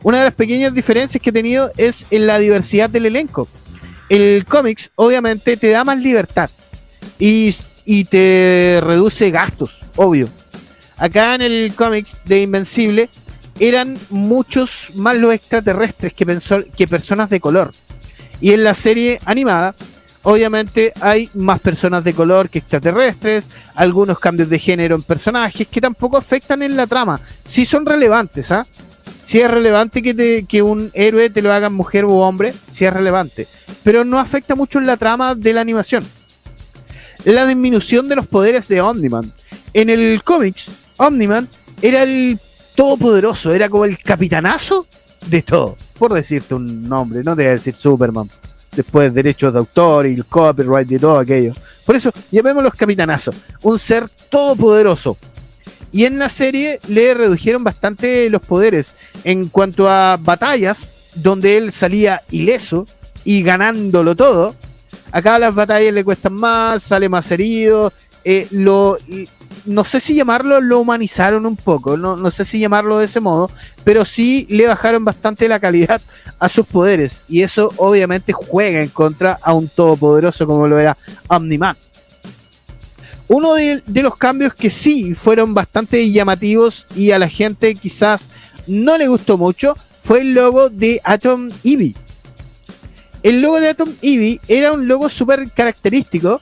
Una 0.03 0.19
de 0.19 0.25
las 0.25 0.35
pequeñas 0.35 0.75
diferencias 0.75 1.23
que 1.23 1.31
ha 1.31 1.33
tenido 1.33 1.71
es 1.77 2.07
en 2.11 2.27
la 2.27 2.39
diversidad 2.39 2.91
del 2.91 3.07
elenco. 3.07 3.49
El 4.09 4.45
cómics, 4.47 4.91
obviamente, 4.97 5.57
te 5.57 5.71
da 5.71 5.85
más 5.85 5.99
libertad 5.99 6.51
y, 7.19 7.55
y 7.85 8.05
te 8.05 8.81
reduce 8.83 9.31
gastos, 9.31 9.79
obvio. 9.97 10.29
Acá 10.97 11.35
en 11.35 11.43
el 11.43 11.73
cómics 11.75 12.17
de 12.27 12.43
Invencible 12.43 13.09
eran 13.59 13.97
muchos 14.09 14.91
más 14.95 15.17
los 15.17 15.33
extraterrestres 15.33 16.13
que, 16.13 16.27
que 16.77 16.89
personas 16.89 17.31
de 17.31 17.41
color. 17.41 17.73
Y 18.41 18.53
en 18.53 18.65
la 18.65 18.75
serie 18.75 19.21
animada 19.27 19.75
obviamente 20.23 20.93
hay 21.01 21.31
más 21.35 21.61
personas 21.61 22.05
de 22.05 22.15
color 22.15 22.49
que 22.49 22.59
extraterrestres, 22.59 23.49
algunos 23.75 24.19
cambios 24.19 24.49
de 24.49 24.59
género 24.59 24.97
en 24.97 25.03
personajes 25.03 25.67
que 25.69 25.81
tampoco 25.81 26.17
afectan 26.17 26.63
en 26.63 26.77
la 26.77 26.87
trama. 26.87 27.21
Sí 27.45 27.65
son 27.65 27.87
relevantes, 27.87 28.51
¿ah? 28.51 28.67
Si 29.25 29.41
es 29.41 29.51
relevante 29.51 30.03
que, 30.03 30.45
que 30.49 30.63
un 30.63 30.91
héroe 30.93 31.31
te 31.31 31.43
lo 31.43 31.53
haga 31.53 31.71
mujer 31.71 32.05
u 32.05 32.19
hombre, 32.19 32.53
sí 32.71 32.85
es 32.85 32.93
relevante. 32.93 33.47
Pero 33.85 34.05
no 34.05 34.19
afecta 34.19 34.57
mucho 34.57 34.79
en 34.79 34.87
la 34.87 34.97
trama 34.97 35.35
de 35.35 35.53
la 35.53 35.61
animación. 35.61 36.05
La 37.25 37.47
disminución 37.47 38.09
de 38.09 38.17
los 38.17 38.27
poderes 38.27 38.67
de 38.67 38.81
Omniman. 38.81 39.33
En 39.73 39.89
el 39.89 40.23
cómics, 40.25 40.67
Omniman 40.97 41.49
era 41.81 42.03
el 42.03 42.41
todopoderoso, 42.75 43.53
era 43.53 43.69
como 43.69 43.85
el 43.85 43.99
capitanazo 43.99 44.87
de 45.27 45.43
todo. 45.43 45.77
Por 45.97 46.13
decirte 46.13 46.55
un 46.55 46.89
nombre, 46.89 47.23
no 47.23 47.37
te 47.37 47.43
voy 47.43 47.51
a 47.51 47.55
decir 47.55 47.75
Superman 47.79 48.29
después 48.73 49.13
derechos 49.13 49.53
de 49.53 49.59
autor 49.59 50.07
y 50.07 50.15
el 50.15 50.25
copyright 50.25 50.91
y 50.91 50.99
todo 50.99 51.19
aquello. 51.19 51.53
Por 51.85 51.97
eso, 51.97 52.13
llamémoslo 52.31 52.71
capitanazo, 52.71 53.33
un 53.63 53.79
ser 53.79 54.09
todopoderoso. 54.29 55.17
Y 55.93 56.05
en 56.05 56.19
la 56.19 56.29
serie 56.29 56.79
le 56.89 57.15
redujeron 57.15 57.65
bastante 57.65 58.31
los 58.31 58.41
poderes 58.43 58.95
en 59.25 59.49
cuanto 59.49 59.89
a 59.89 60.17
batallas, 60.21 60.93
donde 61.17 61.57
él 61.57 61.73
salía 61.73 62.23
ileso 62.31 62.87
y 63.25 63.43
ganándolo 63.43 64.15
todo. 64.15 64.55
Acá 65.11 65.39
las 65.41 65.55
batallas 65.55 65.93
le 65.93 66.05
cuestan 66.05 66.35
más, 66.35 66.85
sale 66.85 67.09
más 67.09 67.31
herido. 67.33 67.93
Eh, 68.25 68.47
lo, 68.51 68.99
no 69.65 69.85
sé 69.85 70.01
si 70.01 70.15
llamarlo, 70.15 70.61
lo 70.61 70.81
humanizaron 70.81 71.47
un 71.47 71.57
poco, 71.57 71.97
no, 71.97 72.17
no 72.17 72.31
sé 72.31 72.45
si 72.45 72.59
llamarlo 72.59 72.99
de 72.99 73.07
ese 73.07 73.21
modo, 73.21 73.51
pero 73.85 74.05
sí 74.05 74.47
le 74.51 74.67
bajaron 74.67 75.05
bastante 75.05 75.49
la 75.49 75.61
calidad 75.61 76.01
a 76.39 76.49
sus 76.49 76.67
poderes. 76.67 77.23
Y 77.29 77.43
eso 77.43 77.73
obviamente 77.77 78.33
juega 78.33 78.83
en 78.83 78.89
contra 78.89 79.39
a 79.43 79.55
un 79.55 79.69
todopoderoso 79.69 80.47
como 80.47 80.67
lo 80.69 80.79
era 80.79 80.97
Omniman. 81.29 81.77
Uno 83.29 83.55
de, 83.55 83.81
los 83.87 84.17
cambios 84.17 84.55
que 84.55 84.71
sí 84.71 85.15
fueron 85.15 85.55
bastante 85.55 86.11
llamativos 86.11 86.87
y 86.97 87.13
a 87.13 87.19
la 87.21 87.29
gente 87.29 87.77
quizás 87.77 88.31
no 88.67 88.99
le 88.99 89.07
gustó 89.07 89.39
mucho 89.39 89.77
fue 90.03 90.23
el 90.23 90.33
logo 90.33 90.69
de 90.69 91.01
Atom 91.05 91.49
Eevee. 91.63 91.95
El 93.23 93.41
logo 93.41 93.61
de 93.61 93.69
Atom 93.69 93.93
Eevee 94.03 94.41
era 94.49 94.73
un 94.73 94.89
logo 94.89 95.09
súper 95.09 95.49
característico 95.53 96.41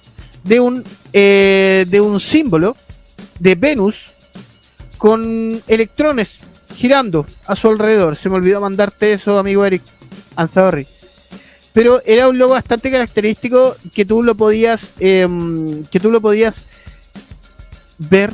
de 0.49 0.61
un, 0.61 0.82
eh, 1.12 1.84
de 1.88 2.01
un 2.01 2.18
símbolo 2.18 2.76
de 3.38 3.55
Venus 3.55 4.12
con 4.96 5.62
electrones 5.68 6.38
girando 6.74 7.26
a 7.46 7.55
su 7.55 7.68
alrededor. 7.68 8.16
Se 8.16 8.30
me 8.30 8.36
olvidó 8.36 8.61
mandarte 8.61 9.12
eso, 9.12 9.38
amigo 9.38 9.64
Eric. 9.64 9.82
I'm 10.36 10.49
Pero 11.72 12.01
era 12.07 12.28
un 12.28 12.38
logo 12.38 12.53
bastante 12.53 12.90
característico 12.90 13.76
que 13.92 14.05
tú 14.05 14.22
lo 14.22 14.34
podías, 14.34 14.94
em, 15.01 15.84
que 15.84 16.01
tú 16.01 16.11
lo 16.11 16.20
podías 16.20 16.64
ver, 17.99 18.32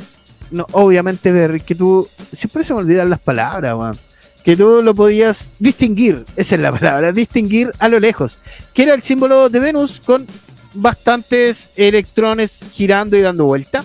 no, 0.51 0.67
obviamente 0.71 1.31
ver, 1.31 1.61
que 1.61 1.75
tú, 1.75 2.07
siempre 2.31 2.63
se 2.63 2.73
me 2.73 2.79
olvidan 2.79 3.09
las 3.09 3.19
palabras, 3.19 3.97
que 4.43 4.55
tú 4.55 4.81
lo 4.83 4.93
podías 4.93 5.51
distinguir, 5.57 6.23
esa 6.35 6.55
es 6.55 6.61
la 6.61 6.71
palabra, 6.71 7.11
distinguir 7.11 7.71
a 7.79 7.89
lo 7.89 7.99
lejos, 7.99 8.37
que 8.75 8.83
era 8.83 8.93
el 8.93 9.01
símbolo 9.01 9.49
de 9.49 9.59
Venus 9.59 9.99
con 10.05 10.27
bastantes 10.75 11.69
electrones 11.75 12.59
girando 12.71 13.17
y 13.17 13.21
dando 13.21 13.45
vuelta. 13.45 13.83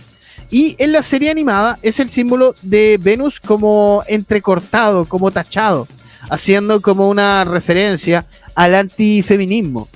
Y 0.51 0.75
en 0.79 0.93
la 0.93 1.03
serie 1.03 1.31
animada 1.31 1.79
es 1.83 2.01
el 2.01 2.11
símbolo 2.11 2.55
de 2.63 2.99
Venus 3.01 3.39
como 3.39 4.03
entrecortado, 4.09 5.05
como 5.05 5.31
tachado, 5.31 5.87
haciendo 6.29 6.81
como 6.81 7.09
una 7.09 7.45
referencia 7.45 8.27
al 8.55 8.75
antifeminismo. 8.75 9.89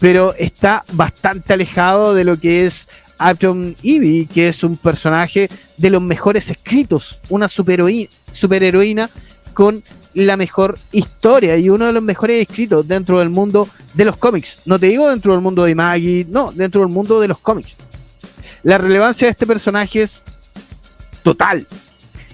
Pero 0.00 0.34
está 0.34 0.84
bastante 0.92 1.52
alejado 1.52 2.14
de 2.14 2.24
lo 2.24 2.38
que 2.38 2.64
es 2.66 2.88
Atom 3.18 3.74
Ivy, 3.82 4.26
que 4.26 4.48
es 4.48 4.64
un 4.64 4.76
personaje 4.76 5.48
de 5.76 5.90
los 5.90 6.02
mejores 6.02 6.50
escritos, 6.50 7.20
una 7.28 7.48
superheroína 7.48 9.10
con 9.52 9.82
la 10.14 10.36
mejor 10.36 10.78
historia 10.92 11.56
y 11.56 11.68
uno 11.68 11.86
de 11.86 11.92
los 11.92 12.02
mejores 12.02 12.48
escritos 12.48 12.86
dentro 12.86 13.18
del 13.18 13.30
mundo 13.30 13.68
de 13.94 14.04
los 14.04 14.16
cómics. 14.16 14.58
No 14.64 14.78
te 14.78 14.86
digo 14.86 15.08
dentro 15.10 15.32
del 15.32 15.40
mundo 15.40 15.64
de 15.64 15.74
Maggie, 15.74 16.26
no, 16.28 16.52
dentro 16.52 16.80
del 16.80 16.90
mundo 16.90 17.20
de 17.20 17.28
los 17.28 17.38
cómics 17.38 17.76
la 18.64 18.78
relevancia 18.78 19.28
de 19.28 19.30
este 19.30 19.46
personaje 19.46 20.02
es 20.02 20.24
total. 21.22 21.66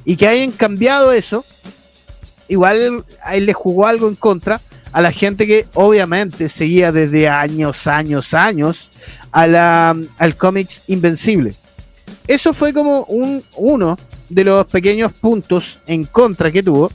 Y 0.07 0.17
que 0.17 0.27
hayan 0.27 0.53
cambiado 0.53 1.13
eso, 1.13 1.45
igual 2.49 3.05
a 3.23 3.37
él 3.37 3.47
le 3.47 3.53
jugó 3.53 3.87
algo 3.87 4.09
en 4.09 4.15
contra 4.15 4.61
a 4.93 5.03
la 5.03 5.13
gente 5.13 5.47
que 5.47 5.67
obviamente 5.75 6.49
seguía 6.49 6.91
desde 6.91 7.29
años, 7.29 7.87
años, 7.87 8.33
años 8.33 8.91
al 9.31 10.37
cómics 10.39 10.85
Invencible. 10.87 11.55
Eso 12.27 12.55
fue 12.55 12.73
como 12.73 13.03
un, 13.05 13.45
uno 13.57 13.99
de 14.29 14.45
los 14.45 14.67
pequeños 14.67 15.13
puntos 15.13 15.81
en 15.87 16.05
contra 16.05 16.51
que 16.51 16.63
tuvo. 16.63 16.91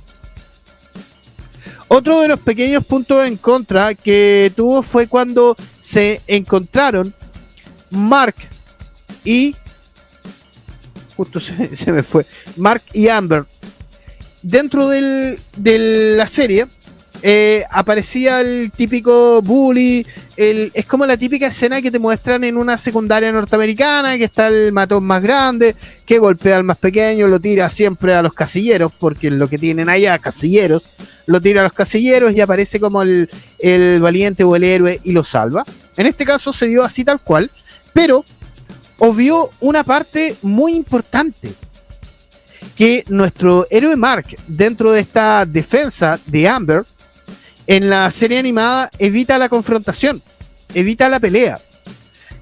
Otro 1.88 2.22
de 2.22 2.28
los 2.28 2.40
pequeños 2.40 2.86
puntos 2.86 3.26
en 3.26 3.38
contra 3.38 3.94
que 3.94 4.52
tuvo 4.56 4.82
fue 4.82 5.08
cuando 5.08 5.56
se 5.80 6.22
encontraron 6.28 7.14
Mark 7.92 8.36
y 9.24 9.56
justo 11.16 11.40
se, 11.40 11.92
me 11.92 12.04
fue, 12.04 12.26
Mark 12.58 12.84
y 12.94 13.08
Amber. 13.08 13.46
Dentro 14.42 14.88
del, 14.90 15.40
de 15.58 16.16
la 16.18 16.28
serie 16.28 16.68
eh, 17.28 17.66
aparecía 17.72 18.40
el 18.40 18.70
típico 18.70 19.42
bully, 19.42 20.06
es 20.38 20.86
como 20.86 21.08
la 21.08 21.18
típica 21.18 21.48
escena 21.48 21.82
que 21.82 21.90
te 21.90 21.98
muestran 21.98 22.44
en 22.44 22.56
una 22.56 22.78
secundaria 22.78 23.32
norteamericana, 23.32 24.16
que 24.16 24.26
está 24.26 24.48
el 24.48 24.72
matón 24.72 25.06
más 25.06 25.24
grande, 25.24 25.76
que 26.06 26.20
golpea 26.20 26.58
al 26.58 26.64
más 26.64 26.78
pequeño, 26.78 27.26
lo 27.26 27.40
tira 27.40 27.68
siempre 27.72 28.14
a 28.14 28.22
los 28.22 28.36
casilleros, 28.36 28.92
porque 29.00 29.32
lo 29.32 29.50
que 29.50 29.58
tienen 29.58 29.90
allá, 29.90 30.20
casilleros, 30.20 30.84
lo 31.26 31.42
tira 31.42 31.62
a 31.62 31.64
los 31.64 31.74
casilleros 31.74 32.32
y 32.32 32.42
aparece 32.42 32.80
como 32.80 33.02
el, 33.02 33.28
el 33.58 34.00
valiente 34.02 34.44
o 34.44 34.56
el 34.56 34.64
héroe 34.64 35.00
y 35.04 35.12
lo 35.12 35.24
salva. 35.24 35.64
En 35.98 36.06
este 36.06 36.26
caso 36.26 36.54
se 36.54 36.68
dio 36.68 36.84
así 36.84 37.04
tal 37.04 37.20
cual, 37.22 37.50
pero 37.92 38.24
obvió 39.00 39.50
una 39.62 39.84
parte 39.84 40.36
muy 40.44 40.76
importante. 40.76 41.54
Que 42.76 43.04
nuestro 43.08 43.66
héroe 43.72 43.96
Mark, 43.96 44.28
dentro 44.46 44.92
de 44.92 45.00
esta 45.00 45.44
defensa 45.48 46.20
de 46.28 46.48
Amber, 46.48 46.84
en 47.68 47.90
la 47.90 48.10
serie 48.12 48.40
animada 48.40 48.90
evita 49.00 49.38
la 49.38 49.50
confrontación, 49.50 50.22
evita 50.74 51.10
la 51.10 51.20
pelea. 51.20 51.60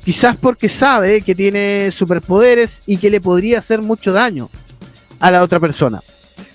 Quizás 0.03 0.35
porque 0.35 0.67
sabe 0.67 1.21
que 1.21 1.33
tiene 1.33 1.89
superpoderes 1.91 2.83
y 2.85 2.97
que 2.97 3.09
le 3.09 3.21
podría 3.21 3.59
hacer 3.59 3.81
mucho 3.81 4.11
daño 4.11 4.49
a 5.19 5.31
la 5.31 5.41
otra 5.41 5.59
persona. 5.59 6.01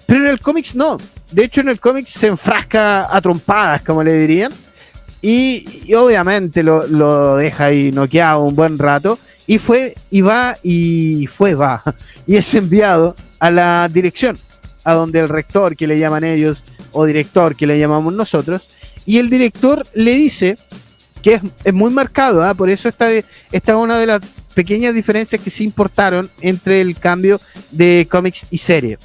Pero 0.06 0.20
en 0.20 0.26
el 0.26 0.40
cómics 0.40 0.74
no. 0.74 0.98
De 1.32 1.44
hecho, 1.44 1.62
en 1.62 1.70
el 1.70 1.80
cómics 1.80 2.10
se 2.10 2.26
enfrasca 2.26 3.14
a 3.14 3.20
trompadas, 3.20 3.82
como 3.82 4.02
le 4.02 4.14
dirían. 4.14 4.52
Y, 5.20 5.92
obviamente 5.94 6.62
lo, 6.62 7.36
deja 7.36 7.66
ahí 7.66 7.90
noqueado 7.90 8.44
un 8.44 8.54
buen 8.54 8.78
rato 8.78 9.18
y 9.46 9.58
fue 9.58 9.94
y 10.10 10.20
va 10.20 10.56
y 10.62 11.26
fue 11.26 11.54
va 11.54 11.82
y 12.26 12.36
es 12.36 12.54
enviado 12.54 13.16
a 13.40 13.50
la 13.50 13.88
dirección 13.90 14.38
a 14.84 14.94
donde 14.94 15.18
el 15.18 15.28
rector 15.28 15.74
que 15.74 15.88
le 15.88 15.98
llaman 15.98 16.22
ellos 16.22 16.62
o 16.98 17.06
director 17.06 17.54
que 17.54 17.66
le 17.66 17.78
llamamos 17.78 18.12
nosotros 18.12 18.70
y 19.06 19.18
el 19.18 19.30
director 19.30 19.86
le 19.94 20.14
dice 20.14 20.58
que 21.22 21.40
es, 21.64 21.74
muy 21.74 21.90
marcado 21.90 22.42
¿ah? 22.42 22.54
por 22.54 22.70
eso 22.70 22.88
esta 22.88 23.10
esta 23.12 23.72
es 23.72 23.78
una 23.78 23.98
de 23.98 24.06
las 24.06 24.22
pequeñas 24.54 24.94
diferencias 24.94 25.40
que 25.40 25.50
se 25.50 25.64
importaron 25.64 26.28
entre 26.40 26.80
el 26.80 26.98
cambio 26.98 27.40
de 27.70 28.08
cómics 28.10 28.46
y 28.50 28.58
serie 28.58 28.98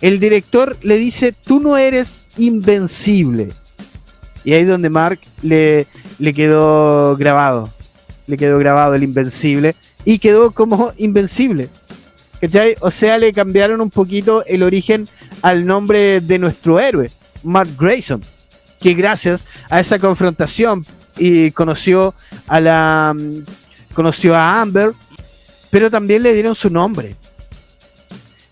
el 0.00 0.18
director 0.18 0.76
le 0.82 0.96
dice 0.96 1.32
tú 1.32 1.60
no 1.60 1.76
eres 1.76 2.26
invencible 2.36 3.48
y 4.44 4.52
ahí 4.52 4.62
es 4.62 4.68
donde 4.68 4.90
Mark 4.90 5.20
le, 5.42 5.86
le 6.18 6.32
quedó 6.32 7.16
grabado 7.16 7.70
le 8.26 8.36
quedó 8.36 8.58
grabado 8.58 8.94
el 8.94 9.02
Invencible 9.02 9.74
y 10.04 10.20
quedó 10.20 10.52
como 10.52 10.92
Invencible. 10.96 11.68
O 12.80 12.90
sea, 12.92 13.18
le 13.18 13.32
cambiaron 13.32 13.80
un 13.80 13.90
poquito 13.90 14.44
el 14.46 14.62
origen 14.62 15.08
al 15.42 15.66
nombre 15.66 16.20
de 16.20 16.38
nuestro 16.38 16.78
héroe, 16.78 17.10
Mark 17.42 17.70
Grayson, 17.78 18.22
que 18.80 18.94
gracias 18.94 19.44
a 19.70 19.80
esa 19.80 19.98
confrontación 19.98 20.84
y 21.16 21.50
conoció 21.52 22.14
a 22.46 22.60
la 22.60 23.14
mm, 23.16 23.94
conoció 23.94 24.34
a 24.34 24.60
Amber, 24.60 24.92
pero 25.70 25.90
también 25.90 26.22
le 26.22 26.32
dieron 26.32 26.54
su 26.54 26.70
nombre. 26.70 27.16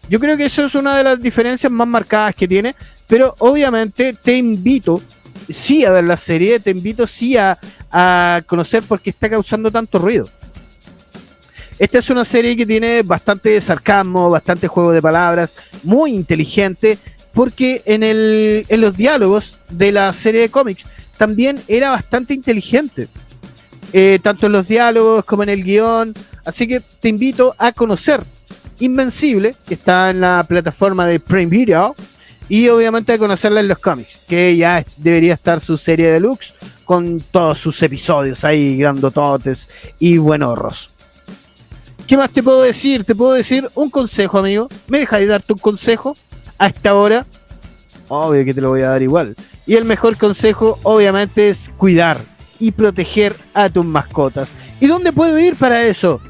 Yo 0.09 0.21
creo 0.21 0.37
que 0.37 0.47
eso 0.47 0.67
es 0.67 0.75
una 0.75 0.97
de 0.97 1.05
las 1.05 1.21
diferencias 1.21 1.71
más 1.71 1.87
marcadas 1.87 2.35
que 2.35 2.49
tiene, 2.49 2.75
pero 3.07 3.35
obviamente 3.39 4.13
te 4.13 4.37
invito 4.37 5.01
sí 5.49 5.85
a 5.85 5.91
ver 5.91 6.05
la 6.05 6.17
serie, 6.17 6.61
te 6.61 6.71
invito 6.71 7.07
sí 7.07 7.37
a, 7.37 7.59
a 7.91 8.43
conocer 8.47 8.83
por 8.83 9.01
qué 9.01 9.11
está 9.11 9.29
causando 9.29 9.71
tanto 9.71 9.99
ruido. 9.99 10.29
Esta 11.79 11.99
es 11.99 12.09
una 12.09 12.25
serie 12.25 12.57
que 12.57 12.65
tiene 12.65 13.03
bastante 13.03 13.61
sarcasmo, 13.61 14.31
bastante 14.31 14.67
juego 14.67 14.93
de 14.93 15.03
palabras, 15.03 15.55
muy 15.83 16.13
inteligente, 16.13 16.99
porque 17.37 17.83
en, 17.85 18.03
el, 18.03 18.65
en 18.67 18.81
los 18.81 18.97
diálogos 18.97 19.59
de 19.69 19.93
la 19.93 20.11
serie 20.15 20.41
de 20.41 20.49
cómics 20.49 20.87
también 21.19 21.63
era 21.69 21.91
bastante 21.91 22.33
inteligente, 22.33 23.09
eh, 23.93 24.19
tanto 24.23 24.47
en 24.47 24.53
los 24.53 24.67
diálogos 24.67 25.23
como 25.27 25.43
en 25.43 25.51
el 25.51 25.63
guion. 25.63 26.15
Así 26.47 26.67
que 26.67 26.81
te 26.81 27.11
invito 27.11 27.55
a 27.59 27.73
conocer 27.73 28.23
Invencible, 28.81 29.55
que 29.69 29.75
está 29.75 30.09
en 30.09 30.23
la 30.23 30.47
plataforma 30.49 31.07
de 31.07 31.21
Prime 31.21 31.51
Video, 31.51 31.95
y 32.49 32.69
obviamente 32.69 33.13
a 33.13 33.19
conocerla 33.19 33.61
en 33.61 33.69
los 33.69 33.81
cómics, 33.81 34.19
que 34.27 34.57
ya 34.57 34.83
debería 34.97 35.35
estar 35.35 35.61
su 35.61 35.77
serie 35.77 36.11
deluxe 36.11 36.55
con 36.87 37.21
todos 37.21 37.59
sus 37.59 37.83
episodios 37.83 38.45
ahí, 38.45 38.79
grandototes 38.79 39.69
y 39.99 40.17
buenorros. 40.17 40.95
¿Qué 42.07 42.17
más 42.17 42.31
te 42.31 42.43
puedo 42.43 42.63
decir? 42.63 43.05
Te 43.05 43.15
puedo 43.15 43.33
decir 43.33 43.69
un 43.75 43.91
consejo, 43.91 44.39
amigo. 44.39 44.69
¿Me 44.89 45.01
dejas 45.01 45.27
darte 45.27 45.53
un 45.53 45.59
consejo? 45.59 46.17
A 46.59 46.69
esta 46.69 46.95
hora, 46.95 47.27
obvio 48.09 48.45
que 48.45 48.55
te 48.55 48.61
lo 48.61 48.71
voy 48.71 48.83
a 48.83 48.91
dar 48.91 49.03
igual. 49.03 49.35
Y 49.67 49.75
el 49.75 49.85
mejor 49.85 50.17
consejo, 50.17 50.79
obviamente, 50.83 51.49
es 51.49 51.71
cuidar 51.77 52.19
y 52.59 52.71
proteger 52.73 53.37
a 53.55 53.69
tus 53.69 53.85
mascotas. 53.85 54.55
¿Y 54.81 54.87
dónde 54.87 55.13
puedo 55.13 55.39
ir 55.39 55.57
para 55.57 55.83
eso? 55.83 56.21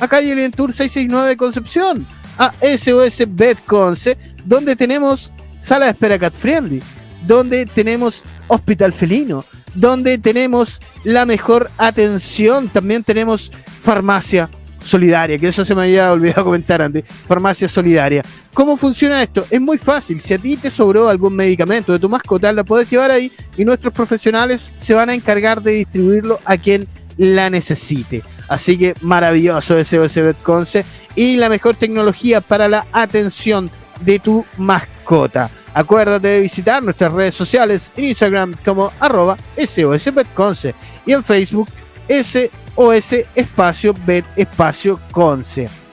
A 0.00 0.08
calle 0.08 0.50
Tour 0.50 0.72
669 0.72 1.28
de 1.28 1.36
Concepción, 1.36 2.06
a 2.38 2.52
SOS 2.62 3.24
Conce, 3.66 4.16
donde 4.44 4.76
tenemos 4.76 5.32
sala 5.60 5.86
de 5.86 5.92
espera 5.92 6.18
cat 6.18 6.34
friendly, 6.34 6.82
donde 7.26 7.66
tenemos 7.66 8.22
hospital 8.48 8.92
felino, 8.92 9.44
donde 9.74 10.18
tenemos 10.18 10.80
la 11.04 11.26
mejor 11.26 11.70
atención, 11.78 12.68
también 12.68 13.02
tenemos 13.02 13.50
farmacia 13.82 14.50
solidaria, 14.82 15.38
que 15.38 15.48
eso 15.48 15.64
se 15.64 15.74
me 15.74 15.82
había 15.82 16.12
olvidado 16.12 16.44
comentar 16.44 16.82
antes, 16.82 17.04
farmacia 17.26 17.68
solidaria. 17.68 18.22
¿Cómo 18.54 18.76
funciona 18.76 19.20
esto? 19.20 19.44
Es 19.50 19.60
muy 19.60 19.78
fácil, 19.78 20.20
si 20.20 20.32
a 20.32 20.38
ti 20.38 20.56
te 20.56 20.70
sobró 20.70 21.08
algún 21.08 21.34
medicamento 21.34 21.92
de 21.92 21.98
tu 21.98 22.08
mascota, 22.08 22.52
la 22.52 22.62
puedes 22.62 22.88
llevar 22.88 23.10
ahí 23.10 23.30
y 23.56 23.64
nuestros 23.64 23.92
profesionales 23.92 24.74
se 24.78 24.94
van 24.94 25.10
a 25.10 25.14
encargar 25.14 25.60
de 25.60 25.72
distribuirlo 25.72 26.38
a 26.44 26.56
quien 26.56 26.86
la 27.16 27.50
necesite. 27.50 28.22
Así 28.48 28.78
que 28.78 28.94
maravilloso 29.00 29.82
SOS 29.82 30.14
Betconce 30.14 30.84
y 31.16 31.36
la 31.36 31.48
mejor 31.48 31.74
tecnología 31.74 32.40
para 32.40 32.68
la 32.68 32.86
atención 32.92 33.68
de 34.00 34.20
tu 34.20 34.44
mascota. 34.56 35.50
Acuérdate 35.74 36.28
de 36.28 36.40
visitar 36.40 36.80
nuestras 36.84 37.12
redes 37.12 37.34
sociales 37.34 37.90
en 37.96 38.04
Instagram 38.04 38.54
como 38.64 38.92
arroba 39.00 39.36
SOSBetConce 39.56 40.76
y 41.04 41.12
en 41.12 41.24
Facebook 41.24 41.68
SOS 42.08 43.24
espacio 43.34 43.94
Bet 44.06 44.24
espacio 44.36 45.00
Conce. 45.10 45.83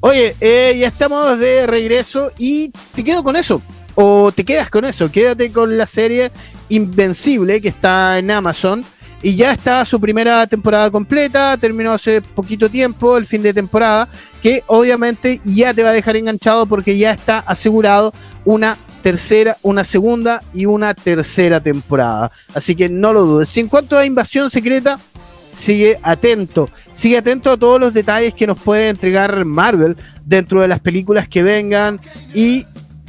Oye, 0.00 0.34
eh, 0.40 0.76
ya 0.78 0.88
estamos 0.88 1.38
de 1.38 1.66
regreso 1.66 2.32
y 2.36 2.70
te 2.94 3.04
quedo 3.04 3.22
con 3.22 3.36
eso. 3.36 3.62
O 3.94 4.32
te 4.32 4.44
quedas 4.44 4.70
con 4.70 4.84
eso, 4.84 5.10
quédate 5.10 5.52
con 5.52 5.76
la 5.76 5.86
serie 5.86 6.32
Invencible, 6.70 7.60
que 7.60 7.68
está 7.68 8.18
en 8.18 8.30
Amazon. 8.30 8.84
Y 9.22 9.36
ya 9.36 9.52
está 9.52 9.84
su 9.84 10.00
primera 10.00 10.44
temporada 10.48 10.90
completa, 10.90 11.56
terminó 11.56 11.92
hace 11.92 12.20
poquito 12.20 12.68
tiempo, 12.68 13.16
el 13.16 13.26
fin 13.26 13.40
de 13.40 13.54
temporada, 13.54 14.08
que 14.42 14.64
obviamente 14.66 15.40
ya 15.44 15.72
te 15.72 15.84
va 15.84 15.90
a 15.90 15.92
dejar 15.92 16.16
enganchado 16.16 16.66
porque 16.66 16.98
ya 16.98 17.12
está 17.12 17.38
asegurado 17.38 18.12
una 18.44 18.76
tercera, 19.02 19.58
una 19.62 19.84
segunda 19.84 20.42
y 20.52 20.66
una 20.66 20.94
tercera 20.94 21.60
temporada. 21.60 22.32
Así 22.52 22.74
que 22.74 22.88
no 22.88 23.12
lo 23.12 23.22
dudes. 23.22 23.56
en 23.56 23.68
cuanto 23.68 23.96
a 23.96 24.04
Invasión 24.04 24.50
Secreta, 24.50 24.98
sigue 25.52 25.98
atento. 26.02 26.68
Sigue 26.94 27.18
atento 27.18 27.50
a 27.50 27.56
todos 27.56 27.80
los 27.80 27.94
detalles 27.94 28.34
que 28.34 28.46
nos 28.46 28.58
puede 28.58 28.88
entregar 28.88 29.44
Marvel 29.44 29.96
dentro 30.24 30.60
de 30.60 30.68
las 30.68 30.80
películas 30.80 31.28
que 31.28 31.42
vengan 31.42 32.00
y 32.34 32.66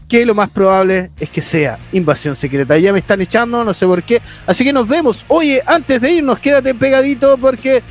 que 0.08 0.26
lo 0.26 0.36
más 0.36 0.50
probable 0.50 1.12
es 1.20 1.30
que 1.30 1.42
sea 1.42 1.80
invasión 1.92 2.36
secreta. 2.36 2.78
Ya 2.78 2.94
me 2.94 3.00
están 3.00 3.22
echando, 3.22 3.64
no 3.64 3.74
sé 3.74 3.86
por 3.86 4.04
qué. 4.04 4.22
Así 4.46 4.64
que 4.64 4.74
nos 4.74 4.88
vemos. 4.88 5.26
Oye, 5.28 5.62
antes 5.66 6.00
de 6.02 6.12
irnos, 6.12 6.40
quédate 6.40 6.76
pegadito 6.76 7.38
porque 7.38 7.82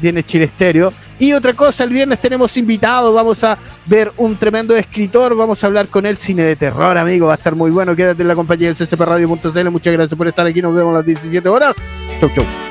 viene 0.00 0.22
Chile 0.22 0.44
Estéreo. 0.44 0.92
Y 1.18 1.34
otra 1.34 1.52
cosa, 1.52 1.84
el 1.84 1.90
viernes 1.90 2.18
tenemos 2.18 2.56
invitado, 2.56 3.12
vamos 3.12 3.44
a 3.44 3.58
ver 3.84 4.10
un 4.16 4.36
tremendo 4.36 4.74
escritor, 4.74 5.36
vamos 5.36 5.62
a 5.62 5.66
hablar 5.66 5.88
con 5.88 6.06
él, 6.06 6.16
cine 6.16 6.44
de 6.44 6.56
terror, 6.56 6.96
amigo, 6.96 7.26
va 7.26 7.34
a 7.34 7.36
estar 7.36 7.54
muy 7.54 7.70
bueno. 7.70 7.94
Quédate 7.94 8.22
en 8.22 8.28
la 8.28 8.34
compañía 8.34 8.72
del 8.72 8.76
CCP 8.76 9.00
Radio.cl. 9.00 9.70
Muchas 9.70 9.92
gracias 9.92 10.16
por 10.16 10.28
estar 10.28 10.46
aquí, 10.46 10.62
nos 10.62 10.74
vemos 10.74 10.94
a 10.94 10.98
las 10.98 11.06
17 11.06 11.46
horas. 11.46 11.76
Chau, 12.20 12.30
chau. 12.34 12.69